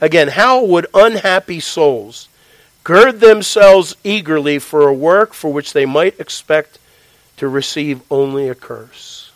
again, 0.00 0.28
how 0.28 0.64
would 0.64 0.86
unhappy 0.92 1.60
souls 1.60 2.28
gird 2.82 3.20
themselves 3.20 3.96
eagerly 4.02 4.58
for 4.58 4.88
a 4.88 4.94
work 4.94 5.34
for 5.34 5.52
which 5.52 5.72
they 5.72 5.86
might 5.86 6.18
expect 6.18 6.78
to 7.36 7.48
receive 7.48 8.00
only 8.10 8.48
a 8.48 8.54
curse? 8.54 9.30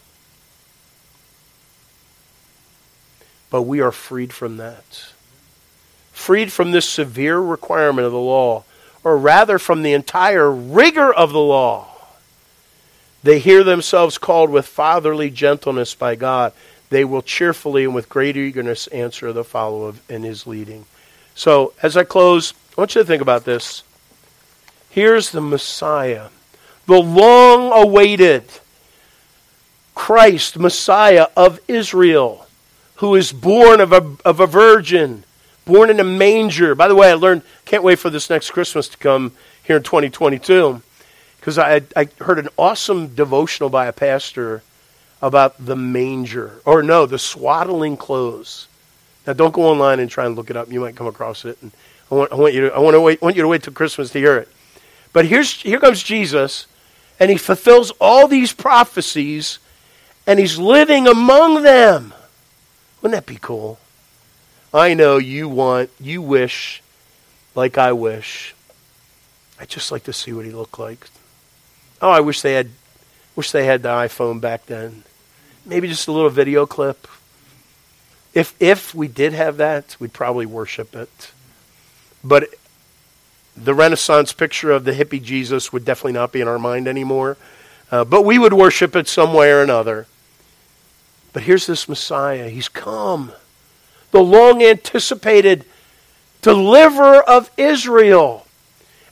But 3.50 3.62
we 3.62 3.80
are 3.80 3.92
freed 3.92 4.32
from 4.32 4.56
that 4.58 5.12
freed 6.28 6.52
from 6.52 6.72
this 6.72 6.86
severe 6.86 7.38
requirement 7.38 8.04
of 8.04 8.12
the 8.12 8.18
law, 8.18 8.62
or 9.02 9.16
rather 9.16 9.58
from 9.58 9.82
the 9.82 9.94
entire 9.94 10.52
rigor 10.52 11.10
of 11.10 11.32
the 11.32 11.40
law, 11.40 11.88
they 13.22 13.38
hear 13.38 13.64
themselves 13.64 14.18
called 14.18 14.50
with 14.50 14.66
fatherly 14.66 15.30
gentleness 15.30 15.94
by 15.94 16.14
God. 16.14 16.52
They 16.90 17.02
will 17.02 17.22
cheerfully 17.22 17.84
and 17.84 17.94
with 17.94 18.10
great 18.10 18.36
eagerness 18.36 18.88
answer 18.88 19.32
the 19.32 19.42
follow 19.42 19.84
of 19.84 20.02
in 20.10 20.22
his 20.22 20.46
leading. 20.46 20.84
So, 21.34 21.72
as 21.82 21.96
I 21.96 22.04
close, 22.04 22.52
I 22.76 22.82
want 22.82 22.94
you 22.94 23.00
to 23.00 23.06
think 23.06 23.22
about 23.22 23.46
this. 23.46 23.82
Here's 24.90 25.30
the 25.30 25.40
Messiah, 25.40 26.28
the 26.84 27.00
long 27.00 27.72
awaited 27.72 28.44
Christ, 29.94 30.58
Messiah 30.58 31.28
of 31.34 31.58
Israel, 31.68 32.46
who 32.96 33.14
is 33.14 33.32
born 33.32 33.80
of 33.80 33.94
a, 33.94 34.14
of 34.26 34.40
a 34.40 34.46
virgin, 34.46 35.24
born 35.68 35.90
in 35.90 36.00
a 36.00 36.04
manger. 36.04 36.74
By 36.74 36.88
the 36.88 36.96
way, 36.96 37.10
I 37.10 37.14
learned, 37.14 37.42
can't 37.64 37.84
wait 37.84 38.00
for 38.00 38.10
this 38.10 38.28
next 38.28 38.50
Christmas 38.50 38.88
to 38.88 38.96
come 38.96 39.32
here 39.62 39.76
in 39.76 39.82
2022, 39.84 40.82
because 41.38 41.58
I, 41.58 41.82
I 41.94 42.08
heard 42.20 42.40
an 42.40 42.48
awesome 42.56 43.14
devotional 43.14 43.70
by 43.70 43.86
a 43.86 43.92
pastor 43.92 44.62
about 45.22 45.64
the 45.64 45.76
manger, 45.76 46.60
or 46.64 46.82
no, 46.82 47.06
the 47.06 47.18
swaddling 47.18 47.96
clothes. 47.96 48.66
Now, 49.26 49.34
don't 49.34 49.52
go 49.52 49.62
online 49.64 50.00
and 50.00 50.10
try 50.10 50.26
and 50.26 50.34
look 50.34 50.50
it 50.50 50.56
up. 50.56 50.72
You 50.72 50.80
might 50.80 50.96
come 50.96 51.06
across 51.06 51.44
it. 51.44 51.58
And 51.60 51.70
I 52.10 52.14
want, 52.14 52.32
I 52.32 52.34
want 52.34 52.54
you 52.54 52.62
to, 52.62 52.74
I 52.74 52.78
want 52.78 52.94
to 52.94 53.00
wait, 53.00 53.22
want 53.22 53.36
you 53.36 53.42
to 53.42 53.48
wait 53.48 53.62
till 53.62 53.74
Christmas 53.74 54.10
to 54.10 54.18
hear 54.18 54.38
it. 54.38 54.48
But 55.12 55.26
here's, 55.26 55.60
here 55.60 55.78
comes 55.78 56.02
Jesus, 56.02 56.66
and 57.20 57.30
he 57.30 57.36
fulfills 57.36 57.92
all 58.00 58.26
these 58.26 58.52
prophecies 58.52 59.58
and 60.28 60.38
he's 60.38 60.58
living 60.58 61.08
among 61.08 61.62
them. 61.62 62.12
Wouldn't 63.00 63.16
that 63.16 63.26
be 63.26 63.38
cool? 63.40 63.78
I 64.72 64.94
know 64.94 65.16
you 65.16 65.48
want, 65.48 65.90
you 65.98 66.20
wish, 66.20 66.82
like 67.54 67.78
I 67.78 67.92
wish. 67.92 68.54
I'd 69.58 69.68
just 69.68 69.90
like 69.90 70.04
to 70.04 70.12
see 70.12 70.32
what 70.32 70.44
he 70.44 70.50
looked 70.50 70.78
like. 70.78 71.08
Oh, 72.00 72.10
I 72.10 72.20
wish 72.20 72.42
they 72.42 72.54
had, 72.54 72.70
wish 73.34 73.50
they 73.50 73.64
had 73.64 73.82
the 73.82 73.88
iPhone 73.88 74.40
back 74.40 74.66
then. 74.66 75.04
Maybe 75.64 75.88
just 75.88 76.08
a 76.08 76.12
little 76.12 76.30
video 76.30 76.66
clip. 76.66 77.08
If 78.34 78.54
if 78.60 78.94
we 78.94 79.08
did 79.08 79.32
have 79.32 79.56
that, 79.56 79.96
we'd 79.98 80.12
probably 80.12 80.46
worship 80.46 80.94
it. 80.94 81.32
But 82.22 82.54
the 83.56 83.74
Renaissance 83.74 84.32
picture 84.32 84.70
of 84.70 84.84
the 84.84 84.92
hippie 84.92 85.22
Jesus 85.22 85.72
would 85.72 85.84
definitely 85.84 86.12
not 86.12 86.30
be 86.30 86.40
in 86.40 86.48
our 86.48 86.58
mind 86.58 86.86
anymore. 86.86 87.36
Uh, 87.90 88.04
but 88.04 88.24
we 88.24 88.38
would 88.38 88.52
worship 88.52 88.94
it 88.94 89.08
some 89.08 89.32
way 89.32 89.50
or 89.50 89.62
another. 89.62 90.06
But 91.32 91.42
here's 91.44 91.66
this 91.66 91.88
Messiah. 91.88 92.48
He's 92.48 92.68
come. 92.68 93.32
The 94.10 94.22
long 94.22 94.62
anticipated 94.62 95.64
deliverer 96.42 97.22
of 97.22 97.50
Israel. 97.56 98.46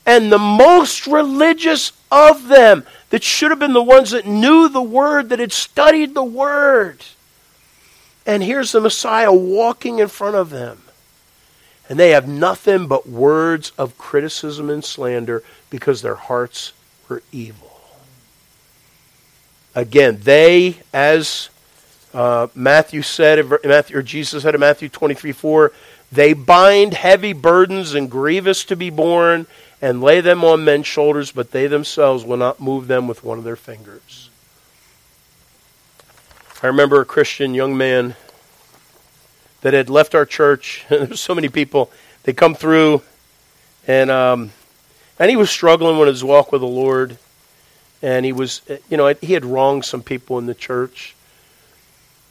And 0.05 0.30
the 0.30 0.38
most 0.38 1.07
religious 1.07 1.92
of 2.11 2.49
them, 2.49 2.84
that 3.11 3.22
should 3.22 3.51
have 3.51 3.59
been 3.59 3.72
the 3.72 3.82
ones 3.82 4.11
that 4.11 4.26
knew 4.26 4.68
the 4.68 4.82
Word, 4.82 5.28
that 5.28 5.38
had 5.38 5.53
studied 5.53 6.14
the 6.14 6.24
Word. 6.24 7.05
And 8.24 8.42
here's 8.42 8.72
the 8.72 8.80
Messiah 8.80 9.32
walking 9.32 9.99
in 9.99 10.09
front 10.09 10.36
of 10.36 10.51
them. 10.51 10.82
And 11.88 11.99
they 11.99 12.11
have 12.11 12.26
nothing 12.26 12.88
but 12.88 13.09
words 13.09 13.72
of 13.78 13.97
criticism 13.97 14.70
and 14.70 14.84
slander 14.84 15.44
because 15.70 16.03
their 16.03 16.16
hearts 16.16 16.72
were 17.09 17.22
evil. 17.30 17.80
Again, 19.74 20.18
they, 20.22 20.78
as 20.92 21.49
uh, 22.14 22.48
Matthew 22.54 23.02
said, 23.02 23.44
Matthew, 23.64 23.98
or 23.98 24.02
Jesus 24.02 24.42
said 24.42 24.54
in 24.54 24.61
Matthew 24.61 24.88
23 24.88 25.32
4, 25.32 25.72
they 26.12 26.32
bind 26.32 26.94
heavy 26.94 27.32
burdens 27.32 27.94
and 27.94 28.11
grievous 28.11 28.64
to 28.66 28.76
be 28.76 28.90
borne 28.90 29.46
and 29.82 30.00
lay 30.00 30.20
them 30.20 30.44
on 30.44 30.64
men's 30.64 30.86
shoulders, 30.86 31.32
but 31.32 31.50
they 31.50 31.66
themselves 31.66 32.24
will 32.24 32.36
not 32.36 32.61
move 32.61 32.86
them 32.86 33.07
with 33.07 33.24
one 33.24 33.38
of 33.38 33.44
their 33.44 33.57
fingers. 33.57 34.30
I 36.62 36.68
remember 36.68 37.00
a 37.00 37.04
Christian 37.04 37.54
young 37.54 37.76
man 37.76 38.16
that 39.61 39.74
had 39.74 39.90
left 39.90 40.14
our 40.14 40.24
church. 40.24 40.84
There's 40.88 41.20
so 41.20 41.34
many 41.34 41.48
people. 41.48 41.90
They 42.22 42.32
come 42.32 42.54
through, 42.54 43.02
and 43.86 44.11
um, 44.11 44.52
and 45.18 45.28
he 45.28 45.36
was 45.36 45.50
struggling 45.50 45.98
with 45.98 46.09
his 46.09 46.22
walk 46.22 46.52
with 46.52 46.61
the 46.61 46.66
Lord, 46.66 47.18
and 48.00 48.24
he 48.24 48.32
was, 48.32 48.62
you 48.88 48.96
know, 48.96 49.12
he 49.20 49.32
had 49.32 49.44
wronged 49.44 49.84
some 49.84 50.02
people 50.02 50.38
in 50.38 50.46
the 50.46 50.54
church, 50.54 51.15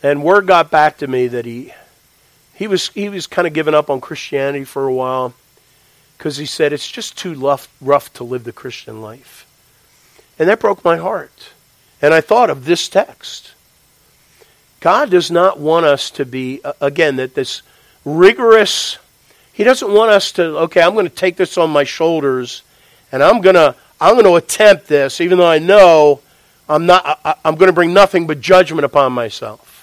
and 0.05 0.21
word 0.21 0.45
got 0.45 0.69
back 0.69 0.99
to 0.99 1.07
me 1.07 1.25
that 1.27 1.45
he 1.45 1.73
he 2.53 2.67
was 2.67 2.89
he 2.89 3.09
was 3.09 3.25
kind 3.25 3.47
of 3.47 3.53
giving 3.53 3.73
up 3.73 3.89
on 3.89 3.99
Christianity 3.99 4.63
for 4.63 4.85
a 4.85 4.93
while 4.93 5.33
because 6.15 6.37
he 6.37 6.45
said 6.45 6.71
it's 6.71 6.89
just 6.89 7.17
too 7.17 7.33
rough, 7.33 7.67
rough 7.81 8.13
to 8.13 8.23
live 8.23 8.43
the 8.43 8.53
Christian 8.53 9.01
life. 9.01 9.47
And 10.37 10.47
that 10.47 10.59
broke 10.59 10.83
my 10.83 10.97
heart. 10.97 11.49
And 12.03 12.13
I 12.13 12.21
thought 12.21 12.51
of 12.51 12.65
this 12.65 12.87
text. 12.87 13.53
God 14.79 15.09
does 15.09 15.31
not 15.31 15.59
want 15.59 15.87
us 15.87 16.11
to 16.11 16.23
be 16.23 16.61
again 16.79 17.15
that 17.15 17.33
this 17.33 17.63
rigorous 18.05 18.99
he 19.53 19.63
doesn't 19.63 19.91
want 19.91 20.11
us 20.11 20.31
to 20.33 20.43
okay, 20.59 20.83
I'm 20.83 20.93
going 20.93 21.09
to 21.09 21.15
take 21.15 21.35
this 21.35 21.57
on 21.57 21.71
my 21.71 21.83
shoulders 21.83 22.61
and 23.11 23.23
I'm 23.23 23.41
going 23.41 23.55
to 23.55 23.75
I'm 23.99 24.13
going 24.13 24.25
to 24.25 24.35
attempt 24.35 24.85
this 24.85 25.19
even 25.19 25.39
though 25.39 25.49
I 25.49 25.57
know 25.57 26.21
I'm 26.69 26.85
not 26.85 27.19
I, 27.25 27.33
I'm 27.43 27.55
going 27.55 27.69
to 27.69 27.73
bring 27.73 27.91
nothing 27.91 28.27
but 28.27 28.39
judgment 28.39 28.85
upon 28.85 29.11
myself. 29.11 29.74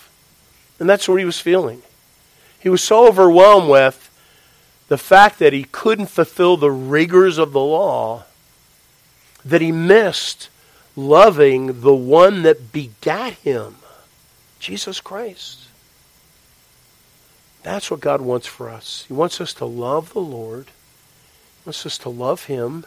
And 0.82 0.90
that's 0.90 1.08
what 1.08 1.20
he 1.20 1.24
was 1.24 1.38
feeling. 1.38 1.80
He 2.58 2.68
was 2.68 2.82
so 2.82 3.06
overwhelmed 3.06 3.70
with 3.70 4.10
the 4.88 4.98
fact 4.98 5.38
that 5.38 5.52
he 5.52 5.62
couldn't 5.62 6.06
fulfill 6.06 6.56
the 6.56 6.72
rigors 6.72 7.38
of 7.38 7.52
the 7.52 7.60
law 7.60 8.24
that 9.44 9.60
he 9.60 9.70
missed 9.70 10.48
loving 10.96 11.82
the 11.82 11.94
one 11.94 12.42
that 12.42 12.72
begat 12.72 13.34
him, 13.34 13.76
Jesus 14.58 15.00
Christ. 15.00 15.68
That's 17.62 17.88
what 17.88 18.00
God 18.00 18.20
wants 18.20 18.48
for 18.48 18.68
us. 18.68 19.04
He 19.06 19.14
wants 19.14 19.40
us 19.40 19.54
to 19.54 19.64
love 19.64 20.12
the 20.12 20.18
Lord. 20.18 20.66
He 20.66 21.68
wants 21.68 21.86
us 21.86 21.96
to 21.98 22.08
love 22.08 22.46
him. 22.46 22.86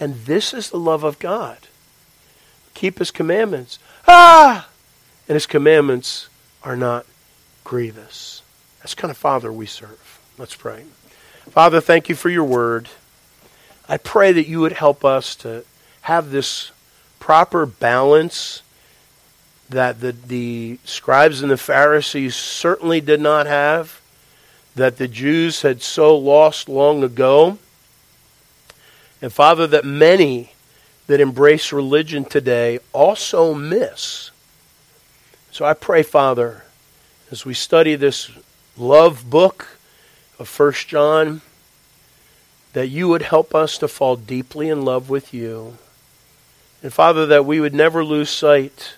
And 0.00 0.16
this 0.24 0.52
is 0.52 0.70
the 0.70 0.76
love 0.76 1.04
of 1.04 1.20
God. 1.20 1.58
Keep 2.74 2.98
his 2.98 3.12
commandments. 3.12 3.78
Ah! 4.08 4.68
And 5.28 5.36
his 5.36 5.46
commandments 5.46 6.28
are 6.64 6.74
not 6.74 7.06
grievous. 7.64 8.42
That's 8.80 8.94
kind 8.94 9.10
of 9.10 9.16
Father 9.16 9.52
we 9.52 9.66
serve. 9.66 10.20
Let's 10.38 10.54
pray. 10.54 10.84
Father, 11.50 11.80
thank 11.80 12.08
you 12.08 12.14
for 12.14 12.28
your 12.28 12.44
word. 12.44 12.88
I 13.88 13.96
pray 13.96 14.32
that 14.32 14.46
you 14.46 14.60
would 14.60 14.72
help 14.72 15.04
us 15.04 15.34
to 15.36 15.64
have 16.02 16.30
this 16.30 16.70
proper 17.18 17.66
balance 17.66 18.62
that 19.68 20.00
the, 20.00 20.12
the 20.12 20.78
scribes 20.84 21.42
and 21.42 21.50
the 21.50 21.56
Pharisees 21.56 22.34
certainly 22.34 23.00
did 23.00 23.20
not 23.20 23.46
have, 23.46 24.00
that 24.74 24.96
the 24.96 25.08
Jews 25.08 25.62
had 25.62 25.82
so 25.82 26.16
lost 26.16 26.68
long 26.68 27.02
ago. 27.02 27.58
And 29.20 29.32
Father, 29.32 29.66
that 29.66 29.84
many 29.84 30.52
that 31.06 31.20
embrace 31.20 31.72
religion 31.72 32.24
today 32.24 32.78
also 32.92 33.54
miss. 33.54 34.30
So 35.50 35.64
I 35.64 35.74
pray, 35.74 36.02
Father, 36.02 36.64
as 37.30 37.44
we 37.44 37.54
study 37.54 37.94
this 37.94 38.30
love 38.76 39.28
book 39.28 39.78
of 40.38 40.48
First 40.48 40.88
John, 40.88 41.42
that 42.72 42.88
you 42.88 43.08
would 43.08 43.22
help 43.22 43.54
us 43.54 43.76
to 43.78 43.88
fall 43.88 44.16
deeply 44.16 44.68
in 44.68 44.82
love 44.82 45.10
with 45.10 45.34
you. 45.34 45.76
And 46.82 46.92
Father, 46.92 47.26
that 47.26 47.44
we 47.44 47.60
would 47.60 47.74
never 47.74 48.04
lose 48.04 48.30
sight 48.30 48.94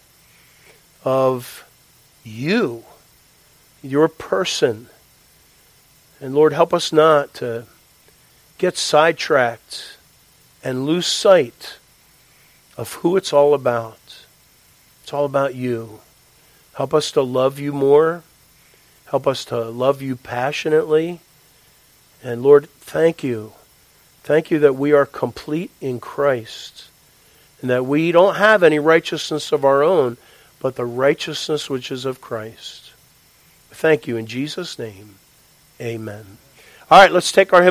of 1.04 1.64
you, 2.22 2.84
your 3.82 4.06
person. 4.06 4.86
And 6.20 6.34
Lord, 6.34 6.52
help 6.52 6.74
us 6.74 6.92
not 6.92 7.34
to 7.34 7.64
get 8.58 8.76
sidetracked 8.76 9.96
and 10.62 10.84
lose 10.84 11.06
sight 11.06 11.78
of 12.76 12.92
who 12.94 13.16
it's 13.16 13.32
all 13.32 13.54
about. 13.54 14.24
It's 15.02 15.12
all 15.12 15.24
about 15.24 15.54
you. 15.54 16.00
Help 16.80 16.94
us 16.94 17.10
to 17.12 17.20
love 17.20 17.58
you 17.58 17.74
more. 17.74 18.22
Help 19.10 19.26
us 19.26 19.44
to 19.44 19.64
love 19.64 20.00
you 20.00 20.16
passionately. 20.16 21.20
And 22.22 22.42
Lord, 22.42 22.70
thank 22.70 23.22
you. 23.22 23.52
Thank 24.22 24.50
you 24.50 24.58
that 24.60 24.76
we 24.76 24.92
are 24.92 25.04
complete 25.04 25.70
in 25.82 26.00
Christ 26.00 26.88
and 27.60 27.68
that 27.68 27.84
we 27.84 28.12
don't 28.12 28.36
have 28.36 28.62
any 28.62 28.78
righteousness 28.78 29.52
of 29.52 29.62
our 29.62 29.82
own, 29.82 30.16
but 30.58 30.76
the 30.76 30.86
righteousness 30.86 31.68
which 31.68 31.92
is 31.92 32.06
of 32.06 32.22
Christ. 32.22 32.92
Thank 33.68 34.06
you 34.06 34.16
in 34.16 34.24
Jesus' 34.24 34.78
name. 34.78 35.16
Amen. 35.82 36.38
All 36.90 36.98
right, 36.98 37.12
let's 37.12 37.30
take 37.30 37.52
our 37.52 37.62